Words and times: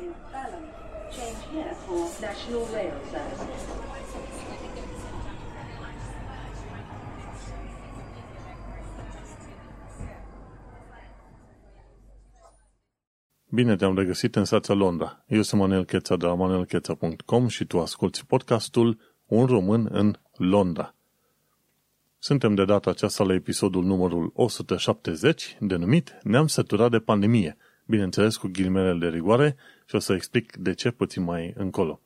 in 0.00 0.12
Balham. 0.32 0.64
Change 1.10 1.40
here 1.52 1.74
for 1.84 2.00
National 2.20 2.64
Rail 2.74 2.96
Services. 3.10 3.62
Bine 13.48 13.76
te-am 13.76 13.96
regăsit 13.96 14.36
în 14.36 14.44
stația 14.44 14.74
Londra. 14.74 15.24
Eu 15.26 15.42
sunt 15.42 15.60
Manuel 15.60 15.84
Cheța 15.84 16.16
de 16.16 16.26
la 16.26 16.34
manuelcheța.com 16.34 17.48
și 17.48 17.64
tu 17.64 17.80
asculti 17.80 18.24
podcastul 18.26 18.98
Un 19.26 19.46
român 19.46 19.88
în 19.90 20.16
Londra. 20.36 20.94
Suntem 22.18 22.54
de 22.54 22.64
data 22.64 22.90
aceasta 22.90 23.24
la 23.24 23.34
episodul 23.34 23.84
numărul 23.84 24.30
170, 24.34 25.56
denumit 25.60 26.18
Ne-am 26.22 26.46
săturat 26.46 26.90
de 26.90 26.98
pandemie. 26.98 27.56
Bineînțeles 27.86 28.36
cu 28.36 28.48
ghilimele 28.52 28.98
de 28.98 29.08
rigoare 29.08 29.56
și 29.86 29.94
o 29.94 29.98
să 29.98 30.12
explic 30.12 30.56
de 30.56 30.74
ce 30.74 30.90
puțin 30.90 31.22
mai 31.22 31.52
încolo. 31.56 32.00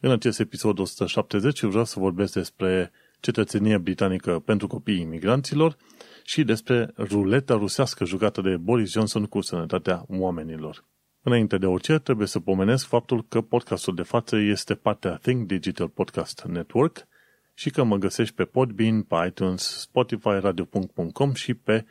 În 0.00 0.10
acest 0.10 0.40
episod 0.40 0.78
170 0.78 1.62
vreau 1.62 1.84
să 1.84 1.98
vorbesc 1.98 2.32
despre 2.32 2.92
cetățenie 3.20 3.78
britanică 3.78 4.38
pentru 4.38 4.66
copiii 4.66 5.00
imigranților 5.00 5.76
și 6.24 6.44
despre 6.44 6.90
ruleta 6.96 7.54
rusească 7.54 8.04
jucată 8.04 8.40
de 8.40 8.56
Boris 8.56 8.92
Johnson 8.92 9.24
cu 9.24 9.40
sănătatea 9.40 10.04
oamenilor. 10.08 10.84
Înainte 11.22 11.58
de 11.58 11.66
orice, 11.66 11.98
trebuie 11.98 12.26
să 12.26 12.40
pomenesc 12.40 12.86
faptul 12.86 13.26
că 13.28 13.40
podcastul 13.40 13.94
de 13.94 14.02
față 14.02 14.36
este 14.36 14.74
partea 14.74 15.16
Think 15.16 15.46
Digital 15.46 15.88
Podcast 15.88 16.44
Network 16.48 17.06
și 17.54 17.70
că 17.70 17.84
mă 17.84 17.96
găsești 17.96 18.34
pe 18.34 18.44
Podbean, 18.44 19.02
pe 19.02 19.16
iTunes, 19.26 19.62
Spotify, 19.62 20.28
radio.com 20.40 21.32
și 21.32 21.54
pe 21.54 21.84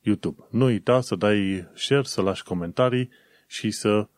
YouTube. 0.00 0.46
Nu 0.50 0.64
uita 0.64 1.00
să 1.00 1.14
dai 1.14 1.68
share, 1.74 2.02
să 2.02 2.22
lași 2.22 2.44
comentarii 2.44 3.10
și 3.46 3.70
să 3.70 4.08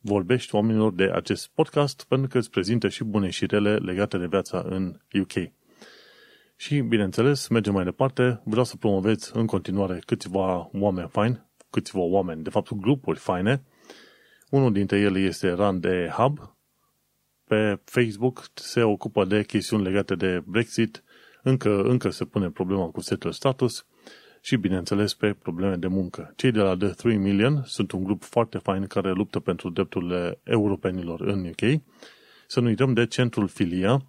vorbești 0.00 0.54
oamenilor 0.54 0.92
de 0.92 1.10
acest 1.14 1.50
podcast 1.54 2.04
pentru 2.08 2.28
că 2.28 2.38
îți 2.38 2.50
prezintă 2.50 2.88
și 2.88 3.04
bune 3.04 3.30
și 3.30 3.46
rele 3.46 3.76
legate 3.76 4.18
de 4.18 4.26
viața 4.26 4.64
în 4.68 5.00
UK. 5.20 5.52
Și, 6.56 6.80
bineînțeles, 6.80 7.48
mergem 7.48 7.72
mai 7.72 7.84
departe. 7.84 8.40
Vreau 8.44 8.64
să 8.64 8.76
promovez 8.76 9.30
în 9.34 9.46
continuare 9.46 10.02
câțiva 10.06 10.70
oameni 10.72 11.08
faini, 11.08 11.42
câțiva 11.70 12.00
oameni, 12.00 12.42
de 12.42 12.50
fapt 12.50 12.72
grupuri 12.74 13.18
faine. 13.18 13.62
Unul 14.50 14.72
dintre 14.72 14.98
ele 14.98 15.18
este 15.18 15.50
Run 15.50 15.80
de 15.80 16.10
Hub. 16.16 16.56
Pe 17.44 17.80
Facebook 17.84 18.44
se 18.54 18.82
ocupă 18.82 19.24
de 19.24 19.44
chestiuni 19.44 19.82
legate 19.82 20.14
de 20.14 20.42
Brexit. 20.46 21.02
Încă, 21.42 21.82
încă 21.82 22.10
se 22.10 22.24
pune 22.24 22.50
problema 22.50 22.86
cu 22.86 23.00
setul 23.00 23.32
status 23.32 23.86
și, 24.44 24.56
bineînțeles, 24.56 25.14
pe 25.14 25.32
probleme 25.32 25.76
de 25.76 25.86
muncă. 25.86 26.32
Cei 26.36 26.50
de 26.50 26.60
la 26.60 26.76
The 26.76 26.88
3 26.88 27.16
Million 27.16 27.62
sunt 27.66 27.92
un 27.92 28.04
grup 28.04 28.22
foarte 28.22 28.58
fain 28.58 28.86
care 28.86 29.12
luptă 29.12 29.40
pentru 29.40 29.70
drepturile 29.70 30.40
europenilor 30.42 31.20
în 31.20 31.46
UK. 31.46 31.80
Să 32.46 32.60
nu 32.60 32.66
uităm 32.66 32.92
de 32.92 33.06
Centrul 33.06 33.48
Filia, 33.48 34.06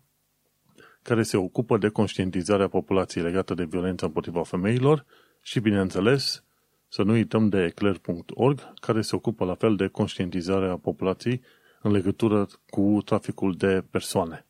care 1.01 1.23
se 1.23 1.37
ocupă 1.37 1.77
de 1.77 1.89
conștientizarea 1.89 2.67
populației 2.67 3.23
legată 3.23 3.53
de 3.53 3.63
violența 3.63 4.05
împotriva 4.05 4.43
femeilor 4.43 5.05
și, 5.41 5.59
bineînțeles, 5.59 6.43
să 6.87 7.03
nu 7.03 7.11
uităm 7.11 7.49
de 7.49 7.63
eclair.org, 7.63 8.73
care 8.79 9.01
se 9.01 9.15
ocupă 9.15 9.45
la 9.45 9.55
fel 9.55 9.75
de 9.75 9.87
conștientizarea 9.87 10.77
populației 10.77 11.41
în 11.81 11.91
legătură 11.91 12.47
cu 12.69 13.01
traficul 13.05 13.55
de 13.57 13.83
persoane. 13.91 14.45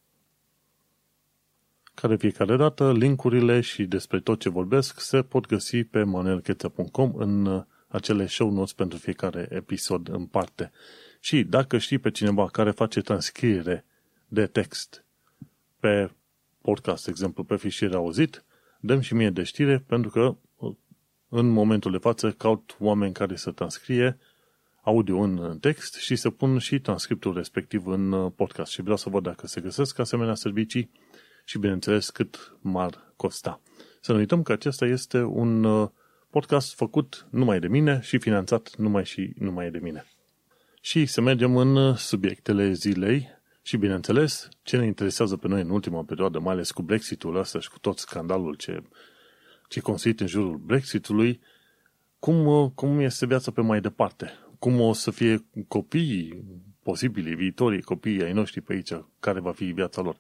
Care 1.95 2.15
fiecare 2.15 2.55
dată, 2.55 2.91
linkurile 2.91 3.61
și 3.61 3.83
despre 3.83 4.19
tot 4.19 4.39
ce 4.39 4.49
vorbesc 4.49 4.99
se 4.99 5.21
pot 5.21 5.45
găsi 5.45 5.83
pe 5.83 6.03
manuelcheța.com 6.03 7.15
în 7.15 7.65
acele 7.88 8.27
show 8.27 8.51
notes 8.51 8.73
pentru 8.73 8.97
fiecare 8.97 9.47
episod 9.49 10.09
în 10.09 10.25
parte. 10.25 10.71
Și 11.19 11.43
dacă 11.43 11.77
știi 11.77 11.97
pe 11.97 12.11
cineva 12.11 12.47
care 12.47 12.71
face 12.71 13.01
transcriere 13.01 13.85
de 14.27 14.45
text 14.45 15.05
pe 15.79 16.11
podcast, 16.61 17.07
exemplu, 17.07 17.43
pe 17.43 17.55
fișier 17.55 17.93
auzit, 17.93 18.43
dăm 18.79 19.00
și 19.00 19.13
mie 19.13 19.29
de 19.29 19.44
știre, 19.44 19.83
pentru 19.88 20.09
că 20.09 20.35
în 21.29 21.47
momentul 21.47 21.91
de 21.91 21.97
față 21.97 22.31
caut 22.31 22.75
oameni 22.79 23.13
care 23.13 23.35
să 23.35 23.51
transcrie 23.51 24.17
audio 24.81 25.19
în 25.19 25.59
text 25.59 25.95
și 25.95 26.16
să 26.16 26.29
pun 26.29 26.57
și 26.57 26.79
transcriptul 26.79 27.33
respectiv 27.33 27.88
în 27.88 28.29
podcast. 28.29 28.72
Și 28.72 28.81
vreau 28.81 28.97
să 28.97 29.09
văd 29.09 29.23
dacă 29.23 29.47
se 29.47 29.62
găsesc 29.62 30.00
asemenea 30.00 30.35
servicii 30.35 30.89
și, 31.45 31.57
bineînțeles, 31.57 32.09
cât 32.09 32.57
m-ar 32.61 33.13
costa. 33.16 33.61
Să 34.01 34.11
nu 34.11 34.17
uităm 34.17 34.44
că 34.44 34.51
acesta 34.51 34.85
este 34.85 35.22
un 35.22 35.66
podcast 36.29 36.75
făcut 36.75 37.28
numai 37.29 37.59
de 37.59 37.67
mine 37.67 38.00
și 38.03 38.17
finanțat 38.17 38.75
numai 38.75 39.06
și 39.06 39.33
numai 39.38 39.72
de 39.72 39.79
mine. 39.81 40.06
Și 40.81 41.06
să 41.06 41.22
mergem 41.22 41.57
în 41.57 41.95
subiectele 41.95 42.72
zilei 42.72 43.29
și, 43.61 43.78
bineînțeles, 43.78 44.50
ce 44.63 44.78
ne 44.78 44.85
interesează 44.85 45.38
pe 45.38 45.47
noi 45.47 45.61
în 45.61 45.69
ultima 45.69 46.03
perioadă, 46.03 46.39
mai 46.39 46.53
ales 46.53 46.72
cu 46.72 46.81
Brexitul 46.81 47.35
ăsta 47.35 47.59
și 47.59 47.69
cu 47.69 47.79
tot 47.79 47.97
scandalul 47.97 48.56
ce, 48.56 48.83
ce 49.67 49.79
construit 49.79 50.19
în 50.19 50.27
jurul 50.27 50.57
Brexitului, 50.57 51.41
cum, 52.19 52.69
cum 52.69 53.00
este 53.00 53.25
viața 53.25 53.51
pe 53.51 53.62
mai 53.62 53.81
departe? 53.81 54.31
Cum 54.59 54.79
o 54.79 54.94
să 54.94 55.12
fie 55.12 55.45
copiii 55.67 56.44
posibili, 56.83 57.35
viitorii 57.35 57.81
copiii 57.81 58.23
ai 58.23 58.33
noștri 58.33 58.62
pe 58.62 58.73
aici, 58.73 58.91
care 59.19 59.39
va 59.39 59.51
fi 59.51 59.66
viața 59.66 60.01
lor? 60.01 60.19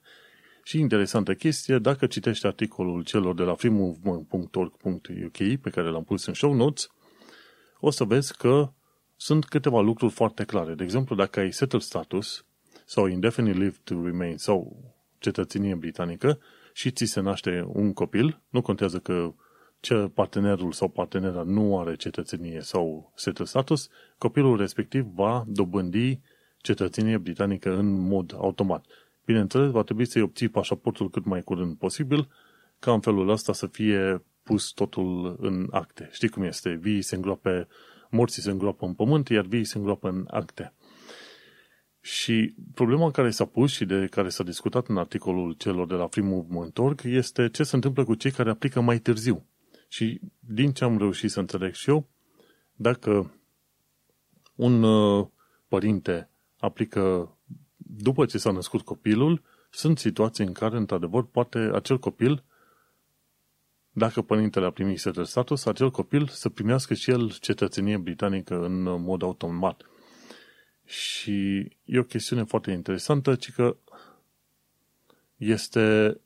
Și 0.67 0.79
interesantă 0.79 1.33
chestie, 1.33 1.77
dacă 1.77 2.07
citești 2.07 2.45
articolul 2.45 3.03
celor 3.03 3.35
de 3.35 3.43
la 3.43 3.55
freemovement.org.uk 3.55 5.59
pe 5.61 5.69
care 5.69 5.89
l-am 5.89 6.03
pus 6.03 6.25
în 6.25 6.33
show 6.33 6.53
notes, 6.53 6.87
o 7.79 7.89
să 7.89 8.03
vezi 8.03 8.37
că 8.37 8.71
sunt 9.15 9.45
câteva 9.45 9.81
lucruri 9.81 10.13
foarte 10.13 10.43
clare. 10.43 10.73
De 10.73 10.83
exemplu, 10.83 11.15
dacă 11.15 11.39
ai 11.39 11.51
settled 11.51 11.81
status, 11.81 12.45
sau 12.85 13.05
indefinite 13.05 13.57
leave 13.57 13.75
to 13.83 14.03
remain 14.03 14.37
sau 14.37 14.83
cetățenie 15.19 15.75
britanică 15.75 16.39
și 16.73 16.91
ți 16.91 17.05
se 17.05 17.19
naște 17.19 17.65
un 17.67 17.93
copil, 17.93 18.41
nu 18.49 18.61
contează 18.61 18.99
că 18.99 19.33
ce 19.79 20.11
partenerul 20.13 20.71
sau 20.71 20.87
partenera 20.87 21.43
nu 21.43 21.79
are 21.79 21.95
cetățenie 21.95 22.61
sau 22.61 23.11
settled 23.15 23.47
status, 23.47 23.89
copilul 24.17 24.57
respectiv 24.57 25.03
va 25.03 25.43
dobândi 25.47 26.19
cetățenie 26.57 27.17
britanică 27.17 27.77
în 27.77 28.07
mod 28.07 28.33
automat. 28.37 28.85
Bineînțeles, 29.25 29.71
va 29.71 29.83
trebui 29.83 30.05
să-i 30.05 30.21
obții 30.21 30.47
pașaportul 30.47 31.09
cât 31.09 31.25
mai 31.25 31.41
curând 31.41 31.77
posibil, 31.77 32.27
ca 32.79 32.93
în 32.93 32.99
felul 32.99 33.29
ăsta 33.29 33.53
să 33.53 33.67
fie 33.67 34.23
pus 34.43 34.69
totul 34.71 35.37
în 35.39 35.67
acte. 35.71 36.09
Știi 36.11 36.29
cum 36.29 36.43
este? 36.43 36.69
Vii 36.81 37.01
se 37.01 37.15
îngroape, 37.15 37.67
morții 38.09 38.41
se 38.41 38.51
îngroapă 38.51 38.85
în 38.85 38.93
pământ, 38.93 39.29
iar 39.29 39.45
vii 39.45 39.63
se 39.63 39.77
îngroapă 39.77 40.09
în 40.09 40.27
acte. 40.29 40.73
Și 42.01 42.55
problema 42.73 43.11
care 43.11 43.29
s-a 43.29 43.45
pus 43.45 43.71
și 43.71 43.85
de 43.85 44.07
care 44.09 44.29
s-a 44.29 44.43
discutat 44.43 44.87
în 44.87 44.97
articolul 44.97 45.53
celor 45.53 45.87
de 45.87 45.93
la 45.93 46.07
Free 46.07 46.25
Movement 46.25 46.77
Org 46.77 47.01
este 47.03 47.49
ce 47.49 47.63
se 47.63 47.75
întâmplă 47.75 48.03
cu 48.03 48.15
cei 48.15 48.31
care 48.31 48.49
aplică 48.49 48.81
mai 48.81 48.99
târziu. 48.99 49.45
Și 49.87 50.21
din 50.39 50.71
ce 50.71 50.83
am 50.83 50.97
reușit 50.97 51.31
să 51.31 51.39
înțeleg 51.39 51.73
și 51.73 51.89
eu, 51.89 52.07
dacă 52.75 53.39
un 54.55 54.83
uh, 54.83 55.27
părinte 55.67 56.29
aplică 56.59 57.34
după 57.97 58.25
ce 58.25 58.37
s-a 58.37 58.51
născut 58.51 58.81
copilul, 58.81 59.41
sunt 59.69 59.99
situații 59.99 60.45
în 60.45 60.53
care, 60.53 60.77
într-adevăr, 60.77 61.25
poate 61.25 61.57
acel 61.57 61.99
copil, 61.99 62.43
dacă 63.91 64.21
părintele 64.21 64.65
a 64.65 64.71
primit 64.71 64.99
status, 65.23 65.65
acel 65.65 65.91
copil 65.91 66.27
să 66.27 66.49
primească 66.49 66.93
și 66.93 67.11
el 67.11 67.31
cetățenie 67.39 67.97
britanică 67.97 68.65
în 68.65 69.01
mod 69.01 69.21
automat. 69.23 69.81
Și 70.85 71.57
e 71.83 71.99
o 71.99 72.03
chestiune 72.03 72.43
foarte 72.43 72.71
interesantă, 72.71 73.35
ci 73.35 73.51
că 73.51 73.77
este 75.37 76.17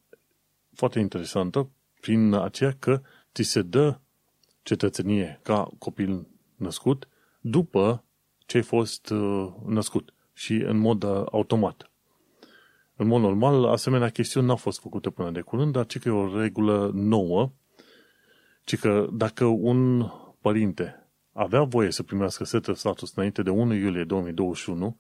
foarte 0.74 1.00
interesantă 1.00 1.70
prin 2.02 2.34
aceea 2.34 2.76
că 2.80 3.02
ți 3.34 3.44
se 3.44 3.62
dă 3.62 4.00
cetățenie 4.64 5.40
ca 5.44 5.72
copil 5.78 6.28
născut 6.56 7.08
după 7.42 8.04
ce 8.46 8.58
ai 8.58 8.64
fost 8.64 9.10
uh, 9.10 9.54
născut 9.66 10.14
și 10.40 10.54
în 10.54 10.78
mod 10.78 11.04
uh, 11.04 11.24
automat. 11.32 11.92
În 12.96 13.08
mod 13.08 13.22
normal, 13.22 13.66
asemenea 13.66 14.10
chestiuni 14.10 14.48
n-au 14.48 14.56
fost 14.56 14.80
făcute 14.80 15.10
până 15.10 15.32
de 15.32 15.42
curând, 15.42 15.72
dar 15.72 15.86
ci 15.86 16.00
că 16.00 16.10
e 16.10 16.12
o 16.12 16.40
regulă 16.40 16.92
nouă, 16.94 17.52
ci 18.64 18.78
că 18.78 19.08
dacă 19.12 19.46
un 19.46 20.10
părinte 20.42 21.10
avea 21.34 21.64
voie 21.64 21.92
să 21.92 22.04
primească 22.04 22.44
setul 22.44 22.76
status 22.76 23.14
înainte 23.16 23.42
de 23.42 23.50
1 23.50 23.74
iulie 23.74 24.04
2021, 24.04 24.98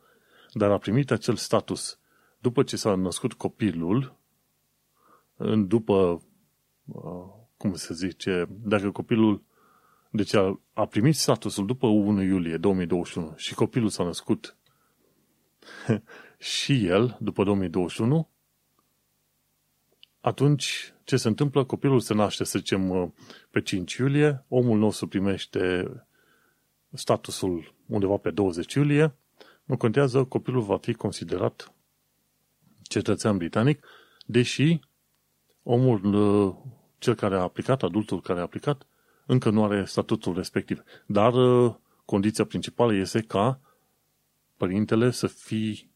dar 0.53 0.71
a 0.71 0.77
primit 0.77 1.11
acel 1.11 1.35
status 1.35 1.99
după 2.39 2.63
ce 2.63 2.77
s-a 2.77 2.95
născut 2.95 3.33
copilul, 3.33 4.15
după, 5.65 6.21
uh, 6.85 7.25
cum 7.57 7.73
se 7.73 7.93
zice, 7.93 8.47
dacă 8.49 8.91
copilul, 8.91 9.43
deci 10.09 10.33
a, 10.33 10.59
a 10.73 10.85
primit 10.85 11.15
statusul 11.15 11.65
după 11.65 11.87
1 11.87 12.21
iulie 12.21 12.57
2021 12.57 13.33
și 13.35 13.53
copilul 13.53 13.89
s-a 13.89 14.03
născut 14.03 14.53
și 16.37 16.85
el 16.85 17.17
după 17.19 17.43
2021, 17.43 18.29
atunci 20.21 20.93
ce 21.03 21.17
se 21.17 21.27
întâmplă? 21.27 21.63
Copilul 21.63 21.99
se 21.99 22.13
naște, 22.13 22.43
să 22.43 22.57
zicem, 22.57 22.89
uh, 22.89 23.09
pe 23.51 23.61
5 23.61 23.93
iulie, 23.93 24.45
omul 24.47 24.77
nostru 24.77 25.07
primește 25.07 25.91
statusul 26.93 27.73
undeva 27.85 28.17
pe 28.17 28.31
20 28.31 28.73
iulie, 28.73 29.13
nu 29.63 29.77
contează, 29.77 30.23
copilul 30.23 30.61
va 30.61 30.77
fi 30.77 30.93
considerat 30.93 31.73
cetățean 32.81 33.37
britanic, 33.37 33.85
deși 34.25 34.79
omul, 35.63 36.13
uh, 36.13 36.55
cel 36.97 37.15
care 37.15 37.35
a 37.35 37.41
aplicat, 37.41 37.83
adultul 37.83 38.21
care 38.21 38.39
a 38.39 38.41
aplicat, 38.41 38.87
încă 39.25 39.49
nu 39.49 39.63
are 39.63 39.85
statutul 39.85 40.35
respectiv. 40.35 40.83
Dar 41.05 41.33
uh, 41.33 41.75
condiția 42.05 42.45
principală 42.45 42.93
este 42.93 43.21
ca 43.21 43.59
părintele 44.59 45.11
să 45.11 45.27
fi 45.27 45.89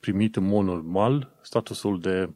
primit 0.00 0.36
în 0.36 0.46
mod 0.46 0.64
normal 0.64 1.38
statusul 1.42 2.00
de 2.00 2.30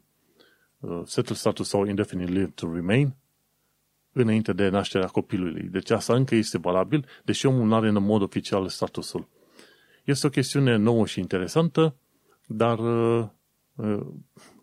uh, 0.79 1.01
settled 1.05 1.37
status 1.37 1.67
sau 1.67 1.85
indefinite 1.85 2.31
live 2.31 2.51
to 2.55 2.73
remain 2.73 3.15
înainte 4.11 4.53
de 4.53 4.69
nașterea 4.69 5.07
copilului. 5.07 5.63
Deci 5.63 5.89
asta 5.89 6.15
încă 6.15 6.35
este 6.35 6.57
valabil, 6.57 7.05
deși 7.23 7.45
omul 7.45 7.67
nu 7.67 7.75
are 7.75 7.87
în 7.87 8.03
mod 8.03 8.21
oficial 8.21 8.67
statusul. 8.67 9.27
Este 10.03 10.27
o 10.27 10.29
chestiune 10.29 10.75
nouă 10.75 11.05
și 11.05 11.19
interesantă, 11.19 11.95
dar 12.47 12.79
uh, 12.79 13.27
uh, 13.75 14.05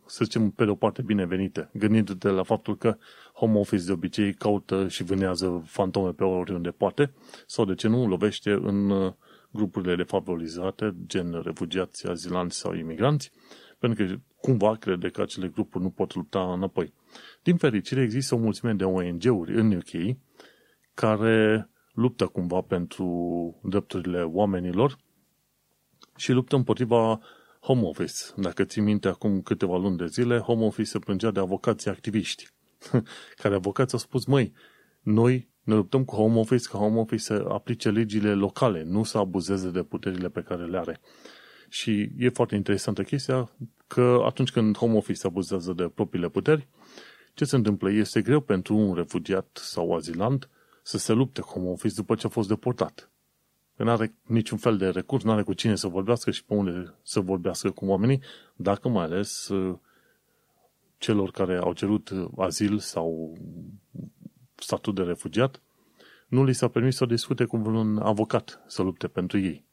să 0.07 0.25
zicem, 0.25 0.51
pe 0.51 0.65
de 0.65 0.71
o 0.71 0.75
parte 0.75 1.03
binevenită, 1.03 1.71
gândindu-te 1.73 2.29
la 2.29 2.43
faptul 2.43 2.77
că 2.77 2.97
home 3.35 3.59
office 3.59 3.85
de 3.85 3.93
obicei 3.93 4.35
caută 4.35 4.89
și 4.89 5.03
vânează 5.03 5.63
fantome 5.67 6.11
pe 6.11 6.25
oriunde 6.25 6.71
poate, 6.71 7.15
sau 7.47 7.65
de 7.65 7.75
ce 7.75 7.89
nu, 7.89 8.07
lovește 8.07 8.51
în 8.51 8.91
uh, 8.91 9.13
grupurile 9.53 9.97
defavorizate, 9.97 10.95
gen 11.07 11.41
refugiați, 11.45 12.07
azilanți 12.07 12.59
sau 12.59 12.75
imigranți, 12.75 13.31
pentru 13.79 14.07
că 14.07 14.15
cumva 14.41 14.75
crede 14.75 15.09
că 15.09 15.23
acele 15.23 15.49
grupuri 15.49 15.85
nu 15.85 15.91
pot 15.91 16.15
lupta 16.15 16.53
înapoi. 16.53 16.95
Din 17.43 17.57
fericire, 17.57 18.03
există 18.03 18.35
o 18.35 18.39
mulțime 18.39 18.73
de 18.73 18.85
ONG-uri 18.85 19.55
în 19.55 19.73
UK 19.73 20.17
care 20.95 21.69
luptă 21.93 22.27
cumva 22.27 22.61
pentru 22.61 23.07
drepturile 23.63 24.23
oamenilor 24.23 24.99
și 26.17 26.33
luptă 26.33 26.57
împotriva 26.57 27.21
home 27.61 27.83
office. 27.83 28.15
Dacă 28.37 28.65
ții 28.65 28.83
minte, 28.83 29.09
acum 29.09 29.43
câteva 29.43 29.77
luni 29.77 29.97
de 29.97 30.07
zile, 30.07 30.39
home 30.39 30.65
office 30.65 30.89
se 30.89 30.99
plângea 30.99 31.31
de 31.31 31.41
avocații 31.41 31.91
activiști, 31.91 32.49
care 33.43 33.55
avocații 33.55 33.93
au 33.93 33.99
spus, 33.99 34.25
măi, 34.25 34.53
noi 35.01 35.52
ne 35.63 35.75
luptăm 35.75 36.05
cu 36.05 36.15
home 36.15 36.39
office 36.39 36.69
ca 36.69 36.79
home 36.79 36.99
office 36.99 37.23
să 37.23 37.47
aplice 37.49 37.91
legile 37.91 38.35
locale, 38.35 38.83
nu 38.83 39.05
să 39.05 39.19
abuzeze 39.19 39.71
de 39.71 39.83
puterile 39.83 40.29
pe 40.29 40.43
care 40.43 40.65
le 40.65 40.79
are. 40.79 41.01
Și 41.69 42.11
e 42.19 42.29
foarte 42.29 42.55
interesantă 42.55 43.03
chestia 43.03 43.51
că 43.87 44.23
atunci 44.25 44.51
când 44.51 44.77
home 44.77 44.97
office 44.97 45.27
abuzează 45.27 45.73
de 45.73 45.91
propriile 45.95 46.29
puteri, 46.29 46.69
ce 47.35 47.45
se 47.45 47.57
întâmplă? 47.57 47.91
Este 47.91 48.23
greu 48.23 48.41
pentru 48.41 48.77
un 48.77 48.95
refugiat 48.95 49.59
sau 49.63 49.95
azilant 49.95 50.49
să 50.83 50.99
se 50.99 51.13
lupte 51.13 51.41
cu 51.41 51.49
home 51.49 51.69
office 51.69 51.95
după 51.95 52.15
ce 52.15 52.27
a 52.27 52.31
fost 52.31 52.49
deportat. 52.49 53.11
Că 53.77 53.83
nu 53.83 53.91
are 53.91 54.15
niciun 54.23 54.59
fel 54.59 54.77
de 54.77 54.89
recurs, 54.89 55.25
nu 55.25 55.33
are 55.33 55.43
cu 55.43 55.53
cine 55.53 55.77
să 55.77 55.89
vorbească 55.89 56.31
și 56.31 56.45
pe 56.45 56.55
unde 56.55 56.95
să 57.03 57.21
vorbească 57.21 57.71
cu 57.71 57.85
oamenii, 57.85 58.21
dacă 58.57 58.89
mai 58.89 59.05
ales 59.05 59.49
uh, 59.49 59.79
celor 60.99 61.31
care 61.31 61.57
au 61.57 61.73
cerut 61.73 62.13
azil 62.37 62.79
sau 62.79 63.37
statut 64.63 64.95
de 64.95 65.03
refugiat, 65.03 65.63
nu 66.29 66.45
li 66.45 66.53
s-a 66.53 66.69
permis 66.69 66.97
să 66.97 67.07
discute 67.07 67.45
cu 67.45 67.57
un 67.57 67.99
avocat 67.99 68.63
să 68.67 68.83
lupte 68.83 69.09
pentru 69.09 69.39
ei. 69.39 69.65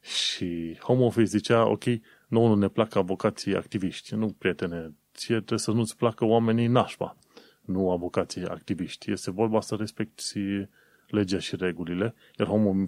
Și 0.00 0.78
Home 0.80 1.04
Office 1.04 1.24
zicea, 1.24 1.66
ok, 1.66 1.84
nouă 2.28 2.48
nu 2.48 2.54
ne 2.54 2.68
plac 2.68 2.94
avocații 2.94 3.56
activiști. 3.56 4.14
Nu, 4.14 4.28
prietene, 4.38 4.94
ție 5.14 5.36
trebuie 5.36 5.58
să 5.58 5.70
nu-ți 5.70 5.96
placă 5.96 6.24
oamenii 6.24 6.66
nașpa, 6.66 7.16
nu 7.60 7.90
avocații 7.90 8.44
activiști. 8.44 9.10
Este 9.10 9.30
vorba 9.30 9.60
să 9.60 9.74
respecti 9.74 10.66
legea 11.06 11.38
și 11.38 11.56
regulile, 11.56 12.14
iar 12.38 12.48
home, 12.48 12.84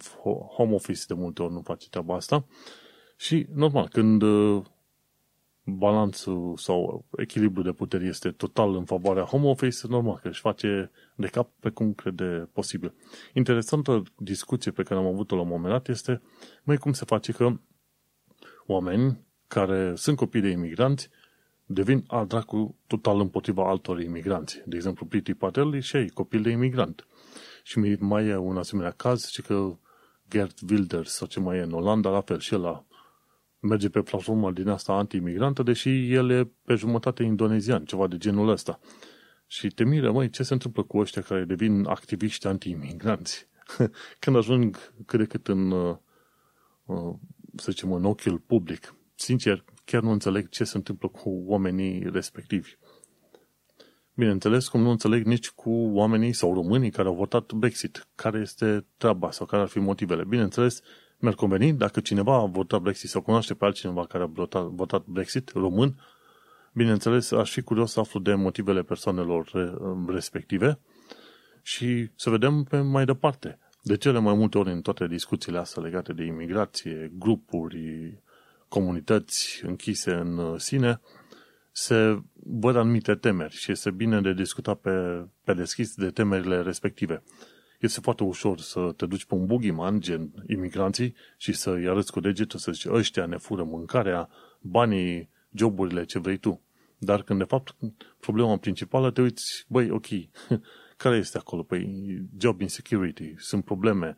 home 0.54 0.74
office 0.74 1.02
de 1.06 1.14
multe 1.14 1.42
ori 1.42 1.52
nu 1.52 1.60
face 1.60 1.88
treaba 1.88 2.14
asta. 2.14 2.44
Și, 3.16 3.46
normal, 3.54 3.88
când 3.88 4.22
uh, 4.22 4.62
balanțul 5.76 6.56
sau 6.56 7.04
echilibrul 7.16 7.64
de 7.64 7.72
putere 7.72 8.04
este 8.04 8.30
total 8.30 8.74
în 8.74 8.84
favoarea 8.84 9.22
home 9.22 9.48
office, 9.48 9.86
normal 9.88 10.18
că 10.22 10.28
își 10.28 10.40
face 10.40 10.90
de 11.14 11.26
cap 11.26 11.50
pe 11.60 11.70
cum 11.70 11.92
crede 11.92 12.48
posibil. 12.52 12.94
Interesantă 13.34 14.02
discuție 14.18 14.70
pe 14.70 14.82
care 14.82 15.00
am 15.00 15.06
avut-o 15.06 15.34
la 15.34 15.42
un 15.42 15.48
moment 15.48 15.72
dat 15.72 15.88
este, 15.88 16.22
mai 16.62 16.76
cum 16.76 16.92
se 16.92 17.04
face 17.04 17.32
că 17.32 17.52
oameni 18.66 19.18
care 19.46 19.94
sunt 19.94 20.16
copii 20.16 20.40
de 20.40 20.48
imigranți 20.48 21.10
devin 21.72 22.04
al 22.06 22.26
dracu 22.26 22.76
total 22.86 23.20
împotriva 23.20 23.68
altor 23.68 24.00
imigranți. 24.00 24.62
De 24.66 24.76
exemplu, 24.76 25.06
Priti 25.06 25.34
Patel 25.34 25.80
și 25.80 25.96
ei, 25.96 26.08
copil 26.08 26.42
de 26.42 26.50
imigrant. 26.50 27.06
Și 27.62 27.78
mai 27.98 28.26
e 28.26 28.36
un 28.36 28.56
asemenea 28.56 28.90
caz, 28.90 29.26
și 29.26 29.42
că 29.42 29.76
Gert 30.30 30.58
Wilders 30.70 31.12
sau 31.12 31.26
ce 31.26 31.40
mai 31.40 31.56
e 31.56 31.62
în 31.62 31.72
Olanda, 31.72 32.10
la 32.10 32.20
fel 32.20 32.38
și 32.38 32.54
el 32.54 32.84
merge 33.60 33.88
pe 33.88 34.02
platforma 34.02 34.50
din 34.50 34.68
asta 34.68 34.92
anti-imigrantă, 34.92 35.62
deși 35.62 36.12
el 36.12 36.30
e 36.30 36.50
pe 36.64 36.74
jumătate 36.74 37.22
indonezian, 37.22 37.84
ceva 37.84 38.06
de 38.06 38.16
genul 38.16 38.48
ăsta. 38.48 38.80
Și 39.46 39.68
te 39.68 39.84
miră, 39.84 40.12
măi, 40.12 40.30
ce 40.30 40.42
se 40.42 40.52
întâmplă 40.52 40.82
cu 40.82 40.98
ăștia 40.98 41.22
care 41.22 41.44
devin 41.44 41.84
activiști 41.84 42.46
anti-imigranți? 42.46 43.48
Când 44.20 44.36
ajung 44.36 44.92
cât 45.06 45.18
de 45.18 45.24
cât 45.24 45.48
în, 45.48 45.70
uh, 45.70 45.96
uh, 46.84 47.14
să 47.56 47.70
zicem, 47.70 47.92
în 47.92 48.04
ochiul 48.04 48.38
public. 48.38 48.94
Sincer, 49.14 49.64
chiar 49.84 50.02
nu 50.02 50.10
înțeleg 50.10 50.48
ce 50.48 50.64
se 50.64 50.76
întâmplă 50.76 51.08
cu 51.08 51.42
oamenii 51.46 52.10
respectivi. 52.12 52.76
Bineînțeles, 54.14 54.68
cum 54.68 54.80
nu 54.80 54.90
înțeleg 54.90 55.26
nici 55.26 55.50
cu 55.50 55.70
oamenii 55.70 56.32
sau 56.32 56.54
românii 56.54 56.90
care 56.90 57.08
au 57.08 57.14
votat 57.14 57.52
Brexit. 57.52 58.08
Care 58.14 58.38
este 58.38 58.86
treaba 58.96 59.30
sau 59.30 59.46
care 59.46 59.62
ar 59.62 59.68
fi 59.68 59.78
motivele? 59.78 60.24
Bineînțeles, 60.24 60.82
mi-ar 61.20 61.34
conveni 61.34 61.72
dacă 61.72 62.00
cineva 62.00 62.34
a 62.34 62.44
votat 62.44 62.80
Brexit 62.80 63.10
sau 63.10 63.20
cunoaște 63.20 63.54
pe 63.54 63.64
altcineva 63.64 64.06
care 64.06 64.22
a 64.22 64.26
votat, 64.26 64.64
votat 64.64 65.04
Brexit, 65.04 65.52
român, 65.54 65.94
bineînțeles, 66.72 67.30
aș 67.30 67.50
fi 67.52 67.62
curios 67.62 67.92
să 67.92 68.00
aflu 68.00 68.20
de 68.20 68.34
motivele 68.34 68.82
persoanelor 68.82 69.50
respective 70.08 70.78
și 71.62 72.10
să 72.16 72.30
vedem 72.30 72.62
pe 72.62 72.80
mai 72.80 73.04
departe. 73.04 73.58
De 73.82 73.96
cele 73.96 74.18
mai 74.18 74.34
multe 74.34 74.58
ori 74.58 74.70
în 74.70 74.80
toate 74.80 75.06
discuțiile 75.06 75.58
astea 75.58 75.82
legate 75.82 76.12
de 76.12 76.24
imigrație, 76.24 77.12
grupuri, 77.18 78.22
comunități 78.68 79.60
închise 79.64 80.12
în 80.12 80.58
sine, 80.58 81.00
se 81.72 82.22
văd 82.32 82.76
anumite 82.76 83.14
temeri 83.14 83.54
și 83.54 83.72
este 83.72 83.90
bine 83.90 84.20
de 84.20 84.32
discutat 84.32 84.80
pe, 84.80 85.26
pe 85.44 85.54
deschis 85.54 85.94
de 85.94 86.10
temerile 86.10 86.62
respective. 86.62 87.22
Este 87.80 88.00
foarte 88.00 88.22
ușor 88.22 88.58
să 88.58 88.92
te 88.96 89.06
duci 89.06 89.24
pe 89.24 89.34
un 89.34 89.46
boogeyman, 89.46 90.00
gen 90.00 90.32
imigranții, 90.48 91.14
și 91.36 91.52
să-i 91.52 91.88
arăți 91.88 92.12
cu 92.12 92.20
degetul, 92.20 92.58
să 92.58 92.72
zici, 92.72 92.86
ăștia 92.86 93.26
ne 93.26 93.36
fură 93.36 93.62
mâncarea, 93.62 94.28
banii, 94.60 95.28
joburile, 95.54 96.04
ce 96.04 96.18
vrei 96.18 96.36
tu. 96.36 96.60
Dar 96.98 97.22
când, 97.22 97.38
de 97.38 97.44
fapt, 97.44 97.76
problema 98.18 98.56
principală, 98.56 99.10
te 99.10 99.20
uiți, 99.20 99.64
băi, 99.68 99.90
ok, 99.90 100.06
care 100.96 101.16
este 101.16 101.38
acolo? 101.38 101.62
Păi, 101.62 102.22
job 102.38 102.60
insecurity, 102.60 103.34
sunt 103.38 103.64
probleme, 103.64 104.16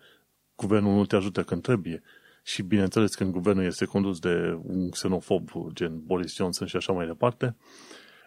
guvernul 0.57 0.95
nu 0.95 1.07
te 1.07 1.17
ajută 1.17 1.43
când 1.43 1.63
trebuie. 1.63 2.03
Și, 2.43 2.63
bineînțeles, 2.63 3.15
când 3.15 3.33
guvernul 3.33 3.65
este 3.65 3.85
condus 3.85 4.19
de 4.19 4.59
un 4.63 4.91
xenofob, 4.91 5.51
gen 5.73 6.03
Boris 6.05 6.35
Johnson 6.35 6.67
și 6.67 6.77
așa 6.77 6.93
mai 6.93 7.07
departe, 7.07 7.57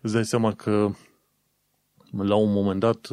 îți 0.02 0.14
dai 0.14 0.26
seama 0.26 0.54
că 0.54 0.92
la 2.12 2.36
un 2.36 2.52
moment 2.52 2.80
dat 2.80 3.10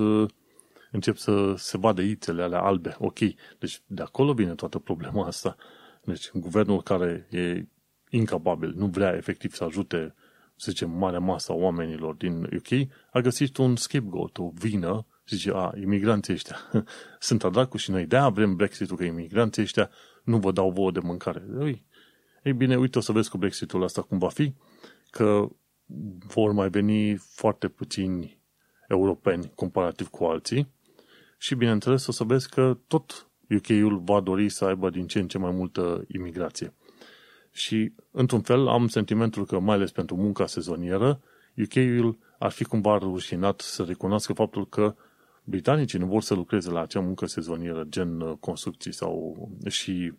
încep 0.92 1.16
să 1.16 1.54
se 1.56 1.78
vadă 1.78 2.02
ițele 2.02 2.42
alea 2.42 2.60
albe. 2.60 2.96
Ok, 2.98 3.18
deci 3.58 3.82
de 3.86 4.02
acolo 4.02 4.32
vine 4.32 4.54
toată 4.54 4.78
problema 4.78 5.26
asta. 5.26 5.56
Deci 6.04 6.30
guvernul 6.32 6.82
care 6.82 7.26
e 7.30 7.66
incapabil, 8.10 8.74
nu 8.76 8.86
vrea 8.86 9.16
efectiv 9.16 9.54
să 9.54 9.64
ajute, 9.64 10.14
să 10.56 10.70
zicem, 10.70 10.90
marea 10.90 11.18
masă 11.18 11.52
a 11.52 11.54
oamenilor 11.54 12.14
din 12.14 12.42
UK, 12.42 12.88
a 13.12 13.20
găsit 13.20 13.56
un 13.56 13.76
scapegoat, 13.76 14.38
o 14.38 14.50
vină, 14.54 15.06
și 15.24 15.34
zice, 15.34 15.50
a, 15.54 15.72
imigranții 15.80 16.32
ăștia 16.32 16.56
sunt 17.18 17.44
adracu 17.44 17.76
și 17.76 17.90
noi 17.90 18.06
de-aia 18.06 18.28
vrem 18.28 18.56
Brexit-ul, 18.56 18.96
că 18.96 19.04
imigranții 19.04 19.62
ăștia 19.62 19.90
nu 20.24 20.38
vă 20.38 20.52
dau 20.52 20.70
vouă 20.70 20.90
de 20.90 21.00
mâncare. 21.00 21.44
Ei, 21.60 21.84
ei 22.42 22.52
bine, 22.52 22.76
uite, 22.76 22.98
o 22.98 23.00
să 23.00 23.12
vezi 23.12 23.30
cu 23.30 23.38
Brexit-ul 23.38 23.82
ăsta 23.82 24.02
cum 24.02 24.18
va 24.18 24.28
fi, 24.28 24.54
că 25.10 25.48
vor 26.26 26.52
mai 26.52 26.68
veni 26.68 27.16
foarte 27.16 27.68
puțini 27.68 28.40
europeni 28.88 29.52
comparativ 29.54 30.08
cu 30.08 30.24
alții 30.24 30.68
și, 31.42 31.54
bineînțeles, 31.54 32.06
o 32.06 32.12
să 32.12 32.24
vezi 32.24 32.48
că 32.48 32.78
tot 32.86 33.30
UK-ul 33.50 33.98
va 34.04 34.20
dori 34.20 34.48
să 34.48 34.64
aibă 34.64 34.90
din 34.90 35.06
ce 35.06 35.18
în 35.18 35.28
ce 35.28 35.38
mai 35.38 35.50
multă 35.50 36.04
imigrație. 36.08 36.74
Și, 37.50 37.92
într-un 38.10 38.40
fel, 38.40 38.68
am 38.68 38.88
sentimentul 38.88 39.46
că, 39.46 39.58
mai 39.58 39.74
ales 39.74 39.90
pentru 39.90 40.16
munca 40.16 40.46
sezonieră, 40.46 41.20
UK-ul 41.56 42.18
ar 42.38 42.50
fi 42.50 42.64
cumva 42.64 42.98
rușinat 42.98 43.60
să 43.60 43.82
recunoască 43.82 44.32
faptul 44.32 44.68
că 44.68 44.94
britanicii 45.44 45.98
nu 45.98 46.06
vor 46.06 46.22
să 46.22 46.34
lucreze 46.34 46.70
la 46.70 46.80
acea 46.80 47.00
muncă 47.00 47.26
sezonieră, 47.26 47.84
gen 47.88 48.20
uh, 48.20 48.36
construcții 48.40 48.92
sau 48.92 49.48
și 49.68 50.12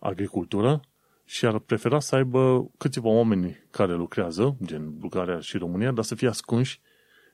agricultură, 0.00 0.80
și 1.24 1.46
ar 1.46 1.58
prefera 1.58 2.00
să 2.00 2.14
aibă 2.14 2.70
câțiva 2.78 3.08
oameni 3.08 3.66
care 3.70 3.94
lucrează, 3.94 4.56
gen 4.64 4.98
Bulgaria 4.98 5.40
și 5.40 5.56
România, 5.56 5.92
dar 5.92 6.04
să 6.04 6.14
fie 6.14 6.28
ascunși 6.28 6.80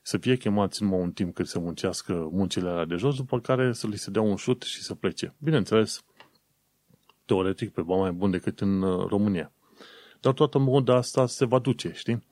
să 0.03 0.19
fie 0.19 0.37
chemați 0.37 0.83
numai 0.83 1.01
un 1.01 1.13
timp 1.13 1.35
cât 1.35 1.47
să 1.47 1.59
muncească 1.59 2.29
muncile 2.33 2.69
alea 2.69 2.85
de 2.85 2.95
jos, 2.95 3.17
după 3.17 3.41
care 3.41 3.73
să 3.73 3.87
li 3.87 3.99
se 3.99 4.11
dea 4.11 4.23
un 4.23 4.37
șut 4.37 4.63
și 4.63 4.83
să 4.83 4.95
plece. 4.95 5.35
Bineînțeles, 5.39 6.05
teoretic 7.25 7.73
pe 7.73 7.83
bani 7.83 8.01
mai 8.01 8.13
bun 8.13 8.31
decât 8.31 8.61
în 8.61 8.83
uh, 8.83 9.07
România. 9.09 9.53
Dar 10.21 10.33
toată 10.33 10.59
moda 10.59 10.95
asta 10.95 11.27
se 11.27 11.45
va 11.45 11.59
duce, 11.59 11.93
știi? 11.95 12.27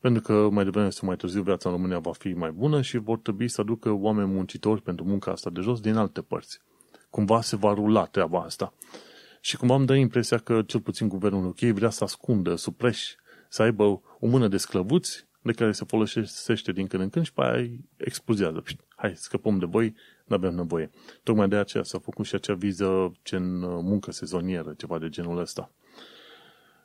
Pentru 0.00 0.22
că 0.22 0.48
mai 0.50 0.64
devreme 0.64 0.90
sau 0.90 1.08
mai 1.08 1.16
târziu 1.16 1.42
viața 1.42 1.68
în 1.68 1.74
România 1.74 1.98
va 1.98 2.12
fi 2.12 2.28
mai 2.32 2.50
bună 2.50 2.80
și 2.82 2.98
vor 2.98 3.18
trebui 3.18 3.48
să 3.48 3.60
aducă 3.60 3.90
oameni 3.90 4.32
muncitori 4.32 4.82
pentru 4.82 5.04
munca 5.04 5.30
asta 5.30 5.50
de 5.50 5.60
jos 5.60 5.80
din 5.80 5.96
alte 5.96 6.20
părți. 6.20 6.60
Cumva 7.10 7.40
se 7.40 7.56
va 7.56 7.74
rula 7.74 8.04
treaba 8.04 8.40
asta. 8.40 8.74
Și 9.40 9.56
cumva 9.56 9.74
îmi 9.74 9.86
dă 9.86 9.94
impresia 9.94 10.38
că 10.38 10.62
cel 10.62 10.80
puțin 10.80 11.08
guvernul 11.08 11.46
UK 11.46 11.58
vrea 11.58 11.90
să 11.90 12.04
ascundă 12.04 12.54
supreși, 12.54 13.16
să 13.48 13.62
aibă 13.62 13.84
o 14.20 14.26
mână 14.26 14.48
de 14.48 14.56
sclăvuți 14.56 15.26
de 15.44 15.52
care 15.52 15.72
se 15.72 15.84
folosește 15.84 16.72
din 16.72 16.86
când 16.86 17.02
în 17.02 17.10
când 17.10 17.24
și 17.24 17.32
pe 17.32 17.42
aia 17.42 17.70
explozează. 17.96 18.62
Hai, 18.96 19.12
scăpăm 19.16 19.58
de 19.58 19.66
voi, 19.66 19.94
nu 20.24 20.36
avem 20.36 20.54
nevoie. 20.54 20.90
Tocmai 21.22 21.48
de 21.48 21.56
aceea 21.56 21.82
s-a 21.82 21.98
făcut 21.98 22.26
și 22.26 22.34
acea 22.34 22.54
viză 22.54 23.12
gen 23.24 23.62
uh, 23.62 23.78
muncă 23.82 24.10
sezonieră, 24.12 24.74
ceva 24.76 24.98
de 24.98 25.08
genul 25.08 25.38
ăsta. 25.38 25.70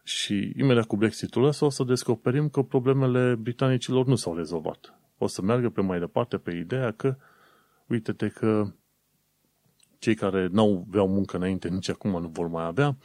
Și 0.03 0.53
imediat 0.57 0.85
cu 0.85 0.95
Brexitul 0.95 1.43
ăsta 1.43 1.65
o 1.65 1.69
să 1.69 1.83
descoperim 1.83 2.49
că 2.49 2.61
problemele 2.61 3.35
britanicilor 3.35 4.05
nu 4.05 4.15
s-au 4.15 4.35
rezolvat. 4.35 4.99
O 5.17 5.27
să 5.27 5.41
meargă 5.41 5.69
pe 5.69 5.81
mai 5.81 5.99
departe 5.99 6.37
pe 6.37 6.51
ideea 6.51 6.91
că, 6.91 7.15
uite-te 7.87 8.27
că 8.27 8.73
cei 9.99 10.15
care 10.15 10.47
n-au 10.51 10.85
aveau 10.87 11.07
muncă 11.07 11.37
înainte, 11.37 11.67
nici 11.67 11.89
acum 11.89 12.21
nu 12.21 12.27
vor 12.27 12.47
mai 12.47 12.65
avea, 12.65 12.97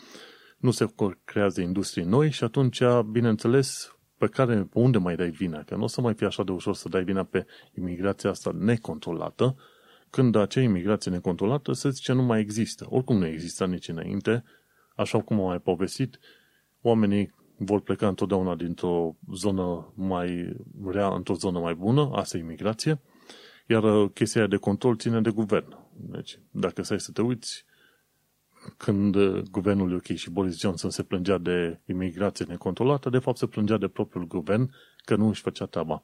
nu 0.57 0.71
se 0.71 0.87
creează 1.25 1.61
industrii 1.61 2.05
noi 2.05 2.31
și 2.31 2.45
atunci, 2.45 2.83
bineînțeles, 3.11 3.94
pe 4.19 4.27
care, 4.27 4.55
pe 4.57 4.79
unde 4.79 4.99
mai 4.99 5.17
dai 5.17 5.31
vina? 5.31 5.63
Că 5.63 5.77
nu 5.77 5.83
o 5.83 5.87
să 5.87 6.01
mai 6.01 6.15
fie 6.15 6.27
așa 6.27 6.45
de 6.45 6.53
ușor 6.53 6.75
să 6.75 6.89
dai 6.89 7.05
vina 7.05 7.23
pe 7.23 7.47
imigrația 7.75 8.31
asta 8.31 8.51
necontrolată, 8.59 9.57
când 10.11 10.35
acea 10.35 10.61
imigrație 10.61 11.11
necontrolată 11.11 11.73
se 11.73 11.91
zice 11.91 12.13
nu 12.13 12.23
mai 12.23 12.41
există. 12.41 12.87
Oricum 12.89 13.19
nu 13.19 13.27
exista 13.27 13.67
nici 13.67 13.89
înainte, 13.89 14.45
așa 14.97 15.21
cum 15.21 15.41
am 15.41 15.47
mai 15.47 15.59
povestit, 15.59 16.19
oamenii 16.81 17.35
vor 17.57 17.81
pleca 17.81 18.09
întotdeauna 18.09 18.55
dintr-o 18.55 19.17
zonă 19.35 19.93
mai 19.97 20.57
rea 20.87 21.09
într-o 21.09 21.35
zonă 21.35 21.59
mai 21.59 21.75
bună, 21.75 22.11
asta 22.13 22.37
e 22.37 22.41
imigrație, 22.41 23.01
iar 23.67 23.83
uh, 23.83 24.11
chestia 24.15 24.47
de 24.47 24.57
control 24.57 24.97
ține 24.97 25.21
de 25.21 25.31
guvern. 25.31 25.77
Deci, 25.97 26.39
dacă 26.51 26.83
stai 26.83 27.01
să 27.01 27.13
te 27.13 27.23
uiți, 27.23 27.65
când 28.77 29.15
uh, 29.15 29.43
guvernul 29.51 29.95
UK 29.95 30.07
și 30.07 30.31
Boris 30.31 30.61
Johnson 30.61 30.91
se 30.91 31.03
plângea 31.03 31.39
de 31.39 31.79
imigrație 31.87 32.45
necontrolată, 32.49 33.11
de 33.11 33.19
fapt 33.19 33.37
se 33.37 33.47
plângea 33.47 33.77
de 33.77 33.89
propriul 33.89 34.27
guvern 34.27 34.71
că 35.05 35.17
nu 35.17 35.29
își 35.29 35.43
făcea 35.43 35.67
treaba. 35.67 36.03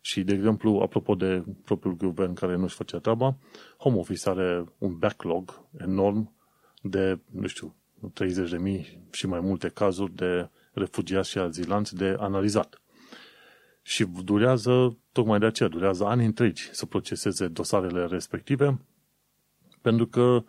Și, 0.00 0.22
de 0.22 0.34
exemplu, 0.34 0.78
apropo 0.82 1.14
de 1.14 1.44
propriul 1.64 1.96
guvern 1.96 2.34
care 2.34 2.56
nu 2.56 2.62
își 2.62 2.74
făcea 2.74 2.98
treaba, 2.98 3.36
Home 3.78 3.96
Office 3.96 4.28
are 4.28 4.64
un 4.78 4.98
backlog 4.98 5.60
enorm 5.78 6.32
de, 6.82 7.18
nu 7.30 7.46
știu, 7.46 7.74
30.000 8.12 8.84
și 9.10 9.26
mai 9.26 9.40
multe 9.40 9.68
cazuri 9.68 10.14
de 10.14 10.48
refugiați 10.72 11.30
și 11.30 11.38
azilanți 11.38 11.96
de 11.96 12.16
analizat. 12.18 12.82
Și 13.82 14.04
durează, 14.24 14.98
tocmai 15.12 15.38
de 15.38 15.46
aceea, 15.46 15.68
durează 15.68 16.04
ani 16.04 16.24
întregi 16.24 16.68
să 16.72 16.86
proceseze 16.86 17.48
dosarele 17.48 18.06
respective, 18.06 18.80
pentru 19.82 20.06
că 20.06 20.44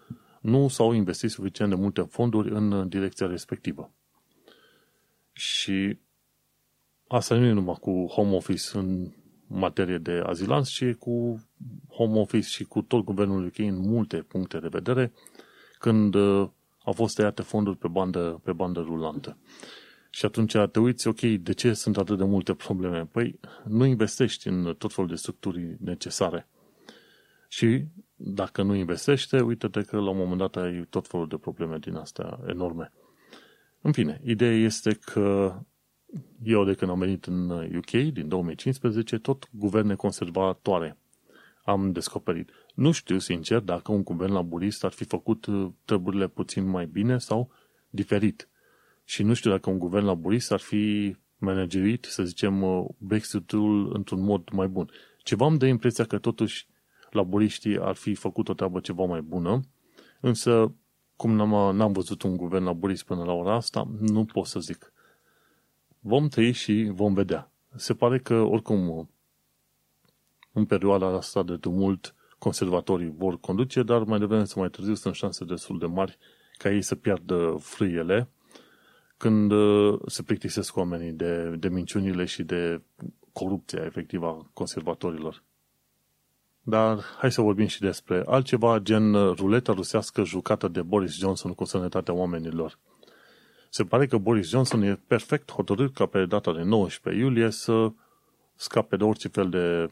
nu 0.45 0.67
s-au 0.67 0.91
investit 0.91 1.29
suficient 1.29 1.69
de 1.69 1.75
multe 1.75 2.01
fonduri 2.01 2.49
în 2.51 2.89
direcția 2.89 3.27
respectivă. 3.27 3.91
Și 5.31 5.97
asta 7.07 7.35
nu 7.35 7.45
e 7.45 7.51
numai 7.51 7.77
cu 7.79 8.05
home 8.05 8.35
office 8.35 8.77
în 8.77 9.11
materie 9.47 9.97
de 9.97 10.21
azilanți, 10.25 10.71
ci 10.71 10.93
cu 10.93 11.43
home 11.89 12.19
office 12.19 12.47
și 12.47 12.63
cu 12.63 12.81
tot 12.81 13.03
guvernul 13.03 13.45
UK 13.45 13.57
în 13.57 13.77
multe 13.77 14.17
puncte 14.17 14.59
de 14.59 14.67
vedere, 14.67 15.13
când 15.79 16.13
uh, 16.13 16.49
au 16.83 16.93
fost 16.93 17.15
tăiate 17.15 17.41
fonduri 17.41 17.77
pe 17.77 17.87
bandă, 17.87 18.41
pe 18.43 18.53
bandă 18.53 18.79
rulantă. 18.79 19.37
Și 20.09 20.25
atunci 20.25 20.55
te 20.71 20.79
uiți, 20.79 21.07
ok, 21.07 21.19
de 21.19 21.53
ce 21.53 21.73
sunt 21.73 21.97
atât 21.97 22.17
de 22.17 22.23
multe 22.23 22.53
probleme? 22.53 23.05
Păi 23.05 23.39
nu 23.67 23.85
investești 23.85 24.47
în 24.47 24.75
tot 24.77 24.93
felul 24.93 25.09
de 25.09 25.15
structuri 25.15 25.75
necesare. 25.79 26.47
Și 27.47 27.85
dacă 28.15 28.61
nu 28.61 28.75
investește, 28.75 29.41
uite-te 29.41 29.81
că 29.81 29.97
la 29.97 30.09
un 30.09 30.17
moment 30.17 30.37
dat 30.37 30.55
ai 30.55 30.85
tot 30.89 31.07
felul 31.07 31.27
de 31.27 31.37
probleme 31.37 31.77
din 31.77 31.95
astea 31.95 32.39
enorme. 32.47 32.91
În 33.81 33.91
fine, 33.91 34.21
ideea 34.23 34.55
este 34.55 34.93
că 34.93 35.59
eu 36.43 36.65
de 36.65 36.73
când 36.73 36.91
am 36.91 36.99
venit 36.99 37.25
în 37.25 37.49
UK, 37.49 37.91
din 37.91 38.27
2015, 38.27 39.17
tot 39.17 39.49
guverne 39.51 39.95
conservatoare 39.95 40.97
am 41.63 41.91
descoperit. 41.91 42.49
Nu 42.75 42.91
știu, 42.91 43.19
sincer, 43.19 43.59
dacă 43.59 43.91
un 43.91 44.03
guvern 44.03 44.33
laburist 44.33 44.83
ar 44.83 44.91
fi 44.91 45.03
făcut 45.03 45.45
uh, 45.45 45.69
treburile 45.85 46.27
puțin 46.27 46.67
mai 46.67 46.85
bine 46.85 47.17
sau 47.17 47.51
diferit. 47.89 48.49
Și 49.03 49.23
nu 49.23 49.33
știu 49.33 49.51
dacă 49.51 49.69
un 49.69 49.79
guvern 49.79 50.05
laburist 50.05 50.51
ar 50.51 50.59
fi 50.59 51.15
managerit, 51.37 52.05
să 52.05 52.23
zicem, 52.23 52.61
uh, 52.61 52.85
Brexit-ul 52.97 53.95
într-un 53.95 54.21
mod 54.21 54.49
mai 54.51 54.67
bun. 54.67 54.89
Ceva 55.23 55.45
îmi 55.45 55.57
dă 55.57 55.65
impresia 55.65 56.05
că 56.05 56.17
totuși 56.17 56.67
laburiștii 57.15 57.79
ar 57.79 57.95
fi 57.95 58.15
făcut 58.15 58.49
o 58.49 58.53
treabă 58.53 58.79
ceva 58.79 59.05
mai 59.05 59.21
bună, 59.21 59.59
însă 60.19 60.73
cum 61.15 61.31
n-am, 61.31 61.75
n-am 61.75 61.91
văzut 61.91 62.21
un 62.21 62.37
guvern 62.37 62.63
laburist 62.63 63.05
până 63.05 63.23
la 63.23 63.31
ora 63.31 63.53
asta, 63.53 63.87
nu 63.99 64.25
pot 64.25 64.45
să 64.45 64.59
zic. 64.59 64.93
Vom 65.99 66.27
trăi 66.27 66.51
și 66.51 66.91
vom 66.93 67.13
vedea. 67.13 67.51
Se 67.75 67.93
pare 67.93 68.19
că, 68.19 68.33
oricum, 68.33 69.09
în 70.51 70.65
perioada 70.65 71.05
asta 71.05 71.43
de 71.43 71.55
tumult, 71.57 72.15
conservatorii 72.37 73.13
vor 73.17 73.39
conduce, 73.39 73.83
dar 73.83 74.03
mai 74.03 74.19
devreme 74.19 74.43
sau 74.43 74.61
mai 74.61 74.69
târziu 74.69 74.93
sunt 74.93 75.15
șanse 75.15 75.45
destul 75.45 75.79
de 75.79 75.85
mari 75.85 76.17
ca 76.57 76.71
ei 76.71 76.81
să 76.81 76.95
piardă 76.95 77.57
frâiele 77.59 78.29
când 79.17 79.51
uh, 79.51 79.99
se 80.05 80.23
plictisesc 80.23 80.75
oamenii 80.75 81.11
de, 81.11 81.55
de 81.59 81.69
minciunile 81.69 82.25
și 82.25 82.43
de 82.43 82.81
corupția 83.33 83.83
efectivă 83.85 84.27
a 84.27 84.49
conservatorilor. 84.53 85.43
Dar 86.67 86.99
hai 87.17 87.31
să 87.31 87.41
vorbim 87.41 87.67
și 87.67 87.79
despre 87.79 88.23
altceva, 88.25 88.79
gen 88.79 89.13
ruleta 89.13 89.73
rusească 89.73 90.23
jucată 90.23 90.67
de 90.67 90.81
Boris 90.81 91.17
Johnson 91.17 91.53
cu 91.53 91.63
sănătatea 91.63 92.13
oamenilor. 92.13 92.79
Se 93.69 93.83
pare 93.83 94.07
că 94.07 94.17
Boris 94.17 94.49
Johnson 94.49 94.81
e 94.81 95.01
perfect 95.07 95.51
hotărât 95.51 95.93
ca 95.93 96.05
pe 96.05 96.25
data 96.25 96.53
de 96.53 96.61
19 96.61 97.23
iulie 97.23 97.49
să 97.49 97.91
scape 98.55 98.95
de 98.95 99.03
orice 99.03 99.27
fel 99.27 99.49
de 99.49 99.89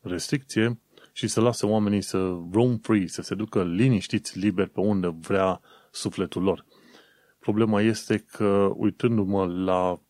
restricție 0.00 0.80
și 1.12 1.26
să 1.26 1.40
lasă 1.40 1.66
oamenii 1.66 2.02
să 2.02 2.38
roam 2.52 2.76
free, 2.76 3.06
să 3.06 3.22
se 3.22 3.34
ducă 3.34 3.64
liniștiți, 3.64 4.38
liberi 4.38 4.70
pe 4.70 4.80
unde 4.80 5.16
vrea 5.20 5.60
sufletul 5.90 6.42
lor. 6.42 6.64
Problema 7.38 7.80
este 7.80 8.18
că, 8.18 8.70
uitându-mă 8.74 9.46
la 9.46 10.00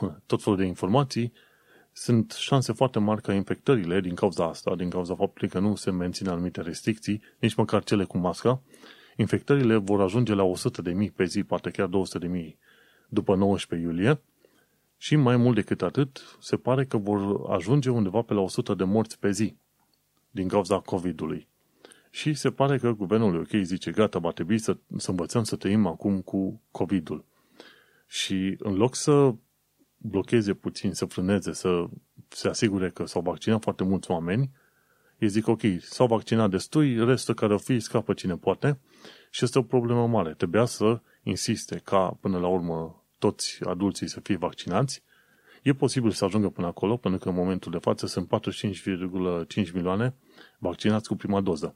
tot 0.26 0.42
felul 0.42 0.58
de 0.58 0.64
informații, 0.64 1.32
sunt 1.98 2.32
șanse 2.32 2.72
foarte 2.72 2.98
mari 2.98 3.22
ca 3.22 3.32
infectările 3.32 4.00
din 4.00 4.14
cauza 4.14 4.44
asta, 4.44 4.76
din 4.76 4.90
cauza 4.90 5.14
faptului 5.14 5.48
că 5.48 5.58
nu 5.58 5.74
se 5.74 5.90
mențin 5.90 6.28
anumite 6.28 6.60
restricții, 6.60 7.22
nici 7.38 7.54
măcar 7.54 7.84
cele 7.84 8.04
cu 8.04 8.18
masca, 8.18 8.62
infectările 9.16 9.76
vor 9.76 10.00
ajunge 10.00 10.34
la 10.34 10.44
100.000 10.44 11.12
pe 11.14 11.24
zi, 11.24 11.42
poate 11.42 11.70
chiar 11.70 11.88
200.000 11.88 12.56
după 13.08 13.34
19 13.34 13.88
iulie 13.88 14.20
și 14.96 15.16
mai 15.16 15.36
mult 15.36 15.54
decât 15.54 15.82
atât, 15.82 16.36
se 16.40 16.56
pare 16.56 16.84
că 16.84 16.96
vor 16.96 17.50
ajunge 17.50 17.90
undeva 17.90 18.22
pe 18.22 18.34
la 18.34 18.40
100 18.40 18.74
de 18.74 18.84
morți 18.84 19.18
pe 19.18 19.30
zi 19.30 19.56
din 20.30 20.48
cauza 20.48 20.78
COVID-ului. 20.78 21.48
Și 22.10 22.34
se 22.34 22.50
pare 22.50 22.78
că 22.78 22.92
guvernul 22.92 23.40
UK 23.40 23.62
zice, 23.62 23.90
gata, 23.90 24.18
va 24.18 24.30
trebui 24.30 24.58
să, 24.58 24.76
să 24.96 25.10
învățăm 25.10 25.44
să 25.44 25.56
trăim 25.56 25.86
acum 25.86 26.20
cu 26.20 26.60
COVID-ul. 26.70 27.24
Și 28.06 28.56
în 28.58 28.74
loc 28.74 28.94
să 28.94 29.34
blocheze 30.08 30.54
puțin, 30.54 30.92
să 30.92 31.04
frâneze, 31.04 31.52
să 31.52 31.86
se 32.28 32.48
asigure 32.48 32.90
că 32.90 33.06
s-au 33.06 33.22
vaccinat 33.22 33.62
foarte 33.62 33.84
mulți 33.84 34.10
oameni, 34.10 34.50
ei 35.18 35.28
zic, 35.28 35.46
ok, 35.46 35.60
s-au 35.80 36.06
vaccinat 36.06 36.50
destui, 36.50 37.04
restul 37.04 37.34
care 37.34 37.54
o 37.54 37.58
fi 37.58 37.80
scapă 37.80 38.12
cine 38.12 38.36
poate 38.36 38.80
și 39.30 39.44
este 39.44 39.58
o 39.58 39.62
problemă 39.62 40.06
mare. 40.06 40.34
Trebuia 40.34 40.64
să 40.64 41.00
insiste 41.22 41.80
ca, 41.84 42.18
până 42.20 42.38
la 42.38 42.46
urmă, 42.46 43.04
toți 43.18 43.58
adulții 43.64 44.08
să 44.08 44.20
fie 44.20 44.36
vaccinați. 44.36 45.02
E 45.62 45.72
posibil 45.72 46.10
să 46.10 46.24
ajungă 46.24 46.48
până 46.48 46.66
acolo, 46.66 46.96
pentru 46.96 47.20
că 47.20 47.28
în 47.28 47.34
momentul 47.34 47.72
de 47.72 47.78
față 47.78 48.06
sunt 48.06 48.28
45,5 49.66 49.72
milioane 49.72 50.14
vaccinați 50.58 51.08
cu 51.08 51.16
prima 51.16 51.40
doză. 51.40 51.74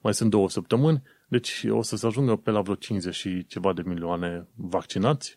Mai 0.00 0.14
sunt 0.14 0.30
două 0.30 0.48
săptămâni, 0.48 1.02
deci 1.28 1.66
o 1.68 1.82
să 1.82 1.96
se 1.96 2.06
ajungă 2.06 2.36
pe 2.36 2.50
la 2.50 2.60
vreo 2.60 2.74
50 2.74 3.14
și 3.14 3.46
ceva 3.46 3.72
de 3.72 3.82
milioane 3.84 4.46
vaccinați 4.54 5.34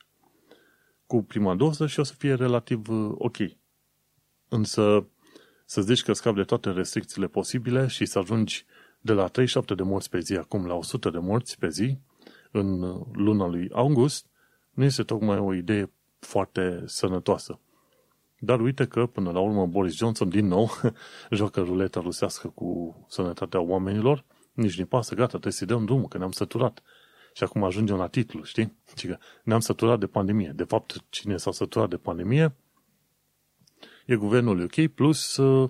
cu 1.10 1.24
prima 1.24 1.56
doză 1.56 1.88
și 1.88 2.00
o 2.00 2.04
să 2.04 2.14
fie 2.18 2.34
relativ 2.34 2.90
uh, 2.90 3.12
ok. 3.18 3.38
Însă 4.50 5.08
să 5.66 5.82
zici 5.82 6.04
că 6.04 6.14
scapi 6.14 6.36
de 6.36 6.44
toate 6.44 6.72
restricțiile 6.72 7.28
posibile 7.28 7.88
și 7.88 8.06
să 8.06 8.20
ajungi 8.20 8.66
de 9.02 9.14
la 9.14 9.28
37 9.28 9.76
de 9.76 9.84
morți 9.84 10.10
pe 10.10 10.20
zi 10.20 10.34
acum 10.34 10.66
la 10.66 10.74
100 10.74 11.10
de 11.10 11.18
morți 11.18 11.58
pe 11.58 11.70
zi 11.70 11.98
în 12.52 12.82
uh, 12.82 13.06
luna 13.14 13.48
lui 13.48 13.70
august, 13.72 14.26
nu 14.72 14.84
este 14.84 15.04
tocmai 15.04 15.38
o 15.38 15.54
idee 15.54 15.92
foarte 16.20 16.84
sănătoasă. 16.86 17.60
Dar 18.40 18.60
uite 18.60 18.86
că, 18.86 19.06
până 19.06 19.32
la 19.32 19.40
urmă, 19.40 19.66
Boris 19.66 19.96
Johnson, 19.96 20.30
din 20.30 20.48
nou, 20.48 20.70
joacă 21.38 21.62
ruleta 21.62 22.00
rusească 22.00 22.48
cu 22.48 23.00
sănătatea 23.08 23.62
oamenilor, 23.62 24.26
nici 24.54 24.80
nu 24.80 24.86
pasă, 24.86 25.16
gata, 25.16 25.28
trebuie 25.28 25.54
să-i 25.54 25.68
dăm 25.68 25.86
drumul, 25.86 26.08
că 26.08 26.18
ne-am 26.18 26.32
săturat. 26.32 26.84
Și 27.40 27.46
acum 27.46 27.64
ajungem 27.64 27.96
la 27.96 28.08
titlu, 28.08 28.44
știi? 28.44 28.78
Și 28.96 29.08
că 29.08 29.18
ne-am 29.44 29.60
săturat 29.60 30.00
de 30.00 30.06
pandemie. 30.06 30.52
De 30.56 30.64
fapt, 30.64 31.04
cine 31.10 31.38
s-a 31.38 31.52
săturat 31.52 31.90
de 31.90 31.98
pandemie 31.98 32.56
e 34.06 34.16
guvernul 34.16 34.62
UK 34.62 34.88
plus 34.88 35.38
uh, 35.38 35.70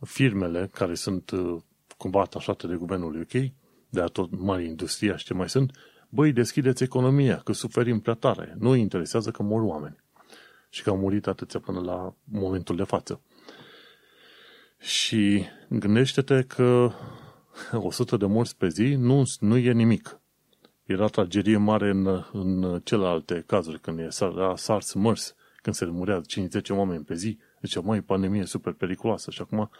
firmele 0.00 0.70
care 0.72 0.94
sunt 0.94 1.30
uh, 1.30 1.56
cumva 1.96 2.20
atașate 2.20 2.66
de 2.66 2.74
guvernul 2.74 3.20
UK, 3.20 3.50
de 3.88 4.00
a 4.00 4.04
tot 4.04 4.38
mari 4.38 4.66
industria 4.66 5.16
și 5.16 5.24
ce 5.24 5.34
mai 5.34 5.48
sunt, 5.48 5.76
băi, 6.08 6.32
deschideți 6.32 6.82
economia, 6.82 7.36
că 7.36 7.52
suferim 7.52 8.00
prea 8.00 8.14
tare. 8.14 8.54
Nu 8.58 8.70
îi 8.70 8.80
interesează 8.80 9.30
că 9.30 9.42
mor 9.42 9.62
oameni. 9.62 9.96
Și 10.68 10.82
că 10.82 10.90
au 10.90 10.96
murit 10.96 11.26
atâția 11.26 11.60
până 11.60 11.80
la 11.80 12.14
momentul 12.24 12.76
de 12.76 12.84
față. 12.84 13.20
Și 14.78 15.44
gândește-te 15.68 16.42
că 16.42 16.92
100 17.72 18.16
de 18.16 18.26
morți 18.26 18.56
pe 18.56 18.68
zi 18.68 18.94
nu, 18.94 19.22
nu 19.40 19.56
e 19.56 19.72
nimic. 19.72 20.17
Era 20.88 21.06
tragedie 21.06 21.56
mare 21.56 21.90
în, 21.90 22.24
în 22.32 22.80
celelalte 22.84 23.44
cazuri, 23.46 23.80
când 23.80 23.98
e 23.98 24.08
SARS, 24.54 24.92
MERS, 24.94 25.34
când 25.62 25.76
se 25.76 25.84
murea 25.84 26.20
5-10 26.20 26.22
oameni 26.70 27.04
pe 27.04 27.14
zi. 27.14 27.38
Deci, 27.60 27.82
mai 27.82 28.00
pandemie 28.00 28.44
super 28.44 28.72
periculoasă. 28.72 29.30
Și 29.30 29.40
acum, 29.40 29.70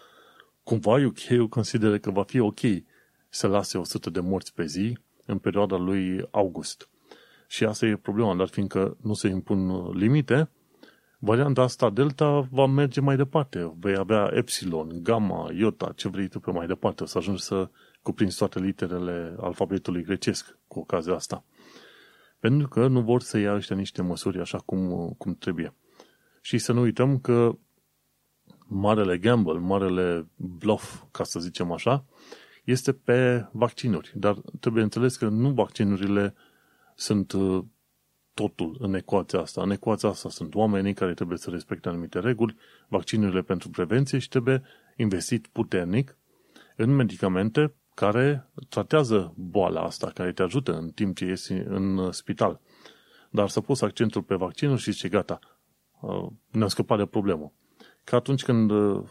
cumva 0.62 0.94
UK 0.94 1.48
consideră 1.48 1.98
că 1.98 2.10
va 2.10 2.22
fi 2.22 2.38
ok 2.38 2.60
să 3.28 3.46
lase 3.46 3.78
100 3.78 4.10
de 4.10 4.20
morți 4.20 4.54
pe 4.54 4.64
zi 4.64 4.98
în 5.26 5.38
perioada 5.38 5.76
lui 5.76 6.28
august. 6.30 6.88
Și 7.46 7.64
asta 7.64 7.86
e 7.86 7.96
problema, 7.96 8.34
dar 8.34 8.48
fiindcă 8.48 8.96
nu 9.02 9.14
se 9.14 9.28
impun 9.28 9.90
limite, 9.98 10.50
varianta 11.18 11.62
asta 11.62 11.90
delta 11.90 12.48
va 12.50 12.66
merge 12.66 13.00
mai 13.00 13.16
departe. 13.16 13.74
Vei 13.80 13.96
avea 13.96 14.30
epsilon, 14.34 15.02
gamma, 15.02 15.50
iota, 15.54 15.92
ce 15.96 16.08
vrei 16.08 16.28
tu 16.28 16.40
pe 16.40 16.50
mai 16.50 16.66
departe. 16.66 17.02
O 17.02 17.06
să 17.06 17.18
ajungi 17.18 17.42
să 17.42 17.68
cuprinzi 18.08 18.38
toate 18.38 18.58
literele 18.58 19.36
alfabetului 19.40 20.02
grecesc 20.02 20.58
cu 20.68 20.78
ocazia 20.78 21.14
asta. 21.14 21.44
Pentru 22.38 22.68
că 22.68 22.86
nu 22.86 23.00
vor 23.00 23.20
să 23.20 23.38
ia 23.38 23.54
ăștia 23.54 23.76
niște 23.76 24.02
măsuri 24.02 24.40
așa 24.40 24.58
cum, 24.58 25.14
cum 25.18 25.34
trebuie. 25.34 25.74
Și 26.40 26.58
să 26.58 26.72
nu 26.72 26.80
uităm 26.80 27.18
că 27.18 27.58
marele 28.66 29.18
gamble, 29.18 29.58
marele 29.58 30.28
bluff, 30.36 31.02
ca 31.10 31.24
să 31.24 31.40
zicem 31.40 31.72
așa, 31.72 32.04
este 32.64 32.92
pe 32.92 33.48
vaccinuri. 33.52 34.12
Dar 34.14 34.38
trebuie 34.60 34.82
înțeles 34.82 35.16
că 35.16 35.28
nu 35.28 35.50
vaccinurile 35.50 36.34
sunt 36.94 37.32
uh, 37.32 37.64
totul 38.34 38.76
în 38.80 38.94
ecuația 38.94 39.40
asta. 39.40 39.62
În 39.62 39.70
ecuația 39.70 40.08
asta 40.08 40.28
sunt 40.28 40.54
oamenii 40.54 40.94
care 40.94 41.14
trebuie 41.14 41.38
să 41.38 41.50
respecte 41.50 41.88
anumite 41.88 42.18
reguli, 42.18 42.56
vaccinurile 42.88 43.42
pentru 43.42 43.68
prevenție 43.68 44.18
și 44.18 44.28
trebuie 44.28 44.62
investit 44.96 45.46
puternic 45.46 46.16
în 46.76 46.94
medicamente 46.94 47.72
care 47.98 48.50
tratează 48.68 49.32
boala 49.36 49.82
asta, 49.82 50.10
care 50.10 50.32
te 50.32 50.42
ajută 50.42 50.76
în 50.76 50.90
timp 50.90 51.16
ce 51.16 51.24
ești 51.24 51.52
în 51.52 52.12
spital. 52.12 52.60
Dar 53.30 53.48
să 53.48 53.60
pus 53.60 53.80
accentul 53.80 54.22
pe 54.22 54.34
vaccinuri 54.34 54.80
și 54.80 54.90
zice, 54.90 55.08
gata, 55.08 55.38
uh, 56.00 56.26
ne-am 56.50 56.68
scăpat 56.68 56.98
de 56.98 57.06
problemă. 57.06 57.52
Că 58.04 58.16
atunci 58.16 58.44
când 58.44 58.70
uh, 58.70 59.04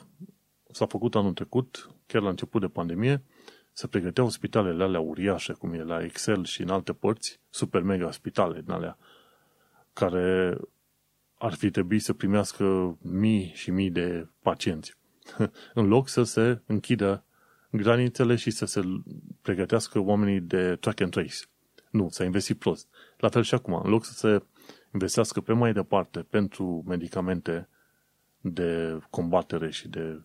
s-a 0.72 0.86
făcut 0.86 1.16
anul 1.16 1.34
trecut, 1.34 1.90
chiar 2.06 2.22
la 2.22 2.30
început 2.30 2.62
de 2.62 2.68
pandemie, 2.68 3.24
se 3.72 3.88
pregăteau 3.88 4.30
spitalele 4.30 4.84
alea 4.84 5.00
uriașe, 5.00 5.54
cum 5.54 5.74
e 5.74 5.84
la 5.84 6.04
Excel 6.04 6.46
și 6.46 6.62
în 6.62 6.70
alte 6.70 6.94
părți, 6.94 7.40
super 7.50 7.82
mega 7.82 8.12
spitale 8.12 8.62
din 8.62 8.72
alea, 8.72 8.98
care 9.94 10.58
ar 11.38 11.54
fi 11.54 11.70
trebuit 11.70 12.04
să 12.04 12.14
primească 12.14 12.98
mii 13.02 13.52
și 13.56 13.72
mii 13.72 13.92
de 13.92 14.28
pacienți. 14.42 14.94
în 15.74 15.88
loc 15.88 16.08
să 16.08 16.24
se 16.24 16.62
închidă 16.66 17.22
granițele 17.72 18.36
și 18.36 18.52
să 18.52 18.66
se 18.66 18.82
pregătească 19.42 20.00
oamenii 20.00 20.42
de 20.42 20.76
track 20.76 21.02
and 21.02 21.12
trace. 21.12 21.38
Nu, 21.90 22.10
s-a 22.10 22.24
investit 22.24 22.58
prost. 22.58 22.88
La 23.18 23.30
fel 23.30 23.44
și 23.44 23.54
acum, 23.54 23.74
în 23.84 23.90
loc 23.90 24.06
să 24.06 24.14
se 24.14 24.44
investească 24.94 25.42
pe 25.42 25.54
mai 25.54 25.74
departe 25.74 26.20
pentru 26.20 26.84
medicamente 26.88 27.70
de 28.42 29.00
combatere 29.10 29.70
și 29.70 29.88
de 29.88 30.22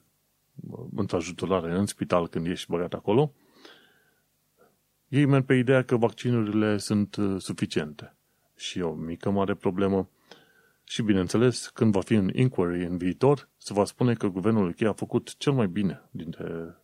întrajutorare 0.94 1.72
în 1.72 1.86
spital 1.86 2.28
când 2.28 2.46
ești 2.46 2.70
băgat 2.70 2.94
acolo, 2.94 3.32
ei 5.08 5.24
merg 5.24 5.44
pe 5.44 5.54
ideea 5.54 5.82
că 5.82 5.96
vaccinurile 5.96 6.76
sunt 6.78 7.16
uh, 7.16 7.40
suficiente. 7.40 8.16
Și 8.56 8.80
o 8.80 8.92
mică 8.94 9.30
mare 9.30 9.54
problemă. 9.54 10.08
Și 10.84 11.02
bineînțeles, 11.02 11.68
când 11.68 11.92
va 11.92 12.00
fi 12.00 12.14
un 12.14 12.30
inquiry 12.34 12.84
în 12.84 12.96
viitor, 12.96 13.48
se 13.56 13.72
va 13.72 13.84
spune 13.84 14.14
că 14.14 14.26
guvernul 14.26 14.68
UK 14.68 14.82
a 14.82 14.92
făcut 14.92 15.36
cel 15.36 15.52
mai 15.52 15.66
bine 15.66 16.02
dintre, 16.10 16.76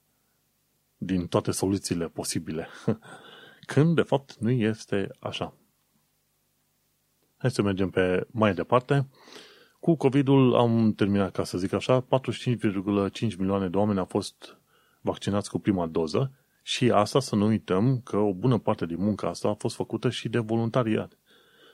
din 0.99 1.27
toate 1.27 1.51
soluțiile 1.51 2.09
posibile. 2.09 2.69
Când, 3.67 3.95
de 3.95 4.03
fapt, 4.03 4.37
nu 4.37 4.51
este 4.51 5.11
așa. 5.21 5.55
Hai 7.37 7.51
să 7.51 7.63
mergem 7.63 7.91
pe 7.91 8.27
mai 8.31 8.55
departe. 8.55 9.09
Cu 9.81 9.95
COVID-ul 9.95 10.55
am 10.55 10.93
terminat, 10.97 11.33
ca 11.33 11.45
să 11.45 11.59
zic 11.59 11.73
așa, 11.73 12.05
45,5 12.05 12.07
milioane 13.39 13.69
de 13.69 13.77
oameni 13.77 13.99
au 13.99 14.05
fost 14.05 14.59
vaccinați 15.01 15.51
cu 15.51 15.59
prima 15.59 15.87
doză 15.87 16.33
și 16.63 16.91
asta 16.91 17.21
să 17.21 17.37
nu 17.37 17.47
uităm 17.47 18.01
că 18.01 18.17
o 18.17 18.33
bună 18.33 18.59
parte 18.59 18.87
din 18.87 18.97
munca 19.01 19.29
asta 19.29 19.49
a 19.49 19.55
fost 19.55 19.75
făcută 19.75 20.11
și 20.11 20.29
de 20.29 20.39
voluntariat. 20.39 21.19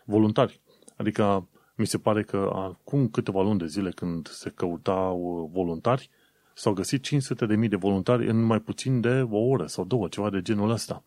Voluntari. 0.04 0.60
Adică 0.96 1.48
mi 1.74 1.86
se 1.86 1.98
pare 1.98 2.22
că 2.22 2.50
acum 2.54 3.08
câteva 3.08 3.42
luni 3.42 3.58
de 3.58 3.66
zile 3.66 3.90
când 3.90 4.28
se 4.28 4.50
căutau 4.50 5.50
voluntari, 5.52 6.10
s-au 6.54 6.72
găsit 6.72 7.06
500.000 7.06 7.68
de 7.68 7.76
voluntari 7.76 8.28
în 8.28 8.42
mai 8.42 8.60
puțin 8.60 9.00
de 9.00 9.26
o 9.30 9.38
oră 9.38 9.66
sau 9.66 9.84
două, 9.84 10.08
ceva 10.08 10.30
de 10.30 10.42
genul 10.42 10.70
ăsta. 10.70 11.04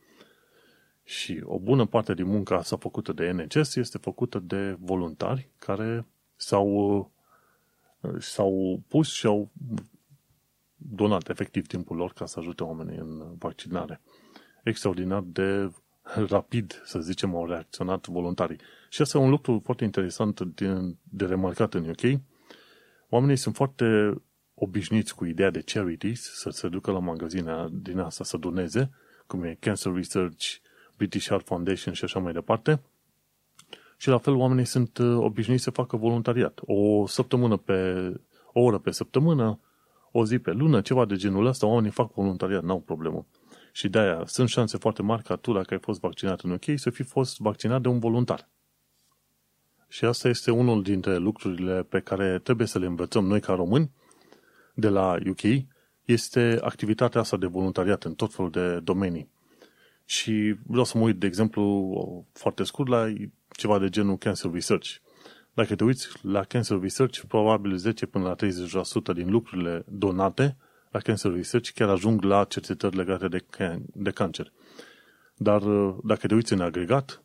Și 1.03 1.41
o 1.43 1.59
bună 1.59 1.85
parte 1.85 2.13
din 2.13 2.25
munca 2.25 2.55
asta 2.55 2.77
făcută 2.77 3.13
de 3.13 3.31
NHS 3.31 3.75
este 3.75 3.97
făcută 3.97 4.39
de 4.39 4.77
voluntari 4.79 5.49
care 5.59 6.05
s-au, 6.35 7.11
s-au 8.17 8.81
pus 8.87 9.11
și 9.11 9.25
au 9.25 9.51
donat 10.75 11.29
efectiv 11.29 11.67
timpul 11.67 11.95
lor 11.95 12.13
ca 12.13 12.25
să 12.25 12.39
ajute 12.39 12.63
oamenii 12.63 12.97
în 12.97 13.35
vaccinare. 13.37 14.01
Extraordinar 14.63 15.23
de 15.25 15.71
rapid, 16.27 16.81
să 16.85 16.99
zicem, 16.99 17.35
au 17.35 17.45
reacționat 17.45 18.07
voluntarii. 18.07 18.59
Și 18.89 19.01
asta 19.01 19.17
e 19.17 19.21
un 19.21 19.29
lucru 19.29 19.61
foarte 19.63 19.83
interesant 19.83 20.41
de, 20.41 20.95
de 21.03 21.25
remarcat 21.25 21.73
în 21.73 21.89
UK. 21.89 22.21
Oamenii 23.09 23.35
sunt 23.35 23.55
foarte 23.55 24.15
obișnuiți 24.59 25.15
cu 25.15 25.25
ideea 25.25 25.49
de 25.49 25.61
charities, 25.65 26.31
să 26.33 26.49
se 26.49 26.67
ducă 26.67 26.91
la 26.91 26.99
magazine 26.99 27.67
din 27.71 27.99
asta 27.99 28.23
să 28.23 28.37
doneze, 28.37 28.91
cum 29.27 29.43
e 29.43 29.57
Cancer 29.59 29.93
Research, 29.93 30.45
British 30.97 31.27
Heart 31.27 31.45
Foundation 31.45 31.93
și 31.93 32.03
așa 32.03 32.19
mai 32.19 32.33
departe. 32.33 32.81
Și 33.97 34.07
la 34.07 34.17
fel 34.17 34.33
oamenii 34.33 34.65
sunt 34.65 34.97
uh, 34.97 35.17
obișnuiți 35.17 35.63
să 35.63 35.69
facă 35.69 35.97
voluntariat. 35.97 36.59
O 36.65 37.07
săptămână 37.07 37.57
pe, 37.57 38.11
o 38.53 38.59
oră 38.59 38.77
pe 38.77 38.91
săptămână, 38.91 39.59
o 40.11 40.25
zi 40.25 40.37
pe 40.39 40.51
lună, 40.51 40.81
ceva 40.81 41.05
de 41.05 41.15
genul 41.15 41.45
ăsta, 41.45 41.65
oamenii 41.65 41.91
fac 41.91 42.13
voluntariat, 42.13 42.63
n-au 42.63 42.79
problemă. 42.79 43.25
Și 43.71 43.89
de-aia 43.89 44.23
sunt 44.25 44.49
șanse 44.49 44.77
foarte 44.77 45.01
mari 45.01 45.23
ca 45.23 45.35
tu, 45.35 45.53
dacă 45.53 45.73
ai 45.73 45.79
fost 45.79 45.99
vaccinat 45.99 46.41
în 46.41 46.51
UK, 46.51 46.63
să 46.75 46.89
fi 46.89 47.03
fost 47.03 47.39
vaccinat 47.39 47.81
de 47.81 47.87
un 47.87 47.99
voluntar. 47.99 48.49
Și 49.87 50.05
asta 50.05 50.27
este 50.27 50.51
unul 50.51 50.81
dintre 50.83 51.17
lucrurile 51.17 51.83
pe 51.83 51.99
care 51.99 52.39
trebuie 52.39 52.67
să 52.67 52.79
le 52.79 52.85
învățăm 52.85 53.25
noi 53.25 53.39
ca 53.39 53.53
români 53.53 53.91
de 54.79 54.87
la 54.87 55.17
UK, 55.29 55.65
este 56.05 56.57
activitatea 56.61 57.21
asta 57.21 57.37
de 57.37 57.45
voluntariat 57.45 58.03
în 58.03 58.13
tot 58.13 58.33
felul 58.33 58.51
de 58.51 58.79
domenii. 58.79 59.29
Și 60.05 60.55
vreau 60.65 60.83
să 60.83 60.97
mă 60.97 61.03
uit, 61.03 61.19
de 61.19 61.25
exemplu, 61.25 62.25
foarte 62.33 62.63
scurt 62.63 62.89
la 62.89 63.13
ceva 63.49 63.79
de 63.79 63.89
genul 63.89 64.17
Cancer 64.17 64.51
Research. 64.51 64.89
Dacă 65.53 65.75
te 65.75 65.83
uiți 65.83 66.07
la 66.21 66.43
Cancer 66.43 66.79
Research, 66.79 67.19
probabil 67.27 67.75
10 67.75 68.05
până 68.05 68.23
la 68.23 68.35
30% 68.35 69.13
din 69.13 69.29
lucrurile 69.29 69.83
donate 69.87 70.57
la 70.91 70.99
Cancer 70.99 71.33
Research 71.33 71.69
chiar 71.73 71.89
ajung 71.89 72.21
la 72.23 72.43
cercetări 72.43 72.95
legate 72.95 73.27
de, 73.27 73.39
can- 73.39 73.85
de 73.93 74.11
cancer. 74.11 74.51
Dar 75.35 75.61
dacă 76.03 76.27
te 76.27 76.33
uiți 76.33 76.53
în 76.53 76.61
agregat, 76.61 77.23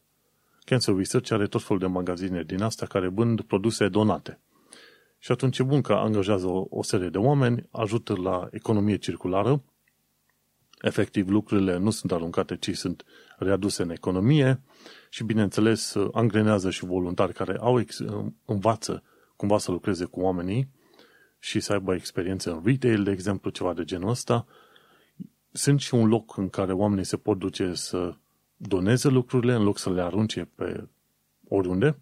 Cancer 0.64 0.96
Research 0.96 1.32
are 1.32 1.46
tot 1.46 1.62
felul 1.62 1.78
de 1.78 1.86
magazine 1.86 2.42
din 2.42 2.62
astea 2.62 2.86
care 2.86 3.08
vând 3.08 3.40
produse 3.40 3.88
donate. 3.88 4.40
Și 5.24 5.32
atunci 5.32 5.58
e 5.58 5.62
bun 5.62 5.80
că 5.80 5.92
angajează 5.92 6.46
o, 6.46 6.66
o 6.70 6.82
serie 6.82 7.08
de 7.08 7.18
oameni, 7.18 7.68
ajută 7.70 8.16
la 8.16 8.48
economie 8.50 8.96
circulară, 8.96 9.62
efectiv 10.80 11.28
lucrurile 11.28 11.76
nu 11.76 11.90
sunt 11.90 12.12
aruncate, 12.12 12.56
ci 12.56 12.76
sunt 12.76 13.04
readuse 13.38 13.82
în 13.82 13.90
economie 13.90 14.60
și, 15.10 15.24
bineînțeles, 15.24 15.94
angrenează 16.12 16.70
și 16.70 16.84
voluntari 16.84 17.32
care 17.32 17.56
au 17.60 17.80
ex- 17.80 18.02
învață 18.44 19.02
cumva 19.36 19.58
să 19.58 19.70
lucreze 19.70 20.04
cu 20.04 20.20
oamenii 20.20 20.68
și 21.38 21.60
să 21.60 21.72
aibă 21.72 21.94
experiență 21.94 22.52
în 22.52 22.62
retail, 22.64 23.02
de 23.02 23.10
exemplu, 23.10 23.50
ceva 23.50 23.72
de 23.72 23.84
genul 23.84 24.08
ăsta. 24.08 24.46
Sunt 25.52 25.80
și 25.80 25.94
un 25.94 26.08
loc 26.08 26.36
în 26.36 26.48
care 26.48 26.72
oamenii 26.72 27.04
se 27.04 27.16
pot 27.16 27.38
duce 27.38 27.74
să 27.74 28.14
doneze 28.56 29.08
lucrurile 29.08 29.54
în 29.54 29.62
loc 29.62 29.78
să 29.78 29.90
le 29.90 30.02
arunce 30.02 30.48
pe 30.54 30.88
oriunde 31.48 31.96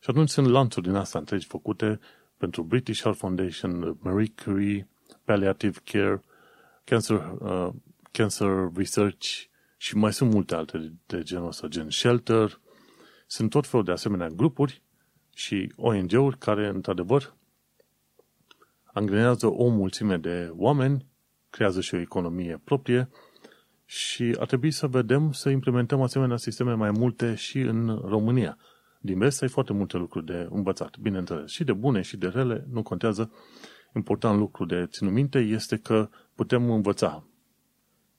și 0.00 0.10
atunci 0.10 0.28
sunt 0.28 0.46
lanțuri 0.46 0.86
din 0.86 0.94
asta 0.94 1.18
întregi 1.18 1.46
făcute 1.46 2.00
pentru 2.38 2.62
British 2.62 3.00
Heart 3.00 3.18
Foundation, 3.18 3.96
Marie 4.00 4.32
Curie, 4.44 4.88
Palliative 5.24 5.78
Care, 5.84 6.22
Cancer, 6.84 7.36
uh, 7.40 7.68
Cancer 8.10 8.70
Research 8.74 9.26
Și 9.76 9.96
mai 9.96 10.12
sunt 10.12 10.32
multe 10.32 10.54
alte 10.54 10.92
de 11.06 11.22
genul 11.22 11.46
ăsta, 11.46 11.66
gen 11.66 11.90
Shelter. 11.90 12.60
Sunt 13.26 13.50
tot 13.50 13.66
felul 13.66 13.84
de 13.84 13.92
asemenea 13.92 14.28
grupuri 14.28 14.82
și 15.34 15.72
ONG-uri 15.76 16.38
care, 16.38 16.68
într-adevăr, 16.68 17.34
angrenează 18.84 19.46
o 19.46 19.68
mulțime 19.68 20.16
de 20.16 20.52
oameni, 20.56 21.06
creează 21.50 21.80
și 21.80 21.94
o 21.94 21.98
economie 21.98 22.60
proprie 22.64 23.08
și 23.84 24.36
ar 24.38 24.46
trebui 24.46 24.70
să 24.70 24.86
vedem 24.86 25.32
să 25.32 25.48
implementăm 25.48 26.02
asemenea 26.02 26.36
sisteme 26.36 26.72
mai 26.72 26.90
multe 26.90 27.34
și 27.34 27.58
în 27.58 28.00
România. 28.04 28.58
Din 28.98 29.18
vest 29.18 29.42
ai 29.42 29.48
foarte 29.48 29.72
multe 29.72 29.96
lucruri 29.96 30.26
de 30.26 30.48
învățat, 30.50 30.98
bineînțeles. 30.98 31.50
Și 31.50 31.64
de 31.64 31.72
bune 31.72 32.00
și 32.00 32.16
de 32.16 32.28
rele, 32.28 32.66
nu 32.70 32.82
contează. 32.82 33.32
Important 33.94 34.38
lucru 34.38 34.64
de 34.64 34.86
ținut 34.86 35.12
minte 35.12 35.38
este 35.38 35.76
că 35.76 36.08
putem 36.34 36.70
învăța. 36.70 37.24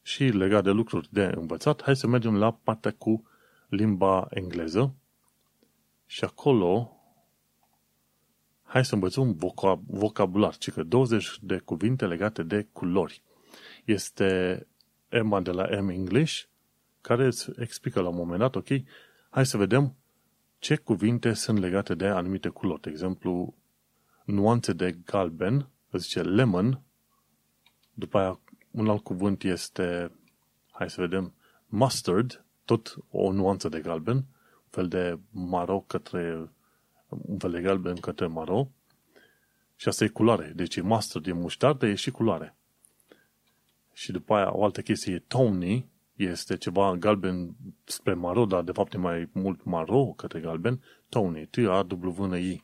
Și 0.01 0.23
legat 0.23 0.63
de 0.63 0.69
lucruri 0.69 1.07
de 1.11 1.31
învățat, 1.35 1.81
hai 1.83 1.95
să 1.95 2.07
mergem 2.07 2.37
la 2.37 2.51
partea 2.51 2.91
cu 2.91 3.23
limba 3.67 4.27
engleză. 4.29 4.95
Și 6.05 6.23
acolo, 6.23 6.99
hai 8.63 8.85
să 8.85 8.93
învățăm 8.93 9.27
un 9.27 9.35
vocabular, 9.85 10.57
ci 10.57 10.71
că 10.71 10.83
20 10.83 11.39
de 11.41 11.57
cuvinte 11.57 12.05
legate 12.05 12.43
de 12.43 12.67
culori. 12.71 13.23
Este 13.85 14.67
Emma 15.09 15.41
de 15.41 15.51
la 15.51 15.81
M 15.81 15.89
English, 15.89 16.41
care 17.01 17.25
îți 17.25 17.49
explică 17.57 18.01
la 18.01 18.09
un 18.09 18.15
moment 18.15 18.39
dat, 18.39 18.55
ok, 18.55 18.67
hai 19.29 19.45
să 19.45 19.57
vedem 19.57 19.95
ce 20.59 20.75
cuvinte 20.75 21.33
sunt 21.33 21.57
legate 21.57 21.95
de 21.95 22.07
anumite 22.07 22.49
culori. 22.49 22.81
De 22.81 22.89
exemplu, 22.89 23.53
nuanțe 24.25 24.73
de 24.73 24.91
galben, 25.05 25.67
zice 25.91 26.21
lemon, 26.21 26.81
după 27.93 28.17
aia 28.17 28.39
un 28.71 28.89
alt 28.89 29.03
cuvânt 29.03 29.43
este, 29.43 30.11
hai 30.71 30.89
să 30.89 31.01
vedem, 31.01 31.33
mustard, 31.65 32.45
tot 32.65 32.95
o 33.09 33.31
nuanță 33.31 33.69
de 33.69 33.79
galben, 33.79 34.15
un 34.15 34.69
fel 34.69 34.87
de 34.87 35.19
maro 35.31 35.79
către, 35.79 36.49
un 37.07 37.37
fel 37.37 37.51
de 37.51 37.61
galben 37.61 37.95
către 37.95 38.27
maro, 38.27 38.71
și 39.75 39.87
asta 39.87 40.03
e 40.03 40.07
culoare. 40.07 40.51
Deci 40.55 40.75
e 40.75 40.81
mustard, 40.81 41.27
e 41.27 41.31
muștardă, 41.31 41.87
e 41.87 41.95
și 41.95 42.11
culoare. 42.11 42.55
Și 43.93 44.11
după 44.11 44.33
aia 44.33 44.55
o 44.55 44.63
altă 44.63 44.81
chestie 44.81 45.13
e 45.13 45.19
tawny, 45.19 45.89
este 46.19 46.57
ceva 46.57 46.95
galben 46.95 47.55
spre 47.83 48.13
maro, 48.13 48.45
dar 48.45 48.63
de 48.63 48.71
fapt 48.71 48.93
e 48.93 48.97
mai 48.97 49.29
mult 49.31 49.63
maro 49.63 50.05
către 50.05 50.39
galben, 50.39 50.83
tawny, 51.09 51.45
t 51.45 51.57
a 51.57 51.87
w 51.89 52.25
n 52.25 52.37
i 52.37 52.63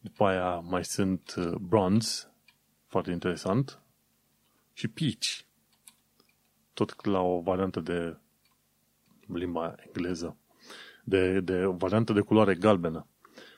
După 0.00 0.24
aia 0.24 0.58
mai 0.58 0.84
sunt 0.84 1.34
uh, 1.36 1.54
bronze, 1.54 2.32
foarte 2.86 3.10
interesant, 3.10 3.82
și 4.72 4.88
peach, 4.88 5.44
tot 6.72 7.04
la 7.04 7.20
o 7.20 7.40
variantă 7.40 7.80
de 7.80 8.16
limba 9.26 9.74
engleză, 9.86 10.36
de, 11.04 11.40
de 11.40 11.64
variantă 11.64 12.12
de 12.12 12.20
culoare 12.20 12.54
galbenă. 12.54 13.06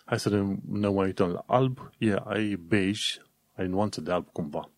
Hai 0.04 0.20
să 0.20 0.28
ne, 0.28 0.56
ne 0.66 0.88
mai 0.88 1.06
uităm 1.06 1.28
la 1.28 1.44
alb, 1.46 1.90
e, 1.98 2.16
ai 2.24 2.54
beige, 2.54 3.22
ai 3.54 3.66
nuanțe 3.66 4.00
de 4.00 4.12
alb 4.12 4.28
cumva. 4.32 4.70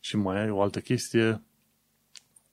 Și 0.00 0.16
mai 0.16 0.40
ai 0.40 0.50
o 0.50 0.62
altă 0.62 0.80
chestie, 0.80 1.42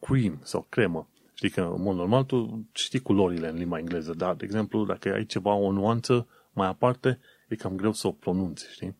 cream 0.07 0.39
sau 0.43 0.65
cremă. 0.69 1.07
Știi 1.33 1.49
că, 1.49 1.61
în 1.61 1.81
mod 1.81 1.95
normal, 1.95 2.23
tu 2.23 2.65
știi 2.71 2.99
culorile 2.99 3.47
în 3.47 3.57
limba 3.57 3.77
engleză, 3.77 4.13
dar, 4.13 4.35
de 4.35 4.45
exemplu, 4.45 4.85
dacă 4.85 5.13
ai 5.13 5.25
ceva, 5.25 5.53
o 5.53 5.71
nuanță 5.71 6.27
mai 6.51 6.67
aparte, 6.67 7.19
e 7.47 7.55
cam 7.55 7.75
greu 7.75 7.91
să 7.91 8.07
o 8.07 8.11
pronunți, 8.11 8.71
știi? 8.71 8.95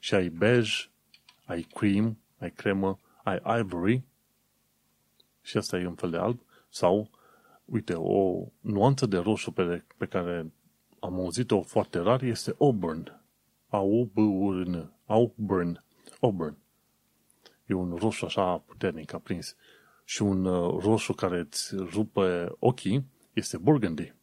Și 0.00 0.14
ai 0.14 0.28
beige, 0.28 0.70
ai 1.44 1.66
cream, 1.74 2.18
ai 2.38 2.50
cremă, 2.50 2.98
ai 3.22 3.60
ivory, 3.60 4.02
și 5.42 5.56
asta 5.56 5.78
e 5.78 5.86
un 5.86 5.94
fel 5.94 6.10
de 6.10 6.16
alb, 6.16 6.40
sau, 6.68 7.10
uite, 7.64 7.94
o 7.94 8.46
nuanță 8.60 9.06
de 9.06 9.18
roșu 9.18 9.50
pe, 9.50 9.84
pe 9.96 10.06
care 10.06 10.52
am 11.00 11.14
auzit-o 11.14 11.62
foarte 11.62 11.98
rar 11.98 12.22
este 12.22 12.54
auburn. 12.58 13.20
A-U-B-U-R-N. 13.68 14.92
Auburn. 15.06 15.84
Auburn. 16.20 16.56
E 17.66 17.74
un 17.74 17.96
roșu 18.00 18.24
așa 18.24 18.58
puternic 18.58 19.12
aprins. 19.12 19.56
Și 20.04 20.22
un 20.22 20.44
uh, 20.44 20.82
roșu 20.82 21.12
care 21.12 21.38
îți 21.38 21.76
rupe 21.76 22.52
ochii 22.58 23.04
este 23.32 23.56
burgundy. 23.56 24.14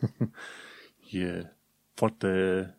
e 1.10 1.52
foarte 1.94 2.74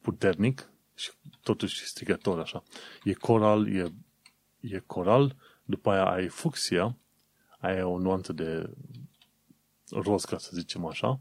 puternic 0.00 0.70
și 0.94 1.10
totuși 1.42 1.86
strigător 1.86 2.40
așa. 2.40 2.62
E 3.04 3.12
coral, 3.12 3.74
e, 3.74 3.92
e 4.60 4.78
coral, 4.78 5.36
după 5.64 5.90
aia 5.90 6.04
ai 6.04 6.28
fucsia, 6.28 6.96
ai 7.58 7.82
o 7.82 7.98
nuanță 7.98 8.32
de 8.32 8.70
roz, 9.90 10.24
ca 10.24 10.38
să 10.38 10.50
zicem 10.52 10.86
așa, 10.86 11.20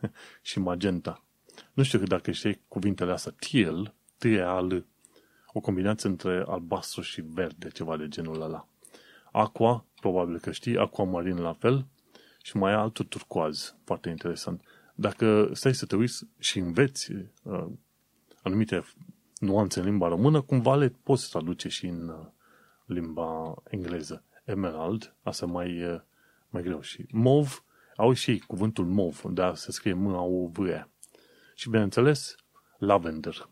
și 0.42 0.58
magenta. 0.58 1.24
Nu 1.72 1.82
știu 1.82 1.98
dacă 1.98 2.30
știi 2.30 2.60
cuvintele 2.68 3.12
astea, 3.12 3.34
teal, 3.38 3.94
t 4.18 4.24
al 4.24 4.84
o 5.52 5.60
combinație 5.60 6.08
între 6.08 6.44
albastru 6.46 7.00
și 7.00 7.20
verde, 7.20 7.68
ceva 7.68 7.96
de 7.96 8.08
genul 8.08 8.40
ăla. 8.40 8.66
Aqua, 9.32 9.84
probabil 10.00 10.38
că 10.38 10.52
știi, 10.52 10.78
aquamarin 10.78 11.40
la 11.40 11.52
fel, 11.52 11.86
și 12.42 12.56
mai 12.56 12.72
altul 12.72 13.04
turcoaz, 13.04 13.76
foarte 13.84 14.08
interesant. 14.08 14.62
Dacă 14.94 15.50
stai 15.52 15.74
să 15.74 15.86
te 15.86 15.96
uiți 15.96 16.26
și 16.38 16.58
înveți 16.58 17.12
uh, 17.42 17.66
anumite 18.42 18.84
nuanțe 19.38 19.78
în 19.78 19.84
limba 19.84 20.08
română, 20.08 20.40
cumva 20.40 20.74
le 20.74 20.88
poți 21.02 21.30
traduce 21.30 21.68
și 21.68 21.86
în 21.86 22.08
uh, 22.08 22.26
limba 22.84 23.54
engleză. 23.70 24.24
Emerald, 24.44 25.16
asta 25.22 25.46
mai, 25.46 25.84
uh, 25.84 26.00
mai 26.48 26.62
greu. 26.62 26.80
Și 26.80 27.06
mov, 27.12 27.64
au 27.96 28.12
și 28.12 28.38
cuvântul 28.46 28.86
mov, 28.86 29.22
dar 29.22 29.54
se 29.54 29.72
scrie 29.72 29.92
m 29.92 30.06
a 30.06 30.20
u 30.20 30.46
v 30.46 30.58
-E. 30.58 30.88
Și 31.54 31.70
bineînțeles, 31.70 32.36
lavender. 32.78 33.48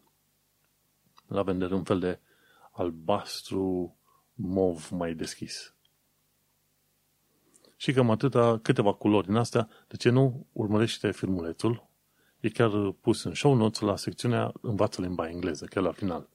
Lavender 1.27 1.71
un 1.71 1.85
fel 1.85 1.99
de 1.99 2.21
albastru 2.73 3.97
mov 4.40 4.88
mai 4.90 5.14
deschis. 5.14 5.74
Și 7.76 7.92
cam 7.92 8.11
atâta, 8.11 8.59
câteva 8.62 8.92
culori 8.92 9.26
din 9.26 9.37
astea, 9.37 9.68
de 9.88 9.96
ce 9.96 10.11
nu 10.11 10.46
urmărește 10.53 11.11
filmulețul? 11.11 11.88
E 12.40 12.48
chiar 12.48 12.90
pus 13.00 13.24
în 13.24 13.35
show 13.35 13.55
notes 13.55 13.81
la 13.81 13.96
secțiunea 13.96 14.53
Învață 14.61 15.00
limba 15.00 15.29
engleză, 15.29 15.64
chiar 15.64 15.83
la 15.83 15.92
final. 15.92 16.29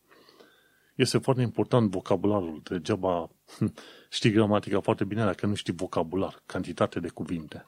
Este 0.96 1.18
foarte 1.18 1.42
important 1.42 1.92
vocabularul, 1.92 2.62
degeaba 2.64 3.30
știi 4.10 4.32
gramatica 4.32 4.80
foarte 4.80 5.04
bine 5.04 5.24
dacă 5.24 5.46
nu 5.46 5.54
știi 5.54 5.74
vocabular, 5.74 6.42
cantitate 6.46 7.00
de 7.00 7.10
cuvinte. 7.10 7.68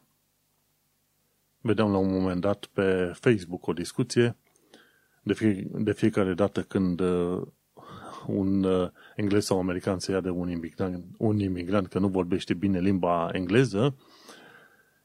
Vedeam 1.61 1.91
la 1.91 1.97
un 1.97 2.11
moment 2.11 2.41
dat 2.41 2.65
pe 2.65 3.11
Facebook 3.13 3.67
o 3.67 3.73
discuție 3.73 4.35
de, 5.23 5.33
fie, 5.33 5.67
de 5.71 5.93
fiecare 5.93 6.33
dată 6.33 6.63
când 6.63 6.99
uh, 6.99 7.47
un 8.27 8.63
uh, 8.63 8.89
englez 9.15 9.45
sau 9.45 9.59
american 9.59 9.99
se 9.99 10.11
ia 10.11 10.21
de 10.21 10.29
un 10.29 10.49
imigrant, 10.49 11.05
un 11.17 11.39
imigrant 11.39 11.87
că 11.87 11.99
nu 11.99 12.07
vorbește 12.07 12.53
bine 12.53 12.79
limba 12.79 13.29
engleză, 13.31 13.95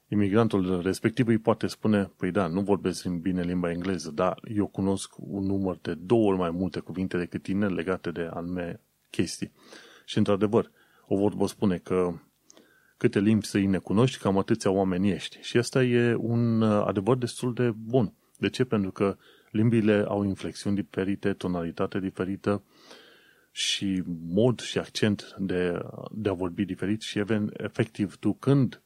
imigrantul 0.09 0.83
respectiv 0.83 1.27
îi 1.27 1.39
poate 1.39 1.67
spune, 1.67 2.11
păi 2.17 2.31
da, 2.31 2.47
nu 2.47 2.61
vorbesc 2.61 3.07
bine 3.07 3.43
limba 3.43 3.71
engleză, 3.71 4.11
dar 4.11 4.41
eu 4.55 4.67
cunosc 4.67 5.15
un 5.17 5.45
număr 5.45 5.79
de 5.83 5.95
două 5.95 6.29
ori 6.29 6.39
mai 6.39 6.51
multe 6.51 6.81
cuvinte 6.81 7.19
decât 7.19 7.43
tine 7.43 7.67
legate 7.67 8.11
de 8.11 8.31
anume 8.33 8.81
chestii. 9.11 9.53
Și 10.05 10.19
într-adevăr, 10.19 10.71
o 11.07 11.17
vorbă 11.17 11.47
spune 11.47 11.77
că 11.77 12.13
câte 12.97 13.21
limbi 13.21 13.47
să-i 13.47 13.81
cunoști, 13.81 14.19
cam 14.19 14.39
atâția 14.39 14.71
oameni 14.71 15.11
ești. 15.11 15.39
Și 15.41 15.57
asta 15.57 15.83
e 15.83 16.15
un 16.15 16.61
uh, 16.61 16.85
adevăr 16.87 17.17
destul 17.17 17.55
de 17.55 17.71
bun. 17.71 18.13
De 18.39 18.49
ce? 18.49 18.65
Pentru 18.65 18.91
că 18.91 19.17
limbile 19.51 20.05
au 20.09 20.23
inflexiuni 20.25 20.77
diferite, 20.77 21.33
tonalitate 21.33 22.01
diferită 22.01 22.63
și 23.53 24.03
mod 24.29 24.61
și 24.61 24.79
accent 24.79 25.35
de, 25.39 25.83
de 26.11 26.29
a 26.29 26.33
vorbi 26.33 26.65
diferit 26.65 27.01
și 27.01 27.23
efectiv 27.53 28.17
tu 28.17 28.33
când 28.33 28.83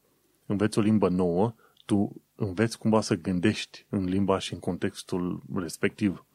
înveți 0.47 0.79
o 0.79 0.81
limbă 0.81 1.09
nouă, 1.09 1.55
tu 1.85 2.23
înveți 2.35 2.79
cumva 2.79 3.01
să 3.01 3.15
gândești 3.15 3.87
în 3.89 4.05
limba 4.05 4.39
și 4.39 4.53
în 4.53 4.59
contextul 4.59 5.43
respectiv. 5.55 6.27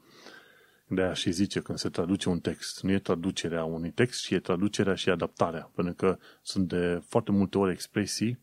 De 0.88 1.02
aia 1.02 1.14
și 1.14 1.32
zice 1.32 1.60
când 1.60 1.78
se 1.78 1.90
traduce 1.90 2.30
un 2.30 2.40
text. 2.40 2.82
Nu 2.82 2.92
e 2.92 3.00
traducerea 3.00 3.64
unui 3.64 3.92
text, 3.92 4.22
ci 4.22 4.30
e 4.30 4.40
traducerea 4.40 4.96
și 4.96 5.10
adaptarea. 5.10 5.72
Pentru 5.76 5.94
că 5.94 6.18
sunt 6.42 6.68
de 6.68 7.02
foarte 7.06 7.32
multe 7.32 7.58
ori 7.58 7.72
expresii, 7.72 8.40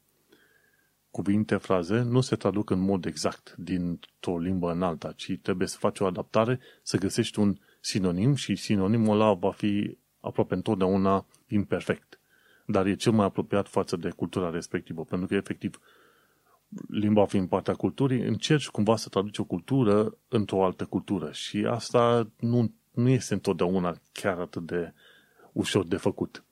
cuvinte, 1.11 1.57
fraze, 1.57 2.01
nu 2.01 2.21
se 2.21 2.37
traduc 2.37 2.71
în 2.71 2.79
mod 2.79 3.05
exact 3.05 3.55
dintr-o 3.57 4.39
limbă 4.39 4.71
în 4.71 4.83
alta, 4.83 5.13
ci 5.13 5.39
trebuie 5.43 5.69
să 5.69 5.77
faci 5.79 6.01
o 6.01 6.07
adaptare, 6.07 6.61
să 6.83 6.97
găsești 6.97 7.39
un 7.39 7.59
sinonim 7.81 8.35
și 8.35 8.57
sinonimul 8.57 9.21
ăla 9.21 9.33
va 9.33 9.51
fi 9.51 9.99
aproape 10.21 10.55
întotdeauna 10.55 11.27
imperfect. 11.49 12.21
Dar 12.67 12.87
e 12.87 12.95
cel 12.95 13.13
mai 13.13 13.25
apropiat 13.25 13.69
față 13.69 13.97
de 13.97 14.11
cultura 14.11 14.51
respectivă, 14.51 15.05
pentru 15.05 15.27
că 15.27 15.35
efectiv 15.35 15.81
limba 16.89 17.27
fiind 17.27 17.49
partea 17.49 17.75
culturii, 17.75 18.23
încerci 18.23 18.69
cumva 18.69 18.97
să 18.97 19.09
traduci 19.09 19.39
o 19.39 19.45
cultură 19.45 20.17
într-o 20.29 20.65
altă 20.65 20.85
cultură 20.85 21.33
și 21.33 21.67
asta 21.67 22.31
nu, 22.41 22.73
nu 22.91 23.09
este 23.09 23.35
întotdeauna 23.35 23.99
chiar 24.13 24.39
atât 24.39 24.67
de 24.67 24.93
ușor 25.53 25.87
de 25.87 25.97
făcut. 25.97 26.45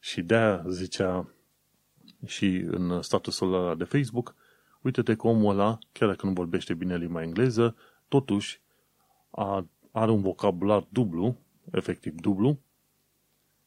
Și 0.00 0.22
de-aia 0.22 0.64
zicea 0.68 1.28
și 2.26 2.46
în 2.46 3.02
statusul 3.02 3.54
ăla 3.54 3.74
de 3.74 3.84
Facebook, 3.84 4.34
uite-te 4.82 5.14
că 5.14 5.26
omul 5.26 5.52
ăla, 5.52 5.78
chiar 5.92 6.08
dacă 6.08 6.26
nu 6.26 6.32
vorbește 6.32 6.74
bine 6.74 6.96
limba 6.96 7.22
engleză, 7.22 7.76
totuși 8.08 8.60
a, 9.30 9.66
are 9.90 10.10
un 10.10 10.22
vocabular 10.22 10.86
dublu, 10.88 11.36
efectiv 11.70 12.14
dublu, 12.14 12.58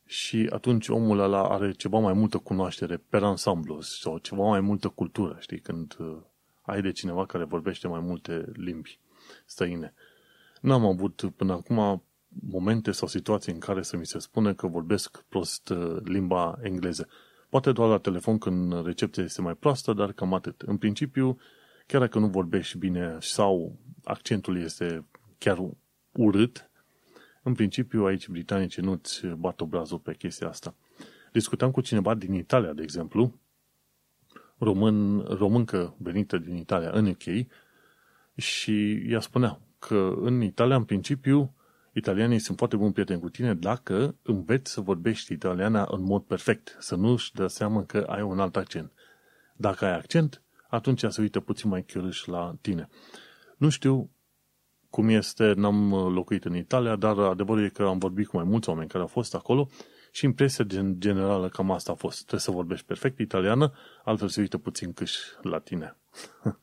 și 0.05 0.47
atunci 0.51 0.87
omul 0.87 1.19
ăla 1.19 1.49
are 1.49 1.71
ceva 1.71 1.99
mai 1.99 2.13
multă 2.13 2.37
cunoaștere 2.37 2.97
per 2.97 3.23
ansamblu 3.23 3.81
sau 3.81 4.17
ceva 4.17 4.43
mai 4.43 4.59
multă 4.59 4.87
cultură, 4.87 5.37
știi, 5.39 5.59
când 5.59 5.95
uh, 5.99 6.17
ai 6.61 6.81
de 6.81 6.91
cineva 6.91 7.25
care 7.25 7.43
vorbește 7.43 7.87
mai 7.87 7.99
multe 7.99 8.51
limbi 8.53 8.99
străine. 9.45 9.93
N-am 10.61 10.85
avut 10.85 11.31
până 11.35 11.53
acum 11.53 12.03
momente 12.27 12.91
sau 12.91 13.07
situații 13.07 13.53
în 13.53 13.59
care 13.59 13.81
să 13.81 13.97
mi 13.97 14.05
se 14.05 14.19
spune 14.19 14.53
că 14.53 14.67
vorbesc 14.67 15.23
prost 15.29 15.69
uh, 15.69 15.97
limba 16.03 16.59
engleză. 16.61 17.07
Poate 17.49 17.71
doar 17.71 17.89
la 17.89 17.97
telefon 17.97 18.37
când 18.37 18.85
recepția 18.85 19.23
este 19.23 19.41
mai 19.41 19.53
proastă, 19.53 19.93
dar 19.93 20.11
cam 20.11 20.33
atât. 20.33 20.61
În 20.61 20.77
principiu, 20.77 21.37
chiar 21.87 22.01
dacă 22.01 22.19
nu 22.19 22.27
vorbești 22.27 22.77
bine 22.77 23.17
sau 23.19 23.77
accentul 24.03 24.61
este 24.61 25.05
chiar 25.37 25.69
urât, 26.11 26.69
în 27.43 27.53
principiu 27.53 28.05
aici 28.05 28.27
britanicii 28.27 28.81
nu-ți 28.81 29.27
bat 29.27 29.61
obrazul 29.61 29.99
pe 29.99 30.15
chestia 30.15 30.47
asta. 30.47 30.75
Discutam 31.31 31.71
cu 31.71 31.81
cineva 31.81 32.13
din 32.13 32.33
Italia, 32.33 32.73
de 32.73 32.81
exemplu, 32.81 33.39
român, 34.57 35.19
româncă 35.19 35.95
venită 35.97 36.37
din 36.37 36.55
Italia 36.55 36.89
în 36.91 37.05
UK 37.05 37.47
și 38.35 38.93
ea 39.11 39.19
spunea 39.19 39.59
că 39.79 40.13
în 40.21 40.41
Italia, 40.41 40.75
în 40.75 40.83
principiu, 40.83 41.53
italianii 41.93 42.39
sunt 42.39 42.57
foarte 42.57 42.75
buni 42.75 42.93
prieteni 42.93 43.21
cu 43.21 43.29
tine 43.29 43.53
dacă 43.53 44.15
înveți 44.21 44.71
să 44.71 44.81
vorbești 44.81 45.33
italiana 45.33 45.87
în 45.91 46.03
mod 46.03 46.23
perfect, 46.23 46.77
să 46.79 46.95
nu-și 46.95 47.33
dă 47.33 47.47
seama 47.47 47.85
că 47.85 47.97
ai 47.97 48.21
un 48.21 48.39
alt 48.39 48.55
accent. 48.55 48.91
Dacă 49.55 49.85
ai 49.85 49.95
accent, 49.95 50.41
atunci 50.69 51.03
se 51.07 51.21
uită 51.21 51.39
puțin 51.39 51.69
mai 51.69 51.85
curios 51.85 52.25
la 52.25 52.55
tine. 52.61 52.89
Nu 53.57 53.69
știu 53.69 54.09
cum 54.91 55.09
este, 55.09 55.53
n-am 55.55 55.93
locuit 56.13 56.45
în 56.45 56.55
Italia, 56.55 56.95
dar 56.95 57.17
adevărul 57.19 57.63
e 57.63 57.69
că 57.69 57.83
am 57.83 57.97
vorbit 57.97 58.27
cu 58.27 58.35
mai 58.35 58.45
mulți 58.45 58.69
oameni 58.69 58.89
care 58.89 59.01
au 59.01 59.09
fost 59.09 59.35
acolo 59.35 59.69
și 60.11 60.25
impresia 60.25 60.65
generală 60.97 61.49
cam 61.49 61.71
asta 61.71 61.91
a 61.91 61.95
fost. 61.95 62.17
Trebuie 62.17 62.39
să 62.39 62.51
vorbești 62.51 62.85
perfect 62.85 63.19
italiană, 63.19 63.73
altfel 64.03 64.27
se 64.27 64.41
uită 64.41 64.57
puțin 64.57 64.93
câș 64.93 65.15
la 65.41 65.59
tine. 65.59 65.97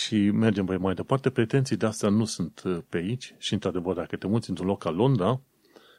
și 0.00 0.30
mergem 0.30 0.64
mai, 0.64 0.76
mai 0.76 0.94
departe. 0.94 1.30
Pretenții 1.30 1.76
de 1.76 1.86
asta 1.86 2.08
nu 2.08 2.24
sunt 2.24 2.62
uh, 2.64 2.78
pe 2.88 2.96
aici 2.96 3.34
și, 3.38 3.52
într-adevăr, 3.52 3.94
dacă 3.94 4.16
te 4.16 4.26
muți 4.26 4.48
într-un 4.48 4.66
loc 4.66 4.82
ca 4.82 4.90
Londra, 4.90 5.40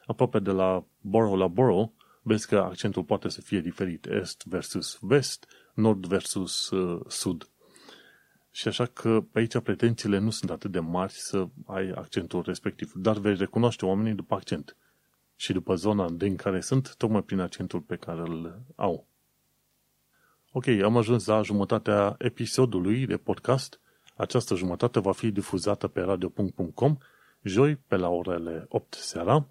aproape 0.06 0.38
de 0.38 0.50
la 0.50 0.84
borough 1.00 1.38
la 1.38 1.46
borough, 1.46 1.90
vezi 2.22 2.48
că 2.48 2.58
accentul 2.58 3.02
poate 3.02 3.28
să 3.28 3.40
fie 3.40 3.60
diferit. 3.60 4.06
Est 4.06 4.42
versus 4.46 4.98
vest, 5.00 5.46
nord 5.74 6.06
versus 6.06 6.70
uh, 6.70 7.00
sud. 7.08 7.48
Și 8.56 8.68
așa 8.68 8.86
că 8.86 9.20
pe 9.32 9.38
aici 9.38 9.58
pretențiile 9.58 10.18
nu 10.18 10.30
sunt 10.30 10.50
atât 10.50 10.70
de 10.70 10.78
mari 10.78 11.12
să 11.12 11.48
ai 11.66 11.90
accentul 11.90 12.42
respectiv, 12.42 12.92
dar 12.92 13.18
vei 13.18 13.36
recunoaște 13.36 13.86
oamenii 13.86 14.14
după 14.14 14.34
accent 14.34 14.76
și 15.36 15.52
după 15.52 15.74
zona 15.74 16.10
din 16.10 16.36
care 16.36 16.60
sunt, 16.60 16.94
tocmai 16.96 17.22
prin 17.22 17.40
accentul 17.40 17.80
pe 17.80 17.96
care 17.96 18.20
îl 18.20 18.62
au. 18.76 19.06
Ok, 20.52 20.66
am 20.66 20.96
ajuns 20.96 21.26
la 21.26 21.42
jumătatea 21.42 22.14
episodului 22.18 23.06
de 23.06 23.16
podcast. 23.16 23.80
Această 24.16 24.54
jumătate 24.54 25.00
va 25.00 25.12
fi 25.12 25.30
difuzată 25.30 25.88
pe 25.88 26.00
radio.com 26.00 26.96
joi 27.42 27.76
pe 27.76 27.96
la 27.96 28.08
orele 28.08 28.66
8 28.68 28.94
seara. 28.94 29.46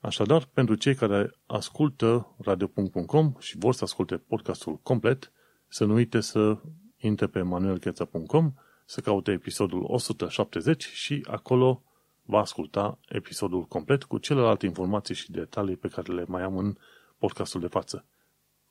Așadar, 0.00 0.48
pentru 0.52 0.74
cei 0.74 0.94
care 0.94 1.34
ascultă 1.46 2.34
radio.com 2.38 3.34
și 3.38 3.58
vor 3.58 3.74
să 3.74 3.84
asculte 3.84 4.16
podcastul 4.16 4.76
complet, 4.76 5.32
să 5.68 5.84
nu 5.84 5.94
uite 5.94 6.20
să 6.20 6.58
intre 7.06 7.26
pe 7.26 7.42
manuelcheța.com, 7.42 8.52
să 8.84 9.00
caute 9.00 9.32
episodul 9.32 9.84
170 9.88 10.84
și 10.84 11.26
acolo 11.30 11.82
va 12.22 12.38
asculta 12.38 12.98
episodul 13.08 13.64
complet 13.64 14.04
cu 14.04 14.18
celelalte 14.18 14.66
informații 14.66 15.14
și 15.14 15.30
detalii 15.30 15.76
pe 15.76 15.88
care 15.88 16.12
le 16.12 16.24
mai 16.28 16.42
am 16.42 16.56
în 16.56 16.76
podcastul 17.18 17.60
de 17.60 17.66
față. 17.66 18.06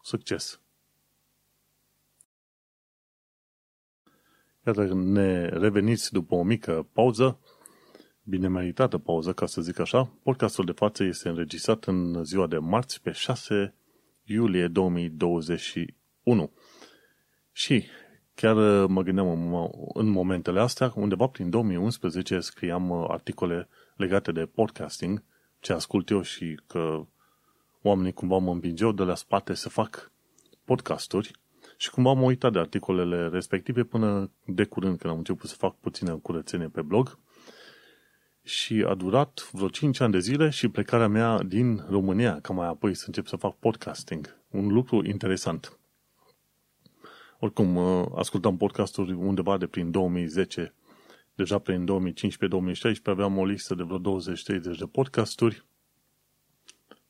Succes! 0.02 0.62
Iată, 4.66 4.94
ne 4.94 5.48
reveniți 5.48 6.12
după 6.12 6.36
o 6.36 6.44
mică 6.44 6.88
pauză, 6.94 7.40
bine 8.24 8.48
meritată 8.48 8.98
pauză, 8.98 9.34
ca 9.34 9.46
să 9.46 9.62
zic 9.62 9.80
așa. 9.80 10.04
Podcastul 10.24 10.66
de 10.66 10.72
față 10.72 11.04
este 11.04 11.30
înregistrat 11.30 11.86
în 11.86 12.24
ziua 12.24 12.48
de 12.48 12.58
marți, 12.58 13.02
pe 13.02 13.12
6 13.12 13.76
iulie 14.24 14.68
2021. 14.68 16.52
Și 17.52 17.86
Chiar 18.36 18.56
uh, 18.56 18.90
mă 18.90 19.02
gândeam 19.02 19.54
în 19.94 20.08
momentele 20.08 20.60
astea, 20.60 20.92
undeva 20.96 21.28
prin 21.28 21.50
2011 21.50 22.40
scriam 22.40 22.90
uh, 22.90 23.06
articole 23.08 23.68
legate 23.96 24.32
de 24.32 24.46
podcasting, 24.46 25.24
ce 25.60 25.74
ascult 25.74 26.10
eu 26.10 26.22
și 26.22 26.60
că 26.68 27.06
oamenii 27.82 28.14
cumva 28.14 28.38
mă 28.38 28.52
împingeau 28.52 28.92
de 28.92 29.04
la 29.04 29.16
spate 29.16 29.54
să 29.54 29.70
fac 29.70 30.12
podcasturi 30.66 31.32
și 31.78 31.90
cumva 31.90 32.10
am 32.10 32.22
uitat 32.22 32.52
de 32.52 32.60
articolele 32.60 33.28
respective 33.28 33.84
până 33.84 34.32
de 34.46 34.64
curând 34.64 34.98
când 34.98 35.14
am 35.14 35.20
început 35.20 35.50
să 35.50 35.56
fac 35.56 35.76
puțină 35.80 36.16
curățenie 36.16 36.68
pe 36.68 36.82
blog 36.82 37.18
și 38.44 38.86
a 38.88 38.94
durat 38.94 39.50
vreo 39.52 39.68
5 39.68 40.00
ani 40.00 40.12
de 40.12 40.20
zile 40.20 40.50
și 40.50 40.68
plecarea 40.68 41.08
mea 41.08 41.44
din 41.44 41.86
România, 41.90 42.40
ca 42.42 42.54
mai 42.54 42.68
apoi 42.68 42.94
să 42.94 43.04
încep 43.08 43.28
să 43.28 43.36
fac 43.36 43.56
podcasting. 43.56 44.38
Un 44.50 44.68
lucru 44.68 45.06
interesant. 45.06 45.78
Oricum, 47.44 47.76
uh, 47.76 48.06
ascultam 48.16 48.58
podcasturi 48.58 49.14
undeva 49.14 49.58
de 49.58 49.68
prin 49.68 49.92
2010. 49.92 50.74
Deja 51.36 51.60
prin 51.60 51.86
2015-2016 51.86 53.04
aveam 53.04 53.38
o 53.38 53.46
listă 53.46 53.76
de 53.76 53.84
vreo 53.84 54.20
20-30 54.20 54.78
de 54.78 54.86
podcasturi 54.92 55.66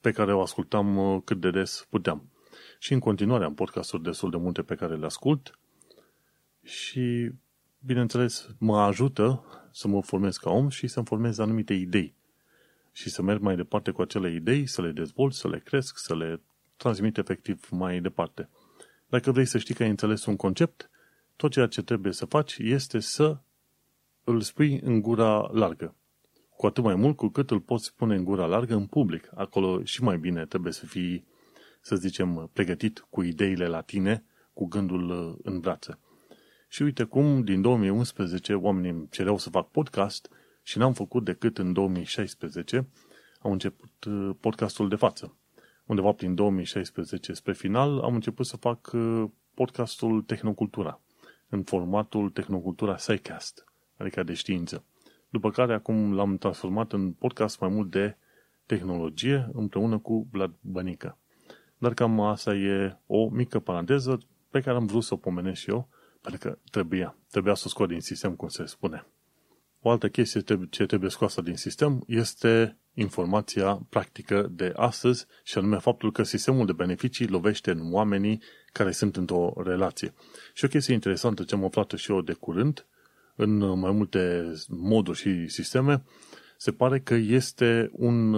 pe 0.02 0.12
care 0.12 0.34
o 0.34 0.42
ascultam 0.42 0.98
uh, 0.98 1.22
cât 1.26 1.40
de 1.40 1.52
des 1.52 1.88
puteam. 1.90 2.30
Și 2.80 2.94
în 2.94 3.00
continuare 3.00 3.44
am 3.44 3.54
podcasturi 3.54 4.04
destul 4.04 4.30
de 4.30 4.38
multe 4.38 4.62
pe 4.62 4.76
care 4.76 4.96
le 4.96 5.06
ascult 5.06 5.60
și, 6.64 7.32
bineînțeles, 7.86 8.48
mă 8.58 8.80
ajută 8.80 9.44
să 9.72 9.88
mă 9.88 10.02
formez 10.02 10.38
ca 10.38 10.50
om 10.50 10.70
și 10.70 10.88
să-mi 10.88 11.06
formez 11.06 11.38
anumite 11.38 11.74
idei 11.74 12.16
și 12.92 13.10
să 13.10 13.22
merg 13.22 13.42
mai 13.42 13.56
departe 13.56 13.92
cu 13.92 14.02
acele 14.02 14.34
idei, 14.34 14.68
să 14.68 14.82
le 14.82 14.92
dezvolt, 14.92 15.34
să 15.34 15.48
le 15.48 15.60
cresc, 15.60 15.98
să 15.98 16.16
le 16.16 16.42
transmit 16.76 17.18
efectiv 17.18 17.68
mai 17.72 18.00
departe. 18.00 18.50
Dacă 19.08 19.32
vrei 19.32 19.46
să 19.46 19.58
știi 19.58 19.76
că 19.76 19.84
ai 19.84 19.90
înțeles 19.90 20.26
un 20.26 20.36
concept, 20.36 20.90
tot 21.36 21.52
ceea 21.52 21.68
ce 21.68 21.82
trebuie 21.82 22.14
să 22.14 22.26
faci 22.26 22.58
este 22.58 23.00
să 23.00 23.38
îl 24.24 24.42
spui 24.42 24.80
în 24.80 25.02
gura 25.02 25.50
largă. 25.52 25.96
Cu 26.56 26.66
atât 26.66 26.84
mai 26.84 26.96
mult 26.96 27.18
cu 27.18 27.28
cât 27.28 27.52
îl 27.52 27.60
poți 27.60 27.86
spune 27.86 28.16
în 28.16 28.24
gura 28.24 28.46
largă 28.46 28.76
în 28.76 28.86
public. 28.86 29.30
Acolo 29.36 29.84
și 29.84 30.04
mai 30.04 30.18
bine 30.18 30.46
trebuie 30.46 30.74
să 30.74 30.86
fii, 30.86 31.26
să 31.82 31.96
zicem, 31.96 32.50
pregătit 32.54 33.06
cu 33.10 33.22
ideile 33.22 33.68
la 33.68 33.82
tine, 33.82 34.24
cu 34.54 34.66
gândul 34.66 35.10
uh, 35.10 35.36
în 35.44 35.60
brațe. 35.60 36.00
Și 36.68 36.82
uite 36.82 37.04
cum 37.04 37.44
din 37.44 37.62
2011 37.62 38.54
oamenii 38.54 38.90
îmi 38.90 39.08
cereau 39.10 39.38
să 39.38 39.50
fac 39.50 39.72
podcast 39.72 40.30
și 40.64 40.78
n-am 40.78 40.94
făcut 40.94 41.24
decât 41.24 41.58
în 41.58 41.74
2016 41.74 42.88
am 43.40 43.52
început 43.52 44.04
uh, 44.04 44.30
podcastul 44.40 44.90
de 44.90 44.96
față 44.96 45.38
undeva 45.86 46.12
prin 46.12 46.36
2016 46.36 47.34
spre 47.34 47.54
final, 47.54 48.00
am 48.00 48.14
început 48.14 48.46
să 48.46 48.58
fac 48.58 48.92
uh, 48.94 49.24
podcastul 49.54 50.22
Tehnocultura, 50.22 51.02
în 51.50 51.64
formatul 51.64 52.30
Tehnocultura 52.30 52.98
SciCast, 52.98 53.66
adică 53.98 54.24
de 54.24 54.34
știință. 54.34 54.84
După 55.30 55.50
care 55.50 55.74
acum 55.74 56.14
l-am 56.14 56.38
transformat 56.38 56.94
în 56.94 57.12
podcast 57.12 57.60
mai 57.60 57.70
mult 57.70 57.92
de 57.92 58.18
tehnologie 58.66 59.50
împreună 59.54 59.98
cu 59.98 60.28
Vlad 60.32 60.54
Bănică. 60.62 61.18
Dar 61.78 61.94
cam 61.94 62.20
asta 62.20 62.56
e 62.56 62.98
o 63.08 63.30
mică 63.30 63.60
paranteză 63.60 64.18
pe 64.50 64.62
care 64.62 64.78
am 64.78 64.86
vrut 64.86 65.04
să 65.04 65.14
o 65.14 65.18
pomenesc 65.18 65.62
și 65.62 65.70
eu, 65.70 65.88
pentru 66.22 66.50
că 66.50 66.58
trebuia, 66.72 67.18
trebuia 67.30 67.54
să 67.54 67.64
o 67.66 67.70
scot 67.70 67.88
din 67.88 68.00
sistem, 68.00 68.36
cum 68.36 68.48
se 68.48 68.66
spune. 68.66 69.06
O 69.82 69.90
altă 69.90 70.10
chestie 70.10 70.44
ce 70.70 70.86
trebuie 70.86 71.10
scoasă 71.10 71.42
din 71.42 71.56
sistem 71.56 72.04
este 72.08 72.78
informația 72.94 73.86
practică 73.90 74.48
de 74.52 74.74
astăzi 74.76 75.26
și 75.44 75.58
anume 75.58 75.78
faptul 75.78 76.12
că 76.12 76.24
sistemul 76.24 76.66
de 76.66 76.72
beneficii 76.72 77.28
lovește 77.28 77.72
în 77.72 77.94
oamenii 77.94 78.42
care 78.72 78.92
sunt 78.92 79.16
într-o 79.16 79.54
relație. 79.66 80.14
Și 80.54 80.66
o 80.66 80.68
chestie 80.68 80.94
interesantă 80.94 81.44
ce 81.44 81.56
am 81.56 81.64
aflat 81.64 81.92
și 81.92 82.12
eu 82.12 82.22
de 82.22 82.34
curând, 82.34 82.86
în 83.36 83.80
mai 83.80 83.92
multe 83.92 84.54
moduri 84.68 85.18
și 85.18 85.48
sisteme, 85.48 86.04
se 86.58 86.72
pare 86.72 87.00
că 87.00 87.14
este 87.14 87.90
un 87.94 88.34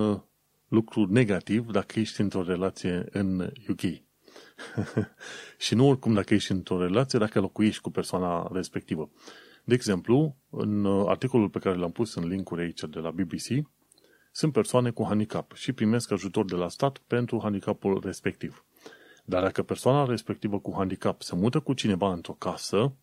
lucru 0.67 1.05
negativ 1.09 1.71
dacă 1.71 1.99
ești 1.99 2.21
într-o 2.21 2.43
relație 2.43 3.05
în 3.11 3.51
UK. 3.69 3.81
și 5.65 5.75
nu 5.75 5.87
oricum 5.87 6.13
dacă 6.13 6.33
ești 6.33 6.51
într-o 6.51 6.81
relație, 6.81 7.19
dacă 7.19 7.39
locuiești 7.39 7.81
cu 7.81 7.89
persoana 7.89 8.49
respectivă. 8.53 9.09
De 9.63 9.73
exemplu, 9.73 10.35
în 10.49 10.85
articolul 10.85 11.49
pe 11.49 11.59
care 11.59 11.75
l-am 11.75 11.91
pus 11.91 12.15
în 12.15 12.27
linkuri 12.27 12.61
aici 12.61 12.83
de 12.89 12.99
la 12.99 13.11
BBC, 13.11 13.67
sunt 14.35 14.53
persoane 14.53 14.91
cu 14.91 15.05
handicap 15.05 15.53
și 15.53 15.73
primesc 15.73 16.11
ajutor 16.11 16.45
de 16.45 16.55
la 16.55 16.69
stat 16.69 16.97
pentru 16.97 17.39
handicapul 17.41 18.01
respectiv. 18.03 18.65
Dar 19.25 19.41
dacă 19.41 19.63
persoana 19.63 20.05
respectivă 20.05 20.59
cu 20.59 20.73
handicap 20.75 21.21
se 21.21 21.35
mută 21.35 21.59
cu 21.59 21.73
cineva 21.73 22.13
într-o 22.13 22.33
casă, 22.33 22.93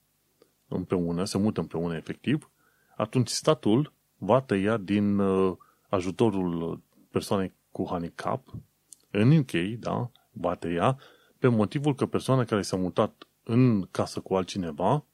împreună, 0.68 1.24
se 1.24 1.38
mută 1.38 1.60
împreună 1.60 1.96
efectiv, 1.96 2.50
atunci 2.96 3.28
statul 3.28 3.92
va 4.18 4.40
tăia 4.40 4.76
din 4.76 5.18
uh, 5.18 5.56
ajutorul 5.88 6.80
persoanei 7.10 7.52
cu 7.70 7.86
handicap, 7.90 8.46
în 9.10 9.36
UK, 9.36 9.78
da, 9.78 10.10
va 10.30 10.54
tăia, 10.54 10.98
pe 11.38 11.48
motivul 11.48 11.94
că 11.94 12.06
persoana 12.06 12.44
care 12.44 12.62
s-a 12.62 12.76
mutat 12.76 13.26
în 13.42 13.82
casă 13.90 14.20
cu 14.20 14.34
altcineva 14.34 15.04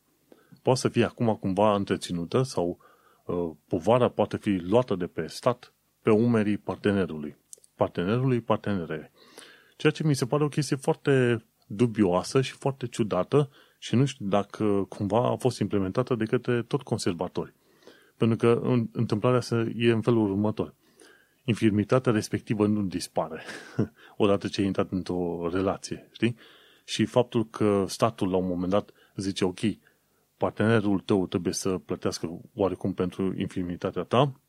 poate 0.62 0.80
să 0.80 0.88
fie 0.88 1.04
acum 1.04 1.36
cumva 1.36 1.74
întreținută 1.74 2.42
sau 2.42 2.78
uh, 3.24 3.50
povara 3.66 4.08
poate 4.08 4.36
fi 4.36 4.50
luată 4.50 4.94
de 4.94 5.06
pe 5.06 5.26
stat 5.26 5.72
pe 6.08 6.14
umerii 6.14 6.56
partenerului. 6.56 7.36
Partenerului, 7.74 8.40
partenerei. 8.40 9.10
Ceea 9.76 9.92
ce 9.92 10.04
mi 10.04 10.14
se 10.14 10.26
pare 10.26 10.44
o 10.44 10.48
chestie 10.48 10.76
foarte 10.76 11.44
dubioasă 11.66 12.40
și 12.40 12.52
foarte 12.52 12.86
ciudată 12.86 13.50
și 13.78 13.94
nu 13.94 14.04
știu 14.04 14.26
dacă 14.26 14.86
cumva 14.88 15.30
a 15.30 15.36
fost 15.36 15.58
implementată 15.58 16.14
de 16.14 16.24
către 16.24 16.62
tot 16.62 16.82
conservatori. 16.82 17.54
Pentru 18.16 18.36
că 18.36 18.60
întâmplarea 18.92 19.40
e 19.76 19.90
în 19.90 20.00
felul 20.00 20.30
următor. 20.30 20.74
Infirmitatea 21.44 22.12
respectivă 22.12 22.66
nu 22.66 22.82
dispare 22.82 23.42
odată 24.16 24.48
ce 24.48 24.60
ai 24.60 24.66
intrat 24.66 24.90
într-o 24.90 25.48
relație, 25.52 26.08
știi? 26.12 26.36
Și 26.84 27.04
faptul 27.04 27.46
că 27.48 27.84
statul 27.88 28.30
la 28.30 28.36
un 28.36 28.46
moment 28.46 28.70
dat 28.70 28.90
zice, 29.16 29.44
ok, 29.44 29.60
partenerul 30.36 31.00
tău 31.00 31.26
trebuie 31.26 31.52
să 31.52 31.78
plătească 31.78 32.40
oarecum 32.54 32.94
pentru 32.94 33.34
infirmitatea 33.38 34.02
ta, 34.02 34.40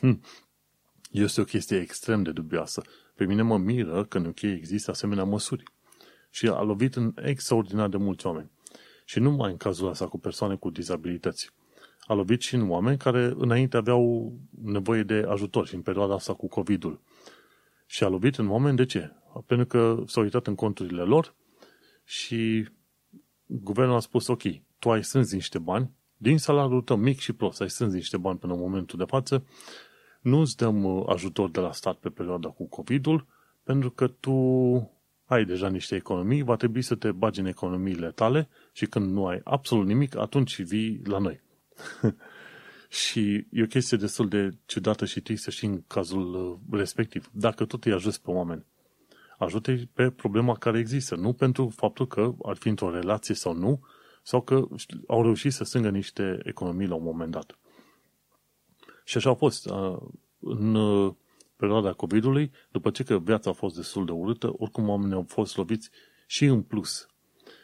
hm, 0.00 0.20
este 1.12 1.40
o 1.40 1.44
chestie 1.44 1.76
extrem 1.76 2.22
de 2.22 2.32
dubioasă. 2.32 2.82
Pe 3.14 3.24
mine 3.24 3.42
mă 3.42 3.58
miră 3.58 4.04
că 4.04 4.18
în 4.18 4.24
UK 4.24 4.42
există 4.42 4.90
asemenea 4.90 5.24
măsuri. 5.24 5.62
Și 6.30 6.48
a 6.48 6.62
lovit 6.62 6.96
în 6.96 7.14
extraordinar 7.22 7.88
de 7.88 7.96
mulți 7.96 8.26
oameni. 8.26 8.50
Și 9.04 9.18
nu 9.18 9.30
numai 9.30 9.50
în 9.50 9.56
cazul 9.56 9.88
ăsta 9.88 10.06
cu 10.06 10.18
persoane 10.18 10.54
cu 10.54 10.70
dizabilități. 10.70 11.50
A 12.00 12.14
lovit 12.14 12.40
și 12.40 12.54
în 12.54 12.70
oameni 12.70 12.98
care 12.98 13.34
înainte 13.36 13.76
aveau 13.76 14.32
nevoie 14.62 15.02
de 15.02 15.24
ajutor 15.28 15.66
și 15.66 15.74
în 15.74 15.82
perioada 15.82 16.14
asta 16.14 16.34
cu 16.34 16.48
COVID-ul. 16.48 17.00
Și 17.86 18.04
a 18.04 18.08
lovit 18.08 18.36
în 18.36 18.50
oameni 18.50 18.76
de 18.76 18.84
ce? 18.84 19.12
Pentru 19.46 19.66
că 19.66 20.02
s-au 20.06 20.22
uitat 20.22 20.46
în 20.46 20.54
conturile 20.54 21.02
lor 21.02 21.34
și 22.04 22.68
guvernul 23.46 23.96
a 23.96 24.00
spus, 24.00 24.26
ok, 24.26 24.42
tu 24.78 24.90
ai 24.90 25.04
strâns 25.04 25.32
niște 25.32 25.58
bani, 25.58 25.90
din 26.16 26.38
salariul 26.38 26.82
tău 26.82 26.96
mic 26.96 27.18
și 27.18 27.32
prost, 27.32 27.60
ai 27.60 27.70
strâns 27.70 27.92
niște 27.92 28.16
bani 28.16 28.38
până 28.38 28.52
în 28.52 28.58
momentul 28.58 28.98
de 28.98 29.04
față, 29.04 29.44
nu 30.22 30.38
îți 30.38 30.56
dăm 30.56 30.84
uh, 30.84 31.04
ajutor 31.06 31.50
de 31.50 31.60
la 31.60 31.72
stat 31.72 31.96
pe 31.96 32.08
perioada 32.08 32.48
cu 32.48 32.68
COVID-ul, 32.68 33.26
pentru 33.62 33.90
că 33.90 34.06
tu 34.06 34.32
ai 35.24 35.44
deja 35.44 35.68
niște 35.68 35.94
economii, 35.94 36.42
va 36.42 36.56
trebui 36.56 36.82
să 36.82 36.94
te 36.94 37.12
bagi 37.12 37.40
în 37.40 37.46
economiile 37.46 38.10
tale 38.10 38.48
și 38.72 38.86
când 38.86 39.12
nu 39.12 39.26
ai 39.26 39.40
absolut 39.44 39.86
nimic, 39.86 40.16
atunci 40.16 40.62
vii 40.62 41.00
la 41.04 41.18
noi. 41.18 41.40
și 42.88 43.46
e 43.50 43.62
o 43.62 43.66
chestie 43.66 43.96
destul 43.96 44.28
de 44.28 44.50
ciudată 44.66 45.04
și 45.04 45.20
tristă 45.20 45.50
și 45.50 45.64
în 45.64 45.82
cazul 45.86 46.34
uh, 46.34 46.78
respectiv. 46.78 47.30
Dacă 47.32 47.64
tot 47.64 47.84
îi 47.84 47.92
ajuți 47.92 48.22
pe 48.22 48.30
oameni, 48.30 48.66
ajută 49.38 49.74
pe 49.92 50.10
problema 50.10 50.54
care 50.54 50.78
există, 50.78 51.16
nu 51.16 51.32
pentru 51.32 51.68
faptul 51.68 52.06
că 52.06 52.34
ar 52.42 52.56
fi 52.56 52.68
într-o 52.68 52.90
relație 52.90 53.34
sau 53.34 53.54
nu, 53.54 53.80
sau 54.22 54.40
că 54.40 54.66
au 55.06 55.22
reușit 55.22 55.52
să 55.52 55.64
strângă 55.64 55.90
niște 55.90 56.38
economii 56.44 56.86
la 56.86 56.94
un 56.94 57.04
moment 57.04 57.30
dat. 57.30 57.58
Și 59.12 59.18
așa 59.18 59.30
a 59.30 59.34
fost. 59.34 59.70
Uh, 59.70 59.96
în 60.38 60.76
perioada 61.56 61.92
COVID-ului, 61.92 62.50
după 62.70 62.90
ce 62.90 63.02
că 63.02 63.18
viața 63.18 63.50
a 63.50 63.52
fost 63.52 63.76
destul 63.76 64.04
de 64.04 64.12
urâtă, 64.12 64.52
oricum 64.56 64.88
oamenii 64.88 65.14
au 65.14 65.24
fost 65.28 65.56
loviți 65.56 65.90
și 66.26 66.44
în 66.44 66.62
plus. 66.62 67.06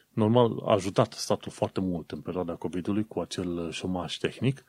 Normal, 0.09 0.63
a 0.65 0.73
ajutat 0.73 1.13
statul 1.13 1.53
foarte 1.53 1.81
mult 1.81 2.11
în 2.11 2.21
perioada 2.21 2.55
COVID-ului 2.55 3.05
cu 3.07 3.21
acel 3.21 3.71
șomaj 3.71 4.17
tehnic, 4.17 4.65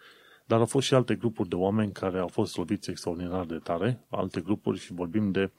dar 0.45 0.59
au 0.59 0.65
fost 0.65 0.87
și 0.87 0.93
alte 0.93 1.15
grupuri 1.15 1.49
de 1.49 1.55
oameni 1.55 1.91
care 1.91 2.19
au 2.19 2.27
fost 2.27 2.57
loviți 2.57 2.89
extraordinar 2.89 3.45
de 3.45 3.57
tare, 3.57 4.05
alte 4.09 4.41
grupuri 4.41 4.79
și 4.79 4.93
vorbim 4.93 5.31
de 5.31 5.51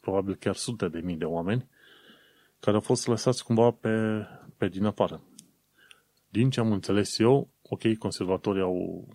probabil 0.00 0.34
chiar 0.34 0.54
sute 0.54 0.88
de 0.88 1.00
mii 1.04 1.16
de 1.16 1.24
oameni 1.24 1.68
care 2.60 2.76
au 2.76 2.82
fost 2.82 3.06
lăsați 3.06 3.44
cumva 3.44 3.70
pe, 3.70 4.26
pe 4.56 4.68
din 4.68 4.84
afară. 4.84 5.22
Din 6.28 6.50
ce 6.50 6.60
am 6.60 6.72
înțeles 6.72 7.18
eu, 7.18 7.48
ok, 7.62 7.94
conservatorii 7.94 8.62
au 8.62 9.08